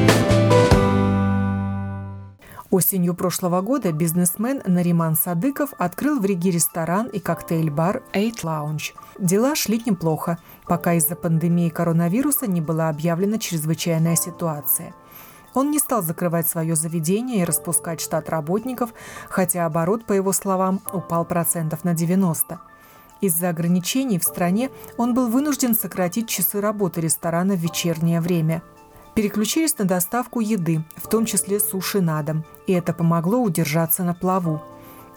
Осенью 2.75 3.13
прошлого 3.13 3.61
года 3.61 3.93
бизнесмен 3.93 4.61
Нариман 4.65 5.15
Садыков 5.15 5.69
открыл 5.77 6.19
в 6.19 6.25
Риге 6.25 6.51
ресторан 6.51 7.07
и 7.07 7.19
коктейль-бар 7.19 8.03
Eight 8.11 8.43
Lounge. 8.43 8.91
Дела 9.17 9.55
шли 9.55 9.81
неплохо, 9.85 10.39
пока 10.65 10.91
из-за 10.95 11.15
пандемии 11.15 11.69
коронавируса 11.69 12.47
не 12.47 12.59
была 12.59 12.89
объявлена 12.89 13.37
чрезвычайная 13.37 14.17
ситуация. 14.17 14.93
Он 15.53 15.71
не 15.71 15.79
стал 15.79 16.03
закрывать 16.03 16.49
свое 16.49 16.75
заведение 16.75 17.43
и 17.43 17.45
распускать 17.45 18.01
штат 18.01 18.29
работников, 18.29 18.93
хотя 19.29 19.65
оборот, 19.65 20.03
по 20.03 20.11
его 20.11 20.33
словам, 20.33 20.81
упал 20.91 21.23
процентов 21.23 21.85
на 21.85 21.93
90. 21.93 22.59
Из-за 23.21 23.47
ограничений 23.47 24.19
в 24.19 24.25
стране 24.25 24.69
он 24.97 25.13
был 25.13 25.29
вынужден 25.29 25.75
сократить 25.75 26.27
часы 26.27 26.59
работы 26.59 26.99
ресторана 26.99 27.53
в 27.53 27.59
вечернее 27.59 28.19
время– 28.19 28.63
переключились 29.15 29.77
на 29.77 29.85
доставку 29.85 30.41
еды, 30.41 30.83
в 30.95 31.07
том 31.07 31.25
числе 31.25 31.59
суши 31.59 32.01
на 32.01 32.21
дом, 32.21 32.43
и 32.67 32.73
это 32.73 32.93
помогло 32.93 33.39
удержаться 33.39 34.03
на 34.03 34.13
плаву. 34.13 34.61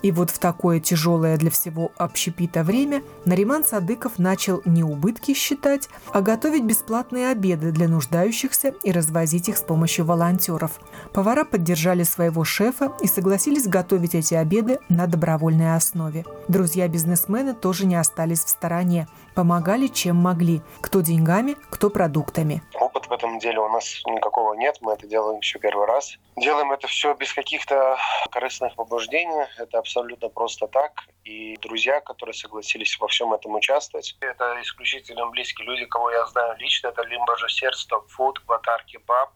И 0.02 0.12
вот 0.12 0.30
в 0.30 0.38
такое 0.38 0.78
тяжелое 0.78 1.36
для 1.36 1.50
всего 1.50 1.90
общепита 1.96 2.62
время 2.62 3.02
Нариман 3.24 3.64
Садыков 3.64 4.18
начал 4.18 4.62
не 4.64 4.84
убытки 4.84 5.34
считать, 5.34 5.88
а 6.12 6.20
готовить 6.20 6.64
бесплатные 6.64 7.30
обеды 7.30 7.72
для 7.72 7.88
нуждающихся 7.88 8.74
и 8.84 8.92
развозить 8.92 9.48
их 9.48 9.56
с 9.56 9.62
помощью 9.62 10.04
волонтеров. 10.04 10.80
Повара 11.12 11.44
поддержали 11.44 12.04
своего 12.04 12.44
шефа 12.44 12.92
и 13.02 13.08
согласились 13.08 13.66
готовить 13.66 14.14
эти 14.14 14.34
обеды 14.34 14.78
на 14.88 15.08
добровольной 15.08 15.74
основе. 15.74 16.24
Друзья 16.46 16.86
бизнесмена 16.86 17.54
тоже 17.54 17.84
не 17.86 17.96
остались 17.96 18.44
в 18.44 18.48
стороне, 18.48 19.08
помогали 19.38 19.86
чем 19.86 20.16
могли, 20.16 20.62
кто 20.82 21.00
деньгами, 21.00 21.54
кто 21.70 21.90
продуктами 21.90 22.60
в 23.08 23.12
этом 23.12 23.38
деле 23.38 23.60
у 23.60 23.68
нас 23.68 24.02
никакого 24.06 24.54
нет, 24.54 24.78
мы 24.80 24.92
это 24.92 25.06
делаем 25.06 25.38
еще 25.38 25.58
первый 25.58 25.86
раз. 25.86 26.18
Делаем 26.36 26.72
это 26.72 26.86
все 26.88 27.14
без 27.14 27.32
каких-то 27.32 27.96
корыстных 28.30 28.74
побуждений, 28.74 29.46
это 29.56 29.78
абсолютно 29.78 30.28
просто 30.28 30.66
так. 30.66 31.04
И 31.24 31.56
друзья, 31.58 32.00
которые 32.00 32.34
согласились 32.34 32.98
во 32.98 33.08
всем 33.08 33.32
этом 33.32 33.54
участвовать, 33.54 34.16
это 34.20 34.60
исключительно 34.62 35.26
близкие 35.28 35.66
люди, 35.66 35.86
кого 35.86 36.10
я 36.10 36.26
знаю 36.26 36.56
лично, 36.58 36.88
это 36.88 37.02
Лимбажа 37.02 37.48
Сердце, 37.48 37.86
Фуд, 38.08 38.40
Кватар 38.40 38.84
Кебаб, 38.84 39.30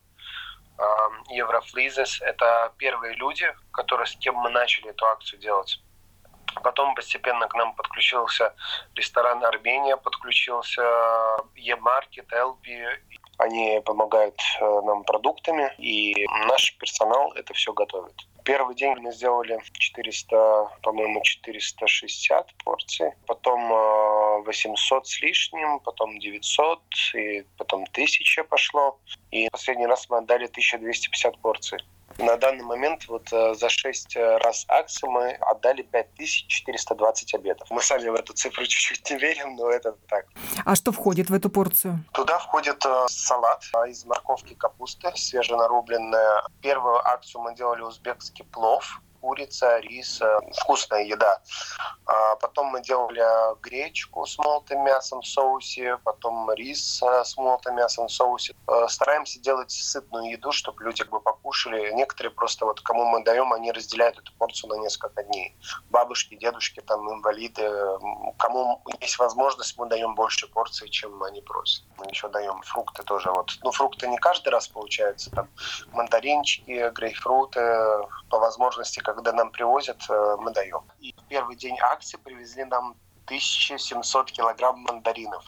Еврофлизес. 1.30 2.20
Это 2.22 2.72
первые 2.76 3.14
люди, 3.14 3.46
которые, 3.72 4.06
с 4.06 4.16
кем 4.16 4.34
мы 4.34 4.50
начали 4.50 4.90
эту 4.90 5.06
акцию 5.06 5.40
делать. 5.40 5.80
Потом 6.62 6.94
постепенно 6.94 7.46
к 7.48 7.54
нам 7.54 7.74
подключился 7.74 8.54
ресторан 8.94 9.44
Армения, 9.44 9.96
подключился 9.96 10.82
Е-маркет, 11.56 12.32
Элби 12.32 12.86
они 13.38 13.80
помогают 13.84 14.38
э, 14.60 14.80
нам 14.84 15.04
продуктами, 15.04 15.72
и 15.78 16.26
наш 16.48 16.76
персонал 16.78 17.32
это 17.32 17.52
все 17.54 17.72
готовит. 17.72 18.14
Первый 18.44 18.74
день 18.74 18.96
мы 18.98 19.12
сделали 19.12 19.58
400, 19.72 20.68
по-моему, 20.82 21.22
460 21.22 22.54
порций, 22.64 23.12
потом 23.26 24.42
800 24.44 25.02
э, 25.02 25.06
с 25.06 25.22
лишним, 25.22 25.80
потом 25.80 26.18
900, 26.18 26.80
и 27.14 27.44
потом 27.56 27.84
1000 27.84 28.44
пошло. 28.44 28.98
И 29.30 29.48
последний 29.50 29.86
раз 29.86 30.08
мы 30.10 30.18
отдали 30.18 30.46
1250 30.46 31.38
порций. 31.38 31.78
На 32.18 32.36
данный 32.36 32.64
момент 32.64 33.06
вот 33.08 33.32
э, 33.32 33.54
за 33.54 33.68
6 33.68 34.16
э, 34.16 34.36
раз 34.38 34.64
акции 34.68 35.06
мы 35.06 35.32
отдали 35.32 35.82
5420 35.82 37.34
обедов. 37.34 37.68
Мы 37.70 37.82
сами 37.82 38.08
в 38.08 38.14
эту 38.14 38.32
цифру 38.32 38.64
чуть-чуть 38.66 39.10
не 39.10 39.18
верим, 39.18 39.56
но 39.56 39.70
это 39.70 39.92
так. 40.08 40.26
А 40.64 40.74
что 40.74 40.92
входит 40.92 41.30
в 41.30 41.34
эту 41.34 41.50
порцию? 41.50 42.04
Туда 42.12 42.38
входит 42.38 42.84
э, 42.84 43.06
салат 43.08 43.64
из 43.88 44.04
морковки 44.04 44.54
капусты, 44.54 45.10
свеженарубленная. 45.14 46.42
Первую 46.60 46.96
акцию 47.06 47.42
мы 47.42 47.54
делали 47.54 47.82
узбекский 47.82 48.44
плов 48.44 49.00
курица, 49.22 49.78
рис, 49.78 50.20
э, 50.20 50.40
вкусная 50.60 51.04
еда. 51.04 51.40
А 52.06 52.34
потом 52.36 52.66
мы 52.66 52.82
делали 52.82 53.22
гречку 53.62 54.26
с 54.26 54.36
молотым 54.36 54.84
мясом 54.84 55.20
в 55.20 55.26
соусе, 55.26 55.96
потом 56.04 56.52
рис 56.52 57.00
э, 57.02 57.24
с 57.24 57.36
молотым 57.36 57.76
мясом 57.76 58.08
в 58.08 58.12
соусе. 58.12 58.54
Э, 58.66 58.88
стараемся 58.88 59.38
делать 59.38 59.70
сытную 59.70 60.32
еду, 60.32 60.50
чтобы 60.50 60.82
люди 60.82 61.04
как 61.04 61.12
бы 61.12 61.20
покушали. 61.20 61.92
Некоторые 61.92 62.32
просто 62.32 62.66
вот 62.66 62.80
кому 62.80 63.04
мы 63.04 63.22
даем, 63.22 63.52
они 63.52 63.70
разделяют 63.70 64.18
эту 64.18 64.32
порцию 64.38 64.70
на 64.70 64.82
несколько 64.82 65.22
дней. 65.22 65.56
Бабушки, 65.90 66.34
дедушки, 66.34 66.80
там 66.80 67.08
инвалиды, 67.08 67.70
кому 68.38 68.82
есть 69.00 69.18
возможность, 69.18 69.78
мы 69.78 69.86
даем 69.86 70.16
больше 70.16 70.48
порций, 70.48 70.88
чем 70.88 71.22
они 71.22 71.40
просят. 71.42 71.84
Мы 71.96 72.06
еще 72.06 72.28
даем 72.28 72.60
фрукты 72.62 73.04
тоже. 73.04 73.30
Вот. 73.30 73.52
Ну, 73.62 73.70
фрукты 73.70 74.08
не 74.08 74.18
каждый 74.18 74.48
раз 74.48 74.66
получается. 74.66 75.30
Там 75.30 75.48
мандаринчики, 75.92 76.90
грейпфруты, 76.90 77.60
по 78.28 78.38
возможности, 78.38 79.00
когда 79.14 79.32
нам 79.32 79.50
привозят, 79.50 79.98
э, 80.08 80.36
мы 80.38 80.52
даем. 80.52 80.82
И 81.00 81.12
в 81.12 81.28
первый 81.28 81.56
день 81.56 81.76
акции 81.80 82.18
привезли 82.18 82.64
нам 82.64 82.96
1700 83.26 84.32
килограмм 84.32 84.80
мандаринов. 84.80 85.44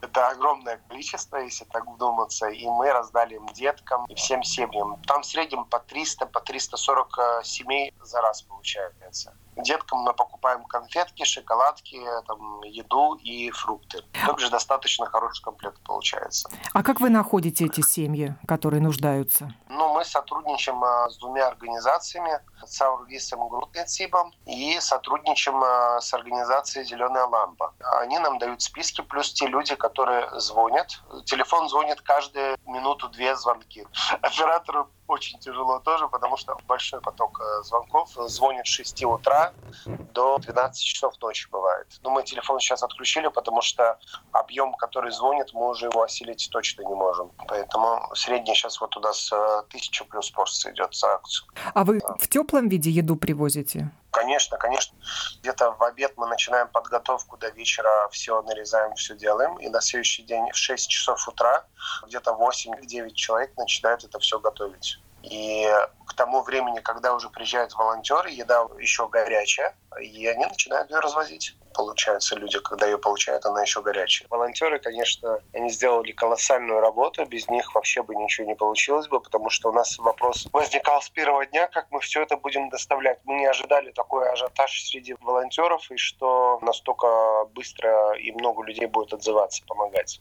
Это 0.00 0.28
огромное 0.28 0.80
количество, 0.88 1.36
если 1.38 1.64
так 1.64 1.86
вдуматься. 1.86 2.48
И 2.48 2.66
мы 2.66 2.92
раздали 2.92 3.34
им 3.34 3.46
деткам 3.46 4.04
и 4.06 4.14
всем 4.14 4.42
семьям. 4.42 5.00
Там 5.06 5.22
в 5.22 5.26
среднем 5.26 5.64
по 5.64 5.78
300, 5.80 6.26
по 6.26 6.40
340 6.40 7.18
э, 7.18 7.44
семей 7.44 7.94
за 8.02 8.20
раз 8.20 8.42
получается. 8.42 9.36
Деткам 9.56 10.00
мы 10.00 10.14
покупаем 10.14 10.64
конфетки, 10.64 11.24
шоколадки, 11.24 12.00
там, 12.26 12.62
еду 12.62 13.14
и 13.14 13.50
фрукты. 13.50 14.02
Также 14.26 14.50
достаточно 14.50 15.06
хороший 15.06 15.42
комплект 15.42 15.80
получается. 15.84 16.48
А 16.72 16.82
как 16.82 17.00
вы 17.00 17.10
находите 17.10 17.66
эти 17.66 17.80
семьи, 17.80 18.34
которые 18.46 18.80
нуждаются? 18.80 19.54
Ну, 19.68 19.92
мы 19.92 20.04
сотрудничаем 20.04 20.82
а, 20.82 21.08
с 21.10 21.18
двумя 21.18 21.48
организациями, 21.48 22.40
с 22.64 22.80
Аурвисом 22.80 23.48
Группницибом 23.48 24.32
и 24.46 24.78
сотрудничаем 24.80 25.62
а, 25.62 26.00
с 26.00 26.12
организацией 26.14 26.84
«Зеленая 26.84 27.26
лампа». 27.26 27.74
Они 28.00 28.18
нам 28.18 28.38
дают 28.38 28.62
списки, 28.62 29.02
плюс 29.02 29.32
те 29.32 29.46
люди, 29.46 29.74
которые 29.74 30.28
звонят. 30.40 31.00
Телефон 31.26 31.68
звонит 31.68 32.00
каждые 32.00 32.56
минуту-две 32.66 33.36
звонки. 33.36 33.86
Оператору 34.22 34.88
очень 35.12 35.38
тяжело 35.38 35.78
тоже, 35.80 36.08
потому 36.08 36.36
что 36.36 36.56
большой 36.66 37.00
поток 37.00 37.40
э, 37.40 37.62
звонков. 37.64 38.10
Звонит 38.26 38.66
с 38.66 38.70
6 38.70 39.04
утра 39.04 39.52
до 39.86 40.38
12 40.38 40.82
часов 40.82 41.14
ночи 41.20 41.48
бывает. 41.50 41.86
Но 42.02 42.10
мы 42.10 42.22
телефон 42.22 42.58
сейчас 42.60 42.82
отключили, 42.82 43.28
потому 43.28 43.62
что 43.62 43.98
объем, 44.32 44.74
который 44.74 45.10
звонит, 45.12 45.52
мы 45.52 45.68
уже 45.68 45.86
его 45.86 46.02
осилить 46.02 46.48
точно 46.50 46.82
не 46.82 46.94
можем. 46.94 47.30
Поэтому 47.48 48.10
средний 48.14 48.54
сейчас 48.54 48.80
вот 48.80 48.96
у 48.96 49.00
нас 49.00 49.30
э, 49.32 49.62
тысяча 49.70 50.04
плюс 50.04 50.30
порций 50.30 50.72
идет 50.72 50.94
за 50.94 51.14
акцию. 51.14 51.48
А 51.74 51.84
вы 51.84 52.00
в 52.18 52.28
теплом 52.28 52.68
виде 52.68 52.90
еду 52.90 53.16
привозите? 53.16 53.90
Конечно, 54.12 54.58
конечно. 54.58 54.94
Где-то 55.40 55.72
в 55.72 55.82
обед 55.82 56.12
мы 56.16 56.26
начинаем 56.26 56.68
подготовку 56.68 57.38
до 57.38 57.48
вечера, 57.48 58.08
все 58.10 58.42
нарезаем, 58.42 58.94
все 58.94 59.16
делаем. 59.16 59.58
И 59.58 59.68
на 59.70 59.80
следующий 59.80 60.22
день 60.22 60.50
в 60.52 60.56
6 60.56 60.88
часов 60.88 61.26
утра 61.26 61.64
где-то 62.06 62.32
8-9 62.32 63.14
человек 63.14 63.56
начинают 63.56 64.04
это 64.04 64.18
все 64.18 64.38
готовить. 64.38 64.98
И 65.22 65.68
к 66.06 66.14
тому 66.14 66.42
времени, 66.42 66.80
когда 66.80 67.14
уже 67.14 67.30
приезжают 67.30 67.72
волонтеры, 67.74 68.30
еда 68.30 68.66
еще 68.78 69.08
горячая, 69.08 69.74
и 70.00 70.26
они 70.26 70.44
начинают 70.46 70.90
ее 70.90 70.98
развозить. 70.98 71.56
Получается, 71.74 72.36
люди, 72.36 72.58
когда 72.58 72.86
ее 72.86 72.98
получают, 72.98 73.46
она 73.46 73.62
еще 73.62 73.80
горячая. 73.80 74.28
Волонтеры, 74.28 74.78
конечно, 74.78 75.38
они 75.54 75.70
сделали 75.70 76.12
колоссальную 76.12 76.80
работу, 76.80 77.24
без 77.24 77.48
них 77.48 77.74
вообще 77.74 78.02
бы 78.02 78.14
ничего 78.14 78.46
не 78.46 78.54
получилось 78.54 79.08
бы, 79.08 79.20
потому 79.20 79.48
что 79.48 79.70
у 79.70 79.72
нас 79.72 79.98
вопрос 79.98 80.48
возникал 80.52 81.00
с 81.00 81.08
первого 81.08 81.46
дня, 81.46 81.66
как 81.68 81.86
мы 81.90 82.00
все 82.00 82.22
это 82.22 82.36
будем 82.36 82.68
доставлять. 82.68 83.20
Мы 83.24 83.36
не 83.36 83.46
ожидали 83.46 83.90
такой 83.92 84.30
ажиотаж 84.30 84.82
среди 84.82 85.16
волонтеров, 85.20 85.90
и 85.90 85.96
что 85.96 86.58
настолько 86.60 87.06
быстро 87.54 88.12
и 88.18 88.32
много 88.32 88.62
людей 88.64 88.86
будет 88.86 89.14
отзываться, 89.14 89.64
помогать. 89.66 90.20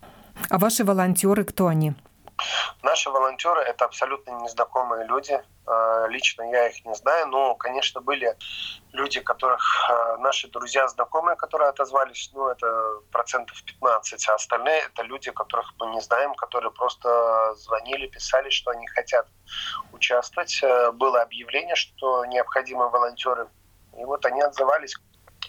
А 0.50 0.58
ваши 0.58 0.86
волонтеры, 0.86 1.44
кто 1.44 1.68
они? 1.68 1.94
Наши 2.82 3.10
волонтеры— 3.10 3.62
это 3.68 3.86
абсолютно 3.86 4.32
незнакомые 4.42 5.06
люди. 5.06 5.42
Э, 5.68 6.08
лично 6.10 6.44
я 6.44 6.68
их 6.68 6.86
не 6.86 6.96
знаю, 6.96 7.28
но, 7.28 7.56
конечно, 7.56 8.02
были 8.02 8.36
люди, 8.92 9.20
которых 9.20 9.62
э, 9.90 10.18
наши 10.18 10.48
друзья, 10.50 10.88
знакомые, 10.88 11.36
которые 11.36 11.70
отозвались, 11.70 12.32
ну, 12.34 12.48
это 12.48 13.02
процентов 13.12 13.62
15, 13.64 14.30
а 14.30 14.36
остальные— 14.36 14.82
это 14.94 15.04
люди, 15.04 15.32
которых 15.32 15.74
мы 15.80 15.88
не 15.88 16.02
знаем, 16.02 16.34
которые 16.36 16.72
просто 16.72 17.54
звонили, 17.56 18.08
писали, 18.08 18.50
что 18.50 18.72
они 18.72 18.88
хотят 18.88 19.28
участвовать. 19.92 20.62
Э, 20.64 20.92
было 20.92 21.22
объявление, 21.22 21.76
что 21.76 22.26
необходимы 22.26 22.90
волонтеры, 22.90 23.48
и 23.98 24.06
вот 24.06 24.26
они 24.26 24.42
отзывались 24.42 24.96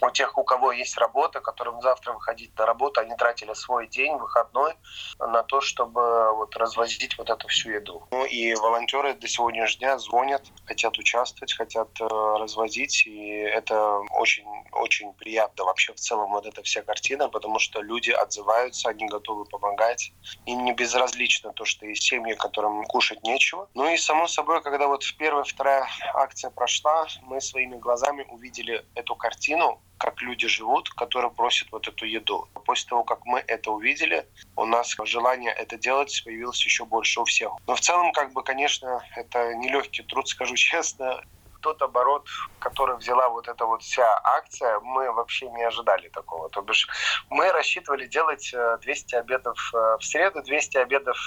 у 0.03 0.11
тех, 0.11 0.37
у 0.37 0.43
кого 0.43 0.71
есть 0.71 0.97
работа, 0.97 1.39
которым 1.39 1.81
завтра 1.81 2.13
выходить 2.13 2.57
на 2.57 2.65
работу, 2.65 3.01
они 3.01 3.15
тратили 3.15 3.53
свой 3.53 3.87
день, 3.87 4.15
выходной, 4.17 4.73
на 5.19 5.43
то, 5.43 5.61
чтобы 5.61 6.33
вот 6.35 6.55
развозить 6.55 7.17
вот 7.17 7.29
эту 7.29 7.47
всю 7.47 7.71
еду. 7.71 8.07
Ну 8.11 8.25
и 8.25 8.53
волонтеры 8.55 9.13
до 9.13 9.27
сегодняшнего 9.27 9.63
дня 9.73 9.97
звонят, 9.97 10.43
хотят 10.65 10.97
участвовать, 10.97 11.53
хотят 11.53 11.89
э, 11.99 12.05
развозить, 12.05 13.05
и 13.07 13.29
это 13.29 13.99
очень, 14.11 14.47
очень 14.71 15.13
приятно 15.13 15.65
вообще 15.65 15.93
в 15.93 15.97
целом 15.97 16.31
вот 16.31 16.45
эта 16.45 16.61
вся 16.63 16.81
картина, 16.81 17.29
потому 17.29 17.59
что 17.59 17.81
люди 17.81 18.11
отзываются, 18.11 18.89
они 18.89 19.07
готовы 19.07 19.45
помогать, 19.45 20.13
им 20.45 20.63
не 20.63 20.73
безразлично 20.73 21.53
то, 21.53 21.65
что 21.65 21.85
есть 21.85 22.03
семьи, 22.03 22.33
которым 22.33 22.83
кушать 22.85 23.23
нечего. 23.23 23.69
Ну 23.73 23.91
и 23.91 23.97
само 23.97 24.27
собой, 24.27 24.61
когда 24.61 24.87
вот 24.87 25.03
первая, 25.17 25.43
вторая 25.43 25.87
акция 26.13 26.51
прошла, 26.51 27.07
мы 27.23 27.41
своими 27.41 27.77
глазами 27.77 28.25
увидели 28.29 28.85
эту 28.95 29.15
картину, 29.15 29.81
как 30.03 30.21
люди 30.21 30.47
живут, 30.49 30.89
которые 30.89 31.31
просят 31.31 31.71
вот 31.71 31.87
эту 31.87 32.05
еду. 32.05 32.49
После 32.65 32.89
того, 32.89 33.03
как 33.05 33.25
мы 33.25 33.41
это 33.47 33.71
увидели, 33.71 34.25
у 34.57 34.65
нас 34.65 34.93
желание 35.05 35.51
это 35.51 35.77
делать 35.77 36.21
появилось 36.25 36.65
еще 36.65 36.83
больше 36.83 37.21
у 37.21 37.23
всех. 37.23 37.53
Но 37.67 37.75
в 37.75 37.79
целом, 37.79 38.11
как 38.11 38.33
бы, 38.33 38.43
конечно, 38.43 39.01
это 39.15 39.55
нелегкий 39.55 40.03
труд, 40.03 40.27
скажу 40.33 40.55
честно 40.55 41.23
тот 41.63 41.81
оборот, 41.81 42.27
который 42.59 42.97
взяла 42.97 43.29
вот 43.29 43.47
эта 43.47 43.65
вот 43.65 43.81
вся 43.81 44.19
акция, 44.23 44.79
мы 44.81 45.11
вообще 45.11 45.49
не 45.49 45.63
ожидали 45.63 46.09
такого. 46.09 46.49
То 46.49 46.61
бишь 46.61 46.87
мы 47.29 47.51
рассчитывали 47.51 48.05
делать 48.05 48.53
200 48.81 49.15
э, 49.15 49.19
обедов 49.19 49.57
э, 49.73 49.97
в 49.99 50.03
среду, 50.03 50.43
200 50.43 50.77
обедов 50.77 51.17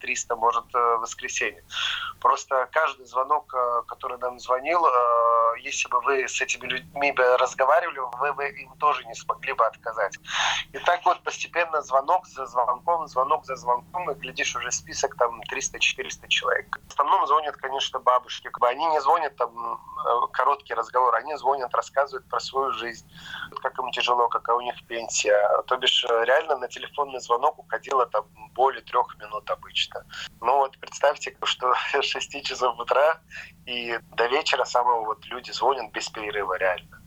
300, 0.00 0.32
э, 0.32 0.36
может, 0.36 0.64
в 0.72 0.98
воскресенье. 0.98 1.64
Просто 2.20 2.68
каждый 2.72 3.06
звонок, 3.06 3.52
который 3.88 4.18
нам 4.18 4.38
звонил, 4.38 4.86
если 5.58 5.88
бы 5.88 6.00
вы 6.02 6.28
с 6.28 6.40
этими 6.40 6.66
людьми 6.66 7.12
разговаривали, 7.16 8.00
вы 8.18 8.32
бы 8.32 8.48
им 8.48 8.76
тоже 8.78 9.04
не 9.04 9.14
смогли 9.14 9.52
бы 9.54 9.66
отказать. 9.66 10.18
И 10.72 10.78
так 10.78 11.04
вот 11.04 11.22
постепенно 11.22 11.82
звонок 11.82 12.26
за 12.26 12.46
звонком, 12.46 13.08
звонок 13.08 13.44
за 13.44 13.56
звонком, 13.56 14.10
и 14.10 14.14
глядишь 14.14 14.54
уже 14.54 14.70
список 14.70 15.16
там 15.16 15.40
300-400 15.50 16.28
человек. 16.28 16.78
В 16.88 16.92
основном 16.92 17.26
звонят, 17.26 17.56
конечно, 17.56 17.98
бабушки. 17.98 18.50
Они 18.60 18.86
не 18.86 19.00
звонят 19.00 19.34
там 19.36 19.79
короткий 20.32 20.74
разговор. 20.74 21.14
Они 21.14 21.36
звонят, 21.36 21.74
рассказывают 21.74 22.28
про 22.28 22.40
свою 22.40 22.72
жизнь, 22.72 23.06
как 23.62 23.78
им 23.78 23.90
тяжело, 23.90 24.28
какая 24.28 24.56
у 24.56 24.60
них 24.60 24.74
пенсия. 24.86 25.36
То 25.66 25.76
бишь 25.76 26.04
э, 26.04 26.24
реально 26.24 26.56
на 26.56 26.68
телефонный 26.68 27.20
звонок 27.20 27.58
уходило 27.58 28.06
там 28.06 28.24
более 28.54 28.82
трех 28.82 29.16
минут 29.18 29.50
обычно. 29.50 30.04
Ну 30.40 30.56
вот 30.56 30.78
представьте, 30.78 31.36
что 31.44 31.74
с 31.92 32.04
6 32.04 32.42
часов 32.44 32.78
утра 32.78 33.20
и 33.66 33.98
до 34.16 34.26
вечера 34.26 34.64
самого 34.64 35.04
вот 35.04 35.24
люди 35.26 35.50
звонят 35.50 35.92
без 35.92 36.08
перерыва 36.08 36.56
реально. 36.58 37.00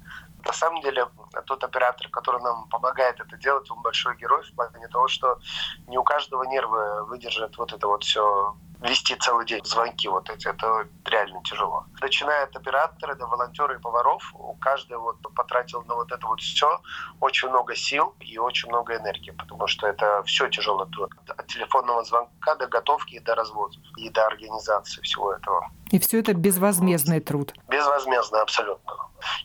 На 0.45 0.51
самом 0.51 0.81
деле, 0.81 1.07
тот 1.45 1.63
оператор, 1.63 2.09
который 2.09 2.41
нам 2.41 2.67
помогает 2.67 3.17
это 3.17 3.38
делать, 3.38 3.69
он 3.71 3.81
большой 3.81 4.17
герой 4.17 4.43
в 4.43 4.53
плане 4.53 4.89
того, 4.89 5.07
что 5.07 5.39
не 5.88 5.97
у 5.97 6.03
каждого 6.03 6.43
нервы 6.43 7.05
выдержат 7.05 7.57
вот 7.57 7.71
это 7.71 7.88
вот 7.88 8.03
все 8.03 8.53
вести 8.84 9.15
целый 9.15 9.46
день 9.46 9.63
звонки 9.63 10.08
вот 10.08 10.30
эти, 10.30 10.48
это 10.48 10.88
реально 11.06 11.41
тяжело. 11.43 11.86
Начиная 12.02 12.43
от 12.43 12.56
оператора 12.56 13.15
до 13.15 13.28
волонтера 13.28 13.76
и 13.76 13.80
поваров, 13.80 14.34
каждый 14.60 14.98
вот 14.98 15.17
потратил 15.36 15.84
на 15.84 15.96
вот 15.96 16.12
это 16.12 16.28
вот 16.28 16.41
все 16.41 16.82
очень 17.19 17.50
много 17.50 17.76
сил 17.76 18.15
и 18.19 18.38
очень 18.38 18.69
много 18.69 18.96
энергии, 18.96 19.32
потому 19.32 19.67
что 19.67 19.88
это 19.88 20.24
все 20.24 20.50
тяжело 20.50 20.86
труд. 20.86 21.12
От 21.28 21.48
телефонного 21.48 22.04
звонка 22.04 22.56
до 22.56 22.67
готовки 22.67 23.15
и 23.15 23.19
до 23.19 23.36
развода, 23.36 23.78
и 23.98 24.10
до 24.10 24.28
организации 24.28 25.02
всего 25.02 25.34
этого. 25.34 25.69
И 25.91 26.00
все 26.00 26.19
это 26.19 26.34
безвозмездный 26.34 27.19
труд. 27.19 27.54
Безвозмездно, 27.69 28.41
абсолютно. 28.41 28.93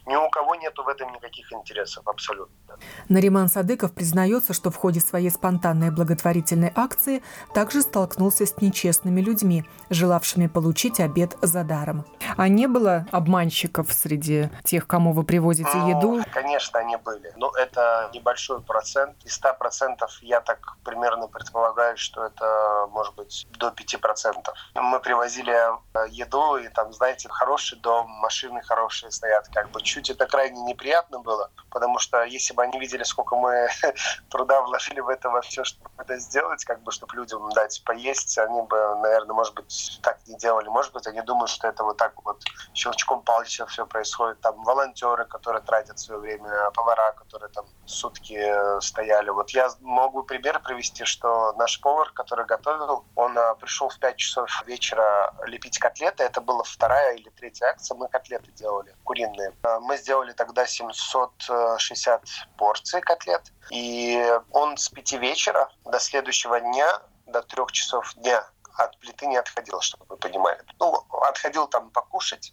Ни 0.07 0.17
у 0.17 0.29
кого 0.31 0.57
нету 0.57 0.83
в 0.83 0.89
этом 0.89 1.13
никаких 1.13 1.53
интересов, 1.53 2.07
абсолютно. 2.07 2.68
Нариман 3.09 3.49
Садыков 3.49 3.93
признается, 3.93 4.53
что 4.53 4.71
в 4.71 4.77
ходе 4.77 5.01
своей 5.01 5.31
спонтанной 5.31 5.91
благотворительной 5.91 6.73
акции 6.75 7.23
также 7.55 7.83
столкнулся 7.83 8.47
с 8.47 8.61
нечестными 8.61 9.21
людьми, 9.21 9.65
желавшими 9.91 10.47
получить 10.47 11.01
обед 11.01 11.37
за 11.43 11.65
даром. 11.65 12.05
А 12.37 12.49
не 12.49 12.67
было 12.67 13.07
обманщиков 13.11 13.93
среди 13.93 14.51
тех, 14.65 14.87
кому 14.87 15.13
вы 15.13 15.25
привозите 15.25 15.71
ну, 15.75 15.89
еду? 15.89 16.25
Конечно, 16.33 16.81
они 16.81 16.97
были. 16.97 17.33
Но 17.37 17.51
это 17.57 18.11
небольшой 18.13 18.61
процент. 18.61 19.17
Из 19.25 19.35
100 19.35 19.55
процентов 19.55 20.19
я 20.23 20.41
так 20.41 20.77
примерно 20.85 21.29
предполагаю, 21.29 21.97
что 21.97 22.25
это 22.25 22.87
может 22.91 23.15
быть 23.15 23.47
до 23.59 23.71
5 23.71 24.01
процентов. 24.01 24.55
Мы 24.75 25.01
привозили 25.01 25.53
э, 25.53 26.09
еду, 26.11 26.57
и 26.57 26.69
там, 26.69 26.93
знаете, 26.93 27.29
хороший 27.29 27.79
дом, 27.79 28.09
машины 28.11 28.63
хорошие 28.63 29.11
стоят. 29.11 29.49
Как 29.53 29.71
бы 29.71 29.83
чуть 29.83 30.11
это 30.11 30.27
крайне 30.27 30.61
неприятно 30.63 31.21
было, 31.21 31.51
потому 31.71 31.99
что 31.99 32.23
если 32.25 32.55
бы 32.55 32.58
они 32.63 32.79
видели, 32.79 33.03
сколько 33.03 33.37
мы 33.37 33.69
труда 34.31 34.63
вложили 34.63 35.01
в 35.01 35.09
это 35.09 35.31
во 35.31 35.41
все, 35.41 35.65
чтобы 35.65 35.91
это 35.99 36.17
сделать, 36.19 36.65
как 36.65 36.83
бы, 36.83 36.93
чтобы 36.93 37.17
людям 37.17 37.49
дать 37.51 37.83
поесть, 37.85 38.39
они 38.39 38.63
бы, 38.63 38.77
наверное, 39.03 39.35
может 39.35 39.55
быть, 39.55 40.01
так 40.03 40.19
не 40.27 40.37
делали. 40.37 40.69
Может 40.69 40.93
быть, 40.93 41.07
они 41.07 41.21
думают, 41.23 41.51
что 41.51 41.69
это 41.69 41.85
вот 41.85 41.97
так 41.97 42.13
вот 42.25 42.43
щелчком 42.75 43.23
пальца 43.23 43.67
все 43.67 43.87
происходит. 43.87 44.41
Там 44.41 44.63
волонтеры, 44.65 45.25
которые 45.25 45.63
тратят 45.63 45.99
свое 45.99 46.21
время, 46.21 46.71
повара, 46.73 47.13
которые 47.13 47.51
там 47.51 47.67
сутки 47.87 48.35
э, 48.35 48.81
стояли. 48.81 49.31
Вот 49.31 49.51
я 49.51 49.71
могу 49.81 50.23
пример 50.23 50.61
привести, 50.61 51.05
что 51.05 51.53
наш 51.55 51.81
повар, 51.81 52.11
который 52.13 52.47
готовил, 52.47 53.05
он 53.15 53.37
э, 53.37 53.55
пришел 53.61 53.89
в 53.89 53.99
5 53.99 54.17
часов 54.17 54.63
вечера 54.67 55.35
лепить 55.47 55.79
котлеты. 55.79 56.25
Это 56.25 56.41
была 56.41 56.63
вторая 56.63 57.15
или 57.17 57.29
третья 57.31 57.67
акция. 57.67 57.97
Мы 57.97 58.09
котлеты 58.09 58.51
делали, 58.53 58.95
куриные. 59.05 59.53
Э, 59.63 59.79
мы 59.81 59.97
сделали 59.97 60.33
тогда 60.33 60.67
760 60.67 62.23
порций 62.59 63.01
котлет. 63.01 63.43
И 63.71 64.23
он 64.51 64.77
с 64.77 64.91
5 64.91 65.13
вечера 65.13 65.71
до 65.85 65.99
следующего 65.99 66.61
дня, 66.61 67.01
до 67.27 67.41
3 67.41 67.63
часов 67.73 68.15
дня 68.17 68.45
от 68.79 68.99
плиты 68.99 69.27
не 69.27 69.37
отходил, 69.37 69.81
чтобы 69.81 70.07
вы 70.09 70.17
понимали. 70.17 70.63
Ну, 70.79 71.05
отходил 71.29 71.67
там 71.67 71.91
покушать, 71.91 72.53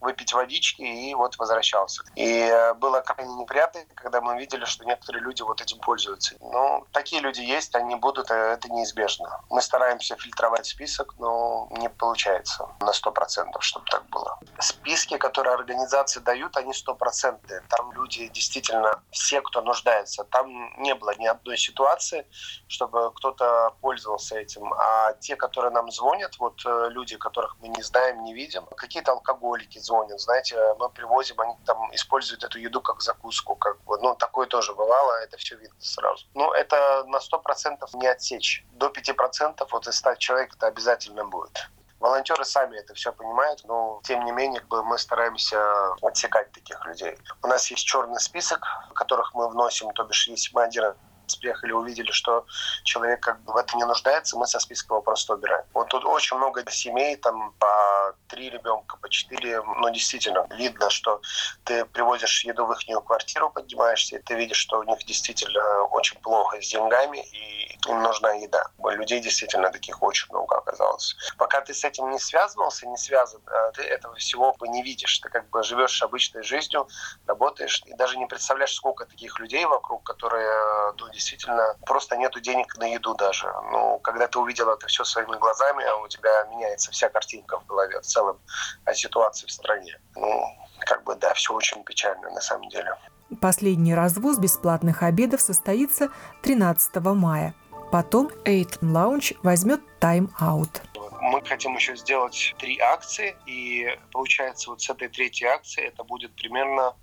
выпить 0.00 0.32
водички 0.32 0.82
и 0.82 1.14
вот 1.14 1.36
возвращался. 1.38 2.02
И 2.14 2.26
э, 2.26 2.74
было 2.74 3.00
крайне 3.00 3.34
неприятно, 3.34 3.82
когда 3.94 4.20
мы 4.20 4.38
видели, 4.38 4.64
что 4.64 4.84
некоторые 4.84 5.22
люди 5.22 5.42
вот 5.42 5.60
этим 5.60 5.78
пользуются. 5.80 6.36
Ну, 6.40 6.86
такие 6.92 7.20
люди 7.20 7.40
есть, 7.40 7.74
они 7.74 7.94
будут, 7.96 8.30
э, 8.30 8.34
это 8.34 8.68
неизбежно. 8.70 9.40
Мы 9.50 9.60
стараемся 9.62 10.16
фильтровать 10.16 10.66
список, 10.66 11.14
но 11.18 11.68
не 11.72 11.88
получается 11.88 12.68
на 12.80 12.90
100%, 12.90 13.60
чтобы 13.60 13.86
так 13.86 14.06
было. 14.08 14.38
Списки, 14.58 15.16
которые 15.18 15.54
организации 15.54 16.20
дают, 16.20 16.56
они 16.56 16.72
стопроцентные. 16.72 17.62
Там 17.68 17.92
люди 17.92 18.28
действительно, 18.28 19.02
все, 19.10 19.40
кто 19.42 19.60
нуждается. 19.60 20.24
Там 20.24 20.48
не 20.78 20.94
было 20.94 21.14
ни 21.18 21.26
одной 21.26 21.58
ситуации, 21.58 22.26
чтобы 22.68 23.12
кто-то 23.14 23.74
пользовался 23.80 24.38
этим. 24.38 24.72
А 24.72 25.12
те, 25.14 25.36
которые 25.36 25.65
которые 25.66 25.74
нам 25.74 25.90
звонят, 25.90 26.38
вот 26.38 26.62
э, 26.64 26.88
люди, 26.90 27.16
которых 27.16 27.56
мы 27.60 27.68
не 27.68 27.82
знаем, 27.82 28.24
не 28.24 28.34
видим, 28.34 28.66
какие-то 28.76 29.12
алкоголики 29.12 29.78
звонят, 29.78 30.20
знаете, 30.20 30.56
мы 30.78 30.88
привозим, 30.88 31.40
они 31.40 31.54
там 31.64 31.94
используют 31.94 32.44
эту 32.44 32.58
еду 32.58 32.80
как 32.80 33.02
закуску, 33.02 33.56
как 33.56 33.76
бы, 33.84 33.98
ну, 34.00 34.14
такое 34.14 34.46
тоже 34.46 34.74
бывало, 34.74 35.12
это 35.24 35.36
все 35.36 35.56
видно 35.56 35.80
сразу. 35.80 36.26
Но 36.34 36.54
это 36.54 37.04
на 37.06 37.18
100% 37.18 37.78
не 37.94 38.06
отсечь. 38.06 38.64
До 38.72 38.86
5% 38.86 39.66
вот 39.70 39.88
из 39.88 39.96
100 39.96 40.14
человек 40.16 40.54
это 40.54 40.66
обязательно 40.66 41.24
будет. 41.24 41.70
Волонтеры 42.00 42.44
сами 42.44 42.76
это 42.76 42.94
все 42.94 43.10
понимают, 43.12 43.64
но 43.64 44.00
тем 44.04 44.24
не 44.24 44.32
менее 44.32 44.62
мы 44.70 44.98
стараемся 44.98 45.58
отсекать 46.02 46.52
таких 46.52 46.84
людей. 46.86 47.16
У 47.42 47.46
нас 47.46 47.70
есть 47.70 47.86
черный 47.86 48.20
список, 48.20 48.60
которых 48.94 49.34
мы 49.34 49.48
вносим, 49.48 49.90
то 49.92 50.04
бишь 50.04 50.28
если 50.28 50.54
мы 50.54 50.64
один 50.64 50.94
приехали, 51.34 51.72
увидели, 51.72 52.10
что 52.10 52.46
человек 52.84 53.20
как 53.20 53.40
бы 53.42 53.52
в 53.52 53.56
этом 53.56 53.78
не 53.78 53.86
нуждается, 53.86 54.36
мы 54.36 54.46
со 54.46 54.60
списка 54.60 54.94
его 54.94 55.02
просто 55.02 55.34
убираем. 55.34 55.64
Вот 55.74 55.88
тут 55.88 56.04
очень 56.04 56.36
много 56.36 56.62
семей, 56.70 57.16
там 57.16 57.52
по 57.58 58.14
три 58.28 58.50
ребенка, 58.50 58.96
по 58.98 59.08
четыре, 59.08 59.62
ну 59.62 59.90
действительно 59.90 60.46
видно, 60.56 60.90
что 60.90 61.20
ты 61.64 61.84
привозишь 61.86 62.44
еду 62.44 62.66
в 62.66 62.72
их 62.72 62.86
квартиру, 63.04 63.50
поднимаешься, 63.50 64.16
и 64.16 64.22
ты 64.22 64.34
видишь, 64.34 64.58
что 64.58 64.80
у 64.80 64.82
них 64.84 64.98
действительно 65.04 65.82
очень 65.84 66.18
плохо 66.20 66.60
с 66.60 66.68
деньгами, 66.68 67.24
и 67.32 67.78
им 67.88 68.02
нужна 68.02 68.32
еда. 68.32 68.66
Людей 68.78 69.20
действительно 69.20 69.70
таких 69.70 70.02
очень 70.02 70.28
много 70.30 70.56
оказалось. 70.56 71.16
Пока 71.36 71.60
ты 71.60 71.74
с 71.74 71.84
этим 71.84 72.10
не 72.10 72.18
связывался, 72.18 72.86
не 72.86 72.96
связан, 72.96 73.40
э, 73.46 73.72
ты 73.74 73.82
этого 73.82 74.14
всего 74.16 74.52
бы 74.54 74.68
не 74.68 74.82
видишь. 74.82 75.18
Ты 75.18 75.28
как 75.28 75.48
бы 75.50 75.62
живешь 75.62 76.02
обычной 76.02 76.42
жизнью, 76.42 76.88
работаешь, 77.26 77.82
и 77.86 77.94
даже 77.94 78.18
не 78.18 78.26
представляешь, 78.26 78.74
сколько 78.74 79.04
таких 79.06 79.38
людей 79.38 79.64
вокруг, 79.66 80.02
которые 80.02 80.92
ну, 80.98 81.08
действительно 81.16 81.76
просто 81.86 82.16
нету 82.16 82.40
денег 82.40 82.76
на 82.76 82.84
еду 82.84 83.14
даже. 83.14 83.46
Ну, 83.72 83.98
когда 84.00 84.28
ты 84.28 84.38
увидел 84.38 84.68
это 84.70 84.86
все 84.86 85.04
своими 85.04 85.36
глазами, 85.38 85.84
а 85.84 85.96
у 85.96 86.08
тебя 86.08 86.44
меняется 86.50 86.90
вся 86.92 87.08
картинка 87.08 87.58
в 87.58 87.66
голове 87.66 88.00
в 88.00 88.04
целом 88.04 88.38
о 88.84 88.94
ситуации 88.94 89.46
в 89.46 89.50
стране. 89.50 89.98
Ну, 90.14 90.44
как 90.80 91.02
бы 91.04 91.14
да, 91.16 91.32
все 91.34 91.54
очень 91.54 91.82
печально 91.84 92.30
на 92.30 92.40
самом 92.40 92.68
деле. 92.68 92.94
Последний 93.40 93.94
развоз 93.94 94.38
бесплатных 94.38 95.02
обедов 95.02 95.40
состоится 95.40 96.10
13 96.42 96.96
мая. 96.96 97.54
Потом 97.90 98.28
Eight 98.44 98.78
Lounge 98.80 99.36
возьмет 99.42 99.80
тайм-аут 100.00 100.82
мы 101.26 101.42
хотим 101.44 101.74
еще 101.74 101.96
сделать 101.96 102.54
три 102.58 102.78
акции, 102.78 103.36
и 103.46 103.98
получается 104.12 104.70
вот 104.70 104.80
с 104.80 104.88
этой 104.88 105.08
третьей 105.08 105.48
акции 105.48 105.84
это 105.84 106.04
будет 106.04 106.34
примерно 106.36 106.94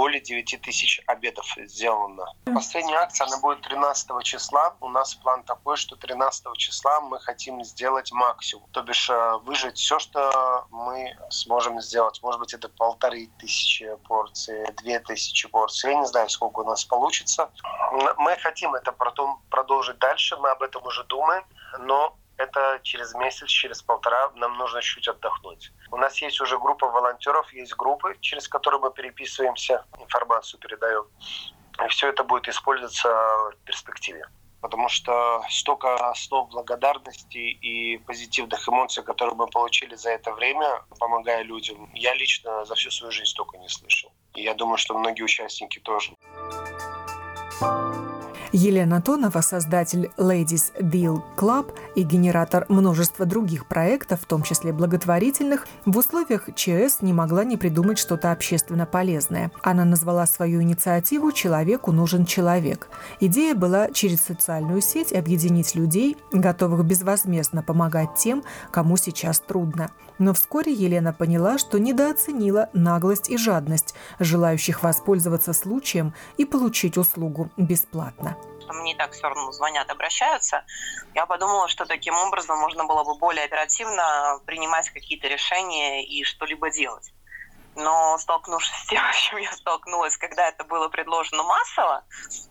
более 0.00 0.22
9 0.22 0.62
тысяч 0.62 1.02
обедов 1.06 1.46
сделано. 1.58 2.24
Последняя 2.46 2.96
акция, 2.96 3.26
она 3.26 3.36
будет 3.36 3.60
13 3.60 4.22
числа. 4.22 4.74
У 4.80 4.88
нас 4.88 5.14
план 5.14 5.42
такой, 5.42 5.76
что 5.76 5.94
13 5.94 6.56
числа 6.56 7.02
мы 7.02 7.20
хотим 7.20 7.62
сделать 7.64 8.10
максимум. 8.10 8.64
То 8.70 8.82
бишь 8.82 9.10
э, 9.10 9.38
выжить 9.44 9.76
все, 9.76 9.98
что 9.98 10.66
мы 10.70 11.14
сможем 11.28 11.82
сделать. 11.82 12.18
Может 12.22 12.40
быть, 12.40 12.54
это 12.54 12.70
полторы 12.70 13.28
тысячи 13.38 13.94
порций, 14.08 14.64
две 14.82 15.00
тысячи 15.00 15.46
порций. 15.48 15.90
Я 15.92 16.00
не 16.00 16.06
знаю, 16.06 16.30
сколько 16.30 16.60
у 16.60 16.64
нас 16.64 16.82
получится. 16.82 17.50
Мы 18.16 18.36
хотим 18.36 18.74
это 18.74 18.92
потом 18.92 19.42
продолжить 19.50 19.98
дальше. 19.98 20.34
Мы 20.38 20.48
об 20.48 20.62
этом 20.62 20.82
уже 20.86 21.04
думаем. 21.04 21.44
Но 21.78 22.16
это 22.40 22.80
через 22.82 23.14
месяц, 23.14 23.48
через 23.48 23.82
полтора 23.82 24.30
нам 24.34 24.56
нужно 24.56 24.80
чуть 24.80 25.06
отдохнуть. 25.08 25.72
У 25.90 25.96
нас 25.96 26.20
есть 26.22 26.40
уже 26.40 26.58
группа 26.58 26.86
волонтеров, 26.86 27.52
есть 27.52 27.74
группы, 27.76 28.16
через 28.20 28.48
которые 28.48 28.80
мы 28.80 28.90
переписываемся, 28.90 29.84
информацию 29.98 30.58
передаем. 30.60 31.04
И 31.84 31.88
все 31.88 32.08
это 32.08 32.24
будет 32.24 32.48
использоваться 32.48 33.08
в 33.08 33.54
перспективе. 33.64 34.26
Потому 34.60 34.88
что 34.88 35.42
столько 35.48 36.12
слов 36.14 36.50
благодарности 36.50 37.38
и 37.38 37.96
позитивных 37.98 38.68
эмоций, 38.68 39.02
которые 39.02 39.34
мы 39.34 39.46
получили 39.46 39.94
за 39.94 40.10
это 40.10 40.32
время, 40.32 40.82
помогая 40.98 41.42
людям, 41.42 41.90
я 41.94 42.14
лично 42.14 42.64
за 42.64 42.74
всю 42.74 42.90
свою 42.90 43.10
жизнь 43.10 43.30
столько 43.30 43.56
не 43.56 43.68
слышал. 43.68 44.12
И 44.34 44.42
я 44.42 44.54
думаю, 44.54 44.76
что 44.76 44.98
многие 44.98 45.22
участники 45.22 45.78
тоже. 45.78 46.12
Елена 48.52 49.00
Тонова, 49.00 49.42
создатель 49.42 50.10
Ladies 50.16 50.72
Deal 50.80 51.22
Club 51.36 51.72
и 51.94 52.02
генератор 52.02 52.66
множества 52.68 53.24
других 53.24 53.66
проектов, 53.66 54.22
в 54.22 54.24
том 54.24 54.42
числе 54.42 54.72
благотворительных, 54.72 55.68
в 55.86 55.96
условиях 55.96 56.48
ЧС 56.56 57.00
не 57.00 57.12
могла 57.12 57.44
не 57.44 57.56
придумать 57.56 57.98
что-то 57.98 58.32
общественно 58.32 58.86
полезное. 58.86 59.52
Она 59.62 59.84
назвала 59.84 60.26
свою 60.26 60.62
инициативу 60.62 61.30
«Человеку 61.30 61.92
нужен 61.92 62.26
человек». 62.26 62.88
Идея 63.20 63.54
была 63.54 63.92
через 63.92 64.20
социальную 64.20 64.80
сеть 64.80 65.12
объединить 65.12 65.76
людей, 65.76 66.16
готовых 66.32 66.84
безвозмездно 66.84 67.62
помогать 67.62 68.16
тем, 68.16 68.42
кому 68.72 68.96
сейчас 68.96 69.38
трудно. 69.38 69.92
Но 70.18 70.34
вскоре 70.34 70.72
Елена 70.72 71.12
поняла, 71.12 71.56
что 71.56 71.78
недооценила 71.78 72.68
наглость 72.72 73.30
и 73.30 73.36
жадность 73.36 73.94
желающих 74.18 74.82
воспользоваться 74.82 75.52
случаем 75.52 76.14
и 76.36 76.44
получить 76.44 76.98
услугу 76.98 77.48
бесплатно 77.56 78.36
мне 78.72 78.92
и 78.92 78.96
так 78.96 79.12
все 79.12 79.28
равно 79.28 79.52
звонят, 79.52 79.90
обращаются, 79.90 80.64
я 81.14 81.26
подумала, 81.26 81.68
что 81.68 81.86
таким 81.86 82.14
образом 82.14 82.58
можно 82.58 82.84
было 82.84 83.04
бы 83.04 83.16
более 83.18 83.44
оперативно 83.44 84.40
принимать 84.46 84.90
какие-то 84.90 85.28
решения 85.28 86.04
и 86.04 86.24
что-либо 86.24 86.70
делать. 86.70 87.12
Но 87.76 88.18
столкнувшись 88.18 88.74
с 88.84 88.86
тем, 88.86 89.02
с 89.12 89.16
чем 89.16 89.38
я 89.38 89.52
столкнулась, 89.52 90.16
когда 90.16 90.48
это 90.48 90.64
было 90.64 90.88
предложено 90.88 91.42
массово, 91.42 92.04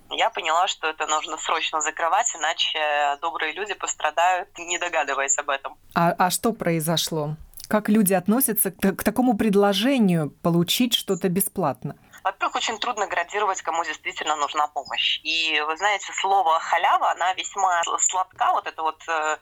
я 0.09 0.29
поняла, 0.29 0.67
что 0.67 0.87
это 0.87 1.05
нужно 1.07 1.37
срочно 1.37 1.81
закрывать, 1.81 2.35
иначе 2.35 2.79
добрые 3.21 3.53
люди 3.53 3.73
пострадают, 3.73 4.49
не 4.57 4.77
догадываясь 4.79 5.37
об 5.37 5.49
этом. 5.49 5.77
А, 5.93 6.13
а 6.17 6.29
что 6.29 6.53
произошло? 6.53 7.35
Как 7.67 7.87
люди 7.87 8.13
относятся 8.13 8.71
к, 8.71 8.93
к 8.95 9.03
такому 9.03 9.37
предложению 9.37 10.31
получить 10.41 10.95
что-то 10.95 11.29
бесплатно? 11.29 11.95
Во-первых, 12.29 12.57
очень 12.57 12.77
трудно 12.77 13.07
градировать, 13.07 13.63
кому 13.63 13.83
действительно 13.83 14.35
нужна 14.35 14.67
помощь. 14.67 15.19
И 15.23 15.59
вы 15.65 15.75
знаете, 15.77 16.13
слово 16.13 16.59
халява, 16.59 17.09
она 17.09 17.33
весьма 17.33 17.81
сладка, 17.97 18.51
вот 18.53 18.67
это 18.67 18.83
вот 18.83 19.01
э, 19.07 19.37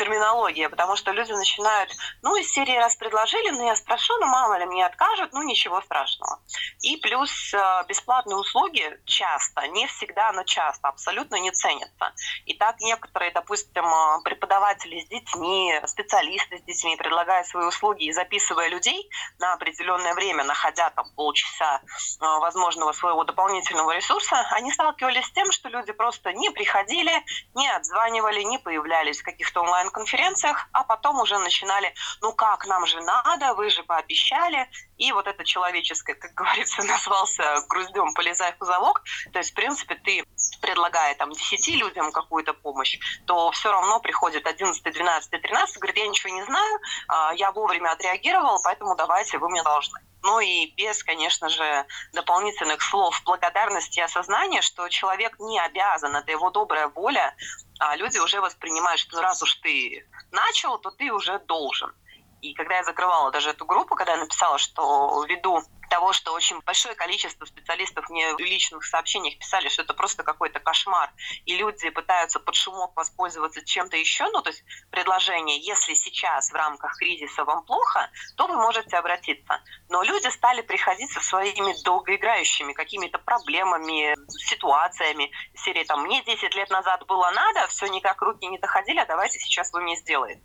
терминология, 0.00 0.70
потому 0.70 0.96
что 0.96 1.12
люди 1.12 1.32
начинают, 1.32 1.90
ну, 2.22 2.34
из 2.36 2.50
серии 2.50 2.76
раз 2.76 2.96
предложили, 2.96 3.50
ну, 3.50 3.66
я 3.66 3.76
спрошу, 3.76 4.14
ну, 4.18 4.26
мало 4.26 4.58
ли 4.58 4.64
мне 4.64 4.86
откажут, 4.86 5.32
ну, 5.34 5.42
ничего 5.42 5.82
страшного. 5.82 6.40
И 6.80 6.96
плюс 6.96 7.52
э, 7.52 7.84
бесплатные 7.86 8.36
услуги 8.36 8.98
часто, 9.04 9.68
не 9.68 9.86
всегда, 9.86 10.32
но 10.32 10.42
часто, 10.44 10.88
абсолютно 10.88 11.36
не 11.36 11.50
ценятся. 11.50 12.14
И 12.46 12.54
так 12.54 12.80
некоторые, 12.80 13.30
допустим, 13.32 13.84
э, 13.84 14.22
преподаватели 14.24 15.00
с 15.00 15.08
детьми, 15.08 15.78
специалисты 15.84 16.56
с 16.56 16.62
детьми 16.62 16.96
предлагают 16.96 17.46
свои 17.46 17.66
услуги 17.66 18.04
и 18.04 18.12
записывая 18.12 18.68
людей 18.68 19.10
на 19.38 19.52
определенное 19.52 20.14
время, 20.14 20.44
находя 20.44 20.88
там 20.90 21.04
полчаса 21.14 21.82
э, 21.82 22.24
возможного 22.40 22.92
своего 22.92 23.24
дополнительного 23.24 23.92
ресурса, 23.94 24.46
они 24.52 24.72
сталкивались 24.72 25.26
с 25.26 25.32
тем, 25.32 25.52
что 25.52 25.68
люди 25.68 25.92
просто 25.92 26.32
не 26.32 26.48
приходили, 26.48 27.12
не 27.54 27.68
отзванивали, 27.68 28.40
не 28.42 28.58
появлялись 28.58 29.20
в 29.20 29.24
каких-то 29.24 29.60
онлайн-конференциях, 29.90 30.68
а 30.72 30.84
потом 30.84 31.20
уже 31.20 31.38
начинали, 31.38 31.92
ну 32.20 32.32
как, 32.32 32.66
нам 32.66 32.86
же 32.86 33.00
надо, 33.00 33.54
вы 33.54 33.70
же 33.70 33.82
пообещали. 33.82 34.68
И 34.96 35.12
вот 35.12 35.26
это 35.26 35.44
человеческое, 35.44 36.14
как 36.14 36.34
говорится, 36.34 36.82
назвался 36.82 37.42
груздем 37.68 38.12
«полезай 38.14 38.52
в 38.52 38.58
позолок». 38.58 39.02
То 39.32 39.38
есть, 39.38 39.50
в 39.50 39.54
принципе, 39.54 39.94
ты 39.96 40.24
предлагая 40.56 41.14
там 41.14 41.32
10 41.32 41.68
людям 41.76 42.12
какую-то 42.12 42.54
помощь, 42.54 42.98
то 43.26 43.50
все 43.52 43.70
равно 43.70 44.00
приходит 44.00 44.46
11, 44.46 44.82
12, 44.82 45.30
13, 45.30 45.78
говорит, 45.78 45.96
я 45.96 46.08
ничего 46.08 46.34
не 46.34 46.44
знаю, 46.44 46.80
а, 47.08 47.32
я 47.34 47.52
вовремя 47.52 47.92
отреагировал, 47.92 48.60
поэтому 48.62 48.96
давайте, 48.96 49.38
вы 49.38 49.48
мне 49.48 49.62
должны. 49.62 50.00
Ну 50.22 50.38
и 50.40 50.66
без, 50.76 51.02
конечно 51.02 51.48
же, 51.48 51.86
дополнительных 52.12 52.82
слов 52.82 53.22
благодарности 53.24 54.00
и 54.00 54.02
осознания, 54.02 54.60
что 54.60 54.88
человек 54.88 55.38
не 55.38 55.58
обязан, 55.58 56.14
это 56.14 56.30
его 56.30 56.50
добрая 56.50 56.88
воля, 56.88 57.34
а 57.78 57.96
люди 57.96 58.18
уже 58.18 58.40
воспринимают, 58.40 59.00
что 59.00 59.20
раз 59.22 59.42
уж 59.42 59.54
ты 59.56 60.06
начал, 60.30 60.78
то 60.78 60.90
ты 60.90 61.10
уже 61.10 61.38
должен. 61.38 61.92
И 62.40 62.54
когда 62.54 62.76
я 62.76 62.84
закрывала 62.84 63.30
даже 63.30 63.50
эту 63.50 63.64
группу, 63.64 63.94
когда 63.94 64.12
я 64.12 64.18
написала, 64.18 64.58
что 64.58 65.24
ввиду 65.28 65.62
того, 65.90 66.12
что 66.12 66.32
очень 66.32 66.60
большое 66.60 66.94
количество 66.94 67.44
специалистов 67.44 68.08
мне 68.08 68.34
в 68.34 68.38
личных 68.38 68.84
сообщениях 68.84 69.36
писали, 69.38 69.68
что 69.68 69.82
это 69.82 69.92
просто 69.92 70.22
какой-то 70.22 70.60
кошмар, 70.60 71.10
и 71.44 71.56
люди 71.56 71.90
пытаются 71.90 72.38
под 72.38 72.54
шумок 72.54 72.96
воспользоваться 72.96 73.62
чем-то 73.64 73.96
еще, 73.96 74.24
ну, 74.30 74.40
то 74.40 74.50
есть 74.50 74.62
предложение, 74.90 75.58
если 75.58 75.94
сейчас 75.94 76.50
в 76.50 76.54
рамках 76.54 76.96
кризиса 76.96 77.44
вам 77.44 77.64
плохо, 77.64 78.08
то 78.36 78.46
вы 78.46 78.56
можете 78.56 78.96
обратиться. 78.96 79.60
Но 79.88 80.02
люди 80.02 80.28
стали 80.28 80.62
приходить 80.62 81.10
со 81.10 81.20
своими 81.20 81.74
долгоиграющими 81.82 82.72
какими-то 82.72 83.18
проблемами, 83.18 84.14
ситуациями, 84.30 85.30
серии 85.56 85.84
там, 85.84 86.02
мне 86.02 86.22
10 86.22 86.54
лет 86.54 86.70
назад 86.70 87.04
было 87.06 87.30
надо, 87.30 87.66
все 87.66 87.88
никак 87.88 88.22
руки 88.22 88.46
не 88.46 88.58
доходили, 88.58 89.00
а 89.00 89.06
давайте 89.06 89.40
сейчас 89.40 89.72
вы 89.72 89.80
мне 89.80 89.96
сделаете. 89.96 90.40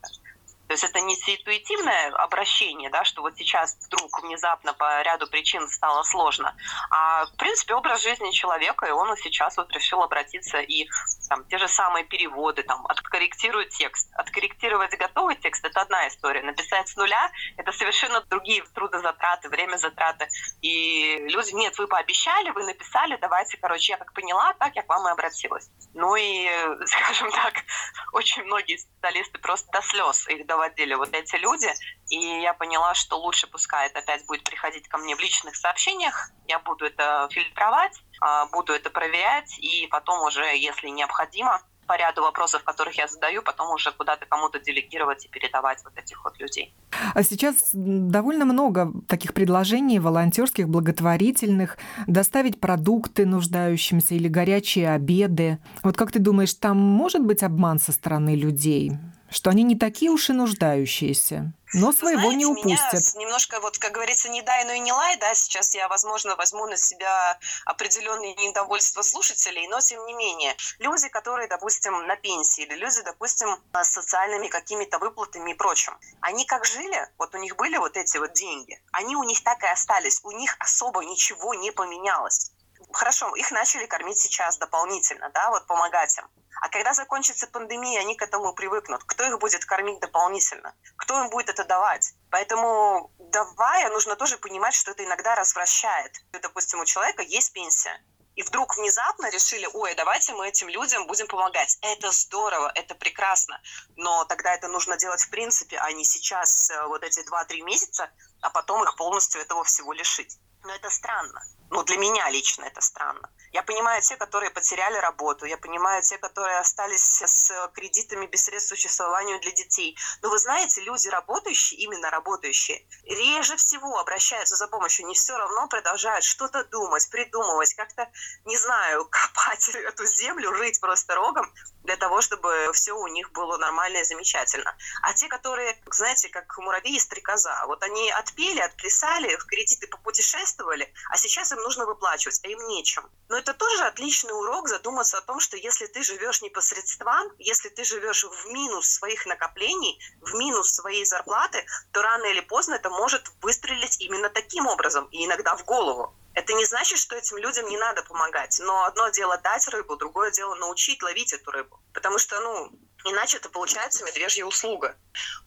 То 0.68 0.74
есть 0.74 0.84
это 0.84 1.00
не 1.02 1.16
интуитивное 1.16 2.12
обращение, 2.16 2.90
да, 2.90 3.04
что 3.04 3.22
вот 3.22 3.36
сейчас 3.38 3.78
вдруг 3.86 4.22
внезапно 4.24 4.74
по 4.74 5.02
ряду 5.02 5.28
причин 5.28 5.68
стало 5.68 6.04
сложно, 6.04 6.56
а 6.90 7.26
в 7.26 7.36
принципе 7.38 7.76
образ 7.76 8.02
жизни 8.02 8.32
человека, 8.32 8.86
и 8.86 8.92
он 8.92 9.16
сейчас 9.18 9.58
вот 9.58 9.72
решил 9.72 10.02
обратиться 10.02 10.60
и 10.60 10.88
там 11.30 11.46
те 11.46 11.58
же 11.58 11.68
самые 11.68 12.06
переводы, 12.06 12.64
там, 12.64 12.86
откорректирует 12.88 13.70
текст. 13.70 14.10
Откорректировать 14.14 14.98
готовый 14.98 15.36
текст– 15.36 15.64
это 15.66 15.82
одна 15.82 16.08
история. 16.08 16.42
Написать 16.42 16.88
с 16.88 16.96
нуля– 16.96 17.32
это 17.58 17.72
совершенно 17.72 18.22
другие 18.22 18.64
трудозатраты, 18.74 19.50
время 19.50 19.78
затраты. 19.78 20.28
И 20.62 21.26
люди, 21.30 21.54
нет, 21.54 21.78
вы 21.78 21.88
пообещали, 21.88 22.50
вы 22.52 22.64
написали, 22.64 23.18
давайте, 23.22 23.58
короче, 23.58 23.94
я 23.94 23.98
как 23.98 24.14
поняла, 24.14 24.54
так 24.54 24.76
я 24.76 24.84
к 24.84 24.90
вам 24.90 25.08
и 25.08 25.12
обратилась. 25.12 25.70
Ну 25.94 26.16
и, 26.16 26.48
скажем 26.86 27.32
так, 27.32 27.54
очень 28.14 28.44
многие 28.44 28.78
специалисты 28.78 29.40
просто 29.40 29.72
до 29.72 29.82
слез 29.82 30.28
их 30.28 30.46
доводили 30.56 30.94
вот 30.96 31.14
эти 31.14 31.36
люди, 31.36 31.68
и 32.10 32.42
я 32.42 32.54
поняла, 32.54 32.94
что 32.94 33.20
лучше 33.20 33.48
пускай 33.48 33.88
это 33.88 34.00
опять 34.00 34.26
будет 34.26 34.44
приходить 34.44 34.88
ко 34.88 34.98
мне 34.98 35.16
в 35.16 35.20
личных 35.20 35.56
сообщениях, 35.56 36.32
я 36.48 36.60
буду 36.60 36.86
это 36.86 37.28
фильтровать, 37.32 37.98
а, 38.22 38.46
буду 38.48 38.74
это 38.74 38.90
проверять, 38.90 39.60
и 39.60 39.88
потом 39.88 40.26
уже, 40.26 40.44
если 40.58 40.88
необходимо, 40.90 41.62
по 41.88 41.98
ряду 41.98 42.22
вопросов, 42.22 42.64
которых 42.64 42.98
я 42.98 43.08
задаю, 43.08 43.44
потом 43.44 43.72
уже 43.72 43.92
куда-то 43.92 44.26
кому-то 44.26 44.60
делегировать 44.60 45.26
и 45.26 45.30
передавать 45.30 45.84
вот 45.84 45.94
этих 45.98 46.24
вот 46.24 46.40
людей. 46.40 46.74
А 47.14 47.22
сейчас 47.24 47.70
довольно 47.74 48.46
много 48.46 48.92
таких 49.08 49.34
предложений 49.34 50.00
волонтерских, 50.00 50.68
благотворительных, 50.68 51.78
доставить 52.08 52.60
продукты 52.60 53.26
нуждающимся 53.26 54.16
или 54.16 54.28
горячие 54.28 54.92
обеды. 54.92 55.60
Вот 55.84 55.96
как 55.96 56.12
ты 56.12 56.20
думаешь, 56.20 56.54
там 56.56 56.78
может 56.78 57.22
быть 57.22 57.44
обман 57.44 57.80
со 57.80 57.92
стороны 57.92 58.36
людей? 58.36 58.94
Что 59.36 59.50
они 59.50 59.64
не 59.64 59.76
такие 59.76 60.10
уж 60.12 60.30
и 60.30 60.34
нуждающиеся, 60.34 61.52
но 61.74 61.92
своего 61.92 62.22
Знаете, 62.22 62.38
не 62.38 62.46
упустят. 62.46 62.94
Меня 62.94 63.26
немножко, 63.26 63.60
вот, 63.60 63.78
как 63.78 63.92
говорится, 63.92 64.30
не 64.30 64.42
дай, 64.42 64.64
но 64.64 64.72
и 64.72 64.80
не 64.80 64.94
лай, 64.94 65.18
да, 65.18 65.34
сейчас 65.34 65.76
я, 65.76 65.90
возможно, 65.90 66.38
возьму 66.38 66.66
на 66.68 66.78
себя 66.78 67.38
определенные 67.66 68.34
недовольства 68.36 69.02
слушателей, 69.02 69.68
но 69.68 69.82
тем 69.82 70.06
не 70.06 70.14
менее, 70.14 70.56
люди, 70.80 71.10
которые, 71.10 71.50
допустим, 71.50 72.08
на 72.08 72.16
пенсии, 72.16 72.64
или 72.64 72.76
люди, 72.76 73.02
допустим, 73.04 73.50
с 73.74 73.90
социальными 73.90 74.48
какими-то 74.48 75.00
выплатами 75.00 75.52
и 75.52 75.54
прочим, 75.54 75.98
они 76.22 76.46
как 76.46 76.64
жили, 76.64 77.06
вот 77.18 77.36
у 77.36 77.38
них 77.38 77.58
были 77.58 77.76
вот 77.76 77.98
эти 77.98 78.18
вот 78.18 78.32
деньги, 78.32 78.82
они 78.94 79.18
у 79.18 79.24
них 79.24 79.44
так 79.44 79.62
и 79.64 79.68
остались, 79.68 80.22
у 80.24 80.32
них 80.32 80.56
особо 80.60 81.04
ничего 81.04 81.54
не 81.56 81.72
поменялось. 81.72 82.52
Хорошо, 82.94 83.36
их 83.36 83.52
начали 83.52 83.86
кормить 83.86 84.18
сейчас 84.18 84.58
дополнительно, 84.58 85.30
да, 85.34 85.50
вот 85.50 85.68
помогать 85.68 86.18
им. 86.18 86.24
А 86.66 86.70
когда 86.70 86.96
закончится 86.96 87.46
пандемия, 87.46 88.00
они 88.00 88.16
к 88.16 88.24
этому 88.24 88.52
привыкнут. 88.52 89.04
Кто 89.04 89.24
их 89.24 89.38
будет 89.38 89.64
кормить 89.66 90.00
дополнительно? 90.00 90.74
Кто 90.98 91.24
им 91.24 91.30
будет 91.30 91.48
это 91.48 91.64
давать? 91.64 92.16
Поэтому 92.32 93.12
давая, 93.20 93.92
нужно 93.92 94.16
тоже 94.16 94.40
понимать, 94.40 94.74
что 94.74 94.90
это 94.90 95.06
иногда 95.06 95.36
развращает. 95.36 96.12
Допустим, 96.32 96.80
у 96.80 96.86
человека 96.86 97.22
есть 97.22 97.54
пенсия, 97.54 98.04
и 98.36 98.42
вдруг 98.42 98.76
внезапно 98.78 99.30
решили, 99.30 99.70
ой, 99.74 99.94
давайте 99.94 100.34
мы 100.34 100.48
этим 100.48 100.68
людям 100.70 101.06
будем 101.06 101.28
помогать. 101.28 101.78
Это 101.82 102.12
здорово, 102.12 102.72
это 102.74 102.96
прекрасно, 102.96 103.62
но 103.96 104.26
тогда 104.26 104.56
это 104.56 104.68
нужно 104.68 104.98
делать 104.98 105.22
в 105.22 105.30
принципе, 105.30 105.78
а 105.78 105.92
не 105.92 106.04
сейчас 106.04 106.72
э, 106.72 106.88
вот 106.88 107.04
эти 107.04 107.20
2-3 107.20 107.62
месяца, 107.62 108.10
а 108.42 108.50
потом 108.50 108.82
их 108.82 108.96
полностью 108.96 109.40
этого 109.40 109.64
всего 109.66 109.94
лишить. 109.94 110.40
Но 110.64 110.74
это 110.74 110.90
странно. 110.90 111.44
Ну, 111.70 111.84
для 111.84 111.98
меня 111.98 112.28
лично 112.30 112.66
это 112.66 112.82
странно. 112.82 113.30
Я 113.56 113.64
понимаю 113.64 114.02
те, 114.02 114.18
которые 114.18 114.50
потеряли 114.50 114.98
работу, 114.98 115.46
я 115.46 115.56
понимаю 115.58 116.02
те, 116.04 116.18
которые 116.18 116.60
остались 116.60 117.22
с 117.22 117.70
кредитами 117.74 118.26
без 118.26 118.44
средств 118.44 118.68
существования 118.68 119.40
для 119.40 119.52
детей. 119.52 119.98
Но 120.22 120.30
вы 120.30 120.38
знаете, 120.40 120.82
люди 120.82 121.08
работающие, 121.08 121.80
именно 121.80 122.10
работающие, 122.10 122.86
реже 123.06 123.56
всего 123.56 123.98
обращаются 123.98 124.58
за 124.58 124.68
помощью, 124.68 125.06
не 125.06 125.14
все 125.14 125.38
равно 125.38 125.70
продолжают 125.70 126.26
что-то 126.26 126.66
думать, 126.66 127.10
придумывать, 127.10 127.74
как-то, 127.76 128.12
не 128.44 128.58
знаю, 128.58 129.06
копать 129.10 129.70
эту 129.70 130.06
землю, 130.06 130.52
рыть 130.52 130.82
просто 130.82 131.16
рогом 131.16 131.50
для 131.86 131.96
того, 131.96 132.20
чтобы 132.20 132.72
все 132.74 132.92
у 132.92 133.08
них 133.08 133.32
было 133.32 133.58
нормально 133.58 134.00
и 134.00 134.04
замечательно. 134.04 134.76
А 135.02 135.14
те, 135.14 135.30
которые, 135.30 135.82
знаете, 135.92 136.28
как 136.28 136.58
муравьи 136.58 136.98
и 136.98 137.00
стрекоза, 137.00 137.64
вот 137.68 137.82
они 137.84 138.12
отпели, 138.12 138.60
отплясали, 138.60 139.38
в 139.38 139.46
кредиты 139.46 139.88
попутешествовали, 139.88 140.92
а 141.10 141.18
сейчас 141.18 141.54
им 141.54 141.60
нужно 141.60 141.86
выплачивать, 141.86 142.42
а 142.44 142.48
им 142.48 142.68
нечем. 142.68 143.10
Но 143.30 143.38
это 143.46 143.54
тоже 143.54 143.84
отличный 143.84 144.32
урок 144.32 144.68
задуматься 144.68 145.20
о 145.20 145.22
том, 145.22 145.40
что 145.40 145.56
если 145.56 145.86
ты 145.86 146.02
живешь 146.02 146.42
не 146.42 146.50
по 146.50 146.62
средствам, 146.62 147.32
если 147.38 147.70
ты 147.70 147.84
живешь 147.84 148.24
в 148.24 148.46
минус 148.48 148.90
своих 148.90 149.28
накоплений, 149.28 150.00
в 150.22 150.34
минус 150.34 150.74
своей 150.74 151.06
зарплаты, 151.06 151.64
то 151.92 152.02
рано 152.02 152.26
или 152.26 152.40
поздно 152.42 152.74
это 152.74 152.90
может 152.90 153.32
выстрелить 153.44 154.02
именно 154.02 154.30
таким 154.30 154.66
образом, 154.66 155.08
и 155.12 155.26
иногда 155.26 155.56
в 155.56 155.64
голову. 155.64 156.16
Это 156.34 156.54
не 156.54 156.66
значит, 156.66 156.98
что 156.98 157.16
этим 157.16 157.38
людям 157.38 157.70
не 157.70 157.78
надо 157.78 158.02
помогать. 158.02 158.60
Но 158.64 158.84
одно 158.84 159.10
дело 159.10 159.38
дать 159.38 159.68
рыбу, 159.68 159.96
другое 159.96 160.32
дело 160.32 160.56
научить 160.56 161.04
ловить 161.04 161.32
эту 161.32 161.52
рыбу. 161.52 161.80
Потому 161.94 162.18
что, 162.18 162.40
ну, 162.40 162.72
Иначе 163.06 163.38
это 163.38 163.50
получается 163.50 164.04
медвежья 164.04 164.46
услуга. 164.46 164.98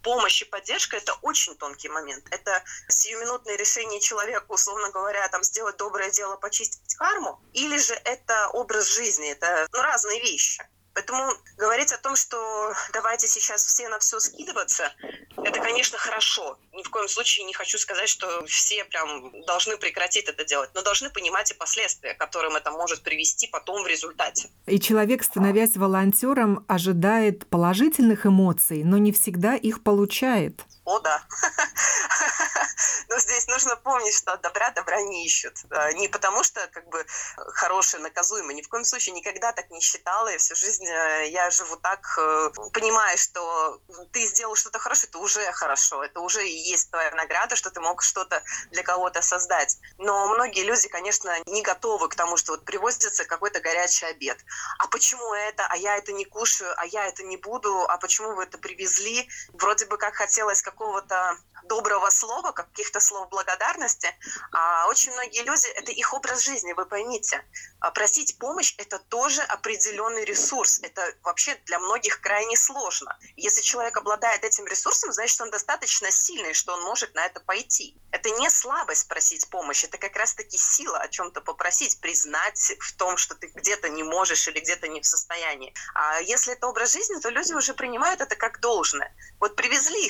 Помощь 0.02 0.42
и 0.42 0.44
поддержка– 0.44 0.96
это 0.98 1.14
очень 1.22 1.56
тонкий 1.56 1.88
момент. 1.88 2.24
Это 2.30 2.62
сиюминутное 2.88 3.56
решение 3.56 4.00
человека, 4.00 4.44
условно 4.48 4.90
говоря, 4.90 5.28
там, 5.28 5.42
сделать 5.42 5.76
доброе 5.76 6.10
дело, 6.12 6.36
почистить 6.36 6.94
карму, 6.94 7.40
или 7.52 7.76
же 7.78 7.94
это 8.04 8.48
образ 8.50 8.88
жизни, 8.94 9.30
это 9.32 9.66
ну, 9.72 9.82
разные 9.82 10.20
вещи. 10.20 10.62
Поэтому 10.98 11.32
говорить 11.56 11.92
о 11.92 11.98
том, 11.98 12.16
что 12.16 12.74
давайте 12.92 13.28
сейчас 13.28 13.64
все 13.64 13.88
на 13.88 14.00
все 14.00 14.18
скидываться, 14.18 14.92
это, 15.36 15.60
конечно, 15.60 15.96
хорошо. 15.96 16.58
Ни 16.72 16.82
в 16.82 16.90
коем 16.90 17.06
случае 17.06 17.46
не 17.46 17.52
хочу 17.52 17.78
сказать, 17.78 18.08
что 18.08 18.44
все 18.46 18.84
прям 18.84 19.30
должны 19.46 19.76
прекратить 19.76 20.24
это 20.24 20.44
делать, 20.44 20.70
но 20.74 20.82
должны 20.82 21.08
понимать 21.10 21.52
и 21.52 21.54
последствия, 21.54 22.14
которым 22.14 22.56
это 22.56 22.72
может 22.72 23.04
привести 23.04 23.46
потом 23.46 23.84
в 23.84 23.86
результате. 23.86 24.50
И 24.66 24.80
человек, 24.80 25.22
становясь 25.22 25.76
волонтером, 25.76 26.64
ожидает 26.66 27.46
положительных 27.46 28.26
эмоций, 28.26 28.82
но 28.82 28.98
не 28.98 29.12
всегда 29.12 29.54
их 29.54 29.84
получает. 29.84 30.64
Дохода. 30.88 31.22
Но 33.08 33.18
здесь 33.18 33.46
нужно 33.46 33.76
помнить, 33.76 34.14
что 34.14 34.36
добра 34.38 34.70
добра 34.70 35.00
не 35.02 35.24
ищут. 35.24 35.56
Не 35.94 36.08
потому 36.08 36.42
что 36.42 36.66
как 36.68 36.88
бы 36.88 37.04
хорошее 37.36 38.02
наказуемо. 38.02 38.52
Ни 38.52 38.62
в 38.62 38.68
коем 38.68 38.84
случае 38.84 39.14
никогда 39.14 39.52
так 39.52 39.70
не 39.70 39.80
считала. 39.80 40.28
И 40.28 40.38
всю 40.38 40.54
жизнь 40.54 40.86
э, 40.86 41.28
я 41.30 41.50
живу 41.50 41.76
так, 41.76 42.00
э, 42.18 42.50
понимая, 42.72 43.16
что 43.16 43.80
ты 44.12 44.26
сделал 44.26 44.54
что-то 44.54 44.78
хорошее, 44.78 45.08
это 45.08 45.18
уже 45.18 45.52
хорошо. 45.52 46.02
Это 46.04 46.20
уже 46.20 46.46
и 46.46 46.70
есть 46.70 46.90
твоя 46.90 47.10
награда, 47.12 47.56
что 47.56 47.70
ты 47.70 47.80
мог 47.80 48.02
что-то 48.02 48.42
для 48.70 48.82
кого-то 48.82 49.22
создать. 49.22 49.78
Но 49.98 50.28
многие 50.28 50.64
люди, 50.64 50.88
конечно, 50.88 51.34
не 51.46 51.62
готовы 51.62 52.08
к 52.08 52.14
тому, 52.14 52.36
что 52.36 52.52
вот 52.52 52.64
привозится 52.64 53.24
какой-то 53.24 53.60
горячий 53.60 54.06
обед. 54.06 54.38
А 54.78 54.86
почему 54.88 55.34
это? 55.34 55.66
А 55.68 55.76
я 55.76 55.96
это 55.96 56.12
не 56.12 56.24
кушаю, 56.24 56.72
а 56.76 56.86
я 56.86 57.06
это 57.06 57.22
не 57.22 57.36
буду, 57.36 57.82
а 57.88 57.96
почему 57.98 58.34
вы 58.34 58.44
это 58.44 58.58
привезли? 58.58 59.28
Вроде 59.52 59.86
бы 59.86 59.98
как 59.98 60.14
хотелось 60.14 60.62
какого-то 60.78 61.36
доброго 61.64 62.08
слова, 62.10 62.52
каких-то 62.52 63.00
слов 63.00 63.28
благодарности. 63.28 64.08
А 64.52 64.86
очень 64.88 65.12
многие 65.12 65.42
люди, 65.42 65.66
это 65.74 65.92
их 65.92 66.14
образ 66.14 66.42
жизни, 66.42 66.72
вы 66.72 66.86
поймите. 66.86 67.44
А 67.80 67.90
просить 67.90 68.38
помощь– 68.38 68.74
это 68.78 68.98
тоже 68.98 69.42
определенный 69.42 70.24
ресурс. 70.24 70.80
Это 70.82 71.14
вообще 71.22 71.56
для 71.66 71.78
многих 71.78 72.20
крайне 72.20 72.56
сложно. 72.56 73.18
Если 73.36 73.60
человек 73.60 73.96
обладает 73.96 74.44
этим 74.44 74.66
ресурсом, 74.66 75.12
значит, 75.12 75.40
он 75.40 75.50
достаточно 75.50 76.10
сильный, 76.10 76.54
что 76.54 76.72
он 76.72 76.82
может 76.82 77.14
на 77.14 77.26
это 77.26 77.40
пойти. 77.40 78.00
Это 78.10 78.30
не 78.30 78.48
слабость 78.48 79.08
просить 79.08 79.50
помощь, 79.50 79.84
это 79.84 79.98
как 79.98 80.16
раз-таки 80.16 80.56
сила 80.56 80.98
о 80.98 81.08
чем-то 81.08 81.40
попросить, 81.42 82.00
признать 82.00 82.72
в 82.80 82.96
том, 82.96 83.16
что 83.16 83.34
ты 83.34 83.48
где-то 83.48 83.90
не 83.90 84.02
можешь 84.02 84.48
или 84.48 84.60
где-то 84.60 84.88
не 84.88 85.00
в 85.00 85.06
состоянии. 85.06 85.74
А 85.94 86.20
если 86.20 86.54
это 86.54 86.66
образ 86.66 86.92
жизни, 86.92 87.20
то 87.20 87.28
люди 87.28 87.52
уже 87.52 87.74
принимают 87.74 88.20
это 88.20 88.34
как 88.34 88.60
должное. 88.60 89.14
Вот 89.38 89.56
привезли 89.56 90.06
и 90.06 90.08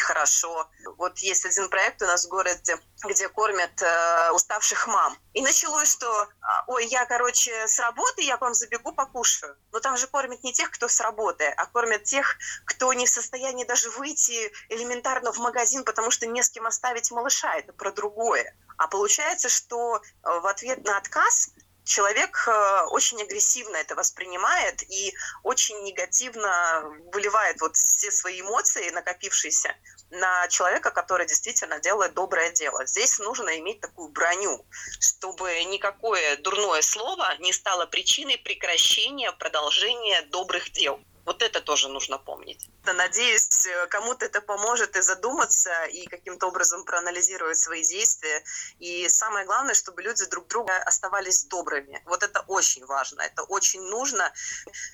Вот 0.97 1.19
есть 1.19 1.45
один 1.45 1.69
проект 1.69 2.03
у 2.03 2.07
нас 2.07 2.25
в 2.25 2.29
городе, 2.29 2.79
где 3.05 3.29
кормят 3.29 3.83
э, 3.83 4.31
уставших 4.33 4.87
мам. 4.87 5.17
И 5.35 5.43
началось, 5.43 5.91
что, 5.91 6.29
а, 6.41 6.65
ой, 6.67 6.87
я, 6.87 7.07
короче, 7.07 7.67
с 7.67 7.79
работы, 7.79 8.23
я 8.23 8.37
к 8.37 8.41
вам 8.41 8.55
забегу, 8.55 8.93
покушаю. 8.93 9.57
Но 9.73 9.81
там 9.81 9.97
же 9.97 10.07
кормят 10.07 10.43
не 10.43 10.53
тех, 10.53 10.71
кто 10.71 10.89
с 10.89 11.01
работы, 11.01 11.45
а 11.45 11.67
кормят 11.67 12.05
тех, 12.05 12.37
кто 12.65 12.93
не 12.93 13.07
в 13.07 13.11
состоянии 13.11 13.65
даже 13.65 13.91
выйти 13.91 14.53
элементарно 14.69 15.33
в 15.33 15.39
магазин, 15.39 15.85
потому 15.85 16.11
что 16.11 16.27
не 16.27 16.43
с 16.43 16.51
кем 16.51 16.67
оставить 16.67 17.11
малыша. 17.11 17.55
Это 17.55 17.73
про 17.73 17.93
другое. 17.93 18.57
А 18.77 18.89
получается, 18.89 19.49
что 19.49 19.97
э, 19.97 20.01
в 20.23 20.47
ответ 20.47 20.85
на 20.85 20.97
отказ 20.97 21.51
человек 21.89 22.47
э, 22.47 22.83
очень 22.91 23.21
агрессивно 23.23 23.77
это 23.77 23.95
воспринимает 23.95 24.83
и 24.83 25.15
очень 25.43 25.83
негативно 25.83 26.85
выливает 27.13 27.61
вот 27.61 27.77
все 27.77 28.11
свои 28.11 28.43
эмоции, 28.43 28.91
накопившиеся, 28.91 29.75
на 30.11 30.47
человека, 30.49 30.91
который 30.91 31.27
действительно 31.27 31.81
делает 31.81 32.15
доброе 32.15 32.53
дело. 32.53 32.87
Здесь 32.87 33.19
нужно 33.19 33.59
иметь 33.59 33.81
такую 33.81 34.11
броню, 34.11 34.65
чтобы 35.01 35.65
никакое 35.65 36.37
дурное 36.37 36.83
слово 36.83 37.37
не 37.39 37.53
стало 37.53 37.87
причиной 37.87 38.39
прекращения 38.39 39.33
продолжения 39.33 40.23
добрых 40.23 40.71
дел. 40.73 41.01
Вот 41.29 41.43
это 41.43 41.61
тоже 41.61 41.91
нужно 41.91 42.17
помнить. 42.17 42.71
Надеюсь, 42.85 43.69
кому-то 43.91 44.25
это 44.25 44.41
поможет 44.41 44.97
и 44.97 45.03
задуматься, 45.03 45.85
и 45.85 46.07
каким-то 46.07 46.47
образом 46.47 46.85
проанализировать 46.85 47.59
свои 47.59 47.85
действия. 47.85 48.43
И 48.79 49.07
самое 49.11 49.45
главное, 49.45 49.75
чтобы 49.75 50.01
люди 50.01 50.25
друг 50.25 50.49
друга 50.49 50.75
оставались 50.79 51.45
добрыми. 51.45 52.03
Вот 52.07 52.23
это 52.23 52.41
очень 52.47 52.87
важно, 52.87 53.21
это 53.21 53.43
очень 53.43 53.83
нужно. 53.83 54.33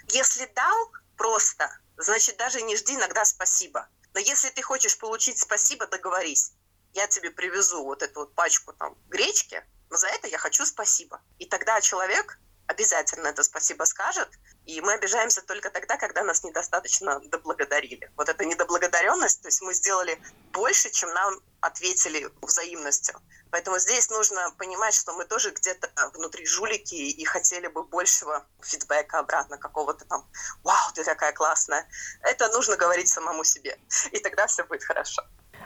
Если 0.08 0.46
дал 0.46 0.92
просто, 1.16 1.70
значит, 1.98 2.36
даже 2.36 2.62
не 2.62 2.74
жди 2.74 2.96
иногда 2.96 3.24
спасибо. 3.24 3.88
Но 4.12 4.18
если 4.18 4.50
ты 4.50 4.60
хочешь 4.60 4.98
получить 4.98 5.38
спасибо, 5.38 5.86
договорись. 5.86 6.50
Я 6.94 7.06
тебе 7.06 7.30
привезу 7.30 7.84
вот 7.84 8.02
эту 8.02 8.20
вот 8.20 8.34
пачку 8.34 8.72
там 8.72 8.96
гречки, 9.08 9.64
но 9.88 9.96
за 9.96 10.08
это 10.08 10.26
я 10.26 10.38
хочу 10.38 10.66
спасибо. 10.66 11.22
И 11.38 11.46
тогда 11.46 11.80
человек 11.80 12.40
обязательно 12.66 13.28
это 13.28 13.42
спасибо 13.42 13.84
скажет, 13.84 14.28
и 14.66 14.80
мы 14.80 14.94
обижаемся 14.94 15.42
только 15.42 15.70
тогда, 15.70 15.96
когда 15.96 16.22
нас 16.22 16.42
недостаточно 16.44 17.20
доблагодарили. 17.20 18.10
Вот 18.16 18.28
эта 18.28 18.44
недоблагодаренность, 18.44 19.42
то 19.42 19.48
есть 19.48 19.60
мы 19.62 19.74
сделали 19.74 20.18
больше, 20.52 20.90
чем 20.90 21.12
нам 21.12 21.40
ответили 21.60 22.28
взаимностью. 22.42 23.20
Поэтому 23.50 23.78
здесь 23.78 24.10
нужно 24.10 24.50
понимать, 24.58 24.94
что 24.94 25.12
мы 25.12 25.24
тоже 25.24 25.50
где-то 25.50 25.88
внутри 26.14 26.46
жулики 26.46 26.94
и 26.94 27.24
хотели 27.24 27.68
бы 27.68 27.84
большего 27.84 28.46
фидбэка 28.62 29.20
обратно, 29.20 29.58
какого-то 29.58 30.04
там 30.06 30.28
«Вау, 30.62 30.92
ты 30.94 31.04
такая 31.04 31.32
классная!» 31.32 31.86
Это 32.20 32.48
нужно 32.48 32.76
говорить 32.76 33.08
самому 33.08 33.44
себе, 33.44 33.78
и 34.12 34.18
тогда 34.18 34.46
все 34.46 34.64
будет 34.64 34.84
хорошо. 34.84 35.22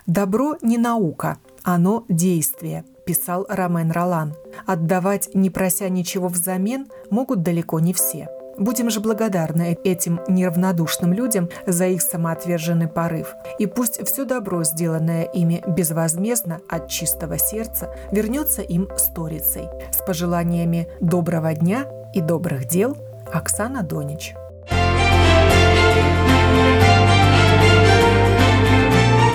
Добро 0.07 0.57
не 0.63 0.79
наука, 0.79 1.39
оно 1.63 2.05
действие, 2.09 2.85
писал 3.09 3.47
Ромен 3.49 3.91
Ролан. 3.91 4.35
Отдавать, 4.67 5.31
не 5.33 5.49
прося 5.49 5.89
ничего 5.89 6.29
взамен, 6.29 6.89
могут 7.09 7.43
далеко 7.43 7.81
не 7.81 7.95
все– 7.95 8.29
Будем 8.59 8.91
же 8.91 8.99
благодарны 8.99 9.79
этим 9.85 10.19
неравнодушным 10.27 11.13
людям 11.13 11.49
за 11.65 11.87
их 11.87 12.03
самоотверженный 12.03 12.89
порыв. 12.89 13.37
И 13.61 13.67
пусть 13.67 14.05
все 14.05 14.25
добро, 14.25 14.65
сделанное 14.65 15.23
ими 15.23 15.63
безвозмездно 15.65 16.59
от 16.69 16.89
чистого 16.89 17.39
сердца, 17.39 17.95
вернется 18.11 18.63
им 18.63 18.89
сторицей. 18.97 19.69
С 19.93 19.99
пожеланиями 20.05 20.89
доброго 21.01 21.55
дня 21.55 21.87
и 22.13 22.21
добрых 22.21 22.67
дел 22.67 22.97
Оксана 23.33 23.85
Донич. 23.85 24.35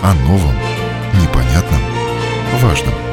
О 0.03 0.13
новом, 0.27 0.55
непонятном, 1.13 1.79
важном. 2.61 3.12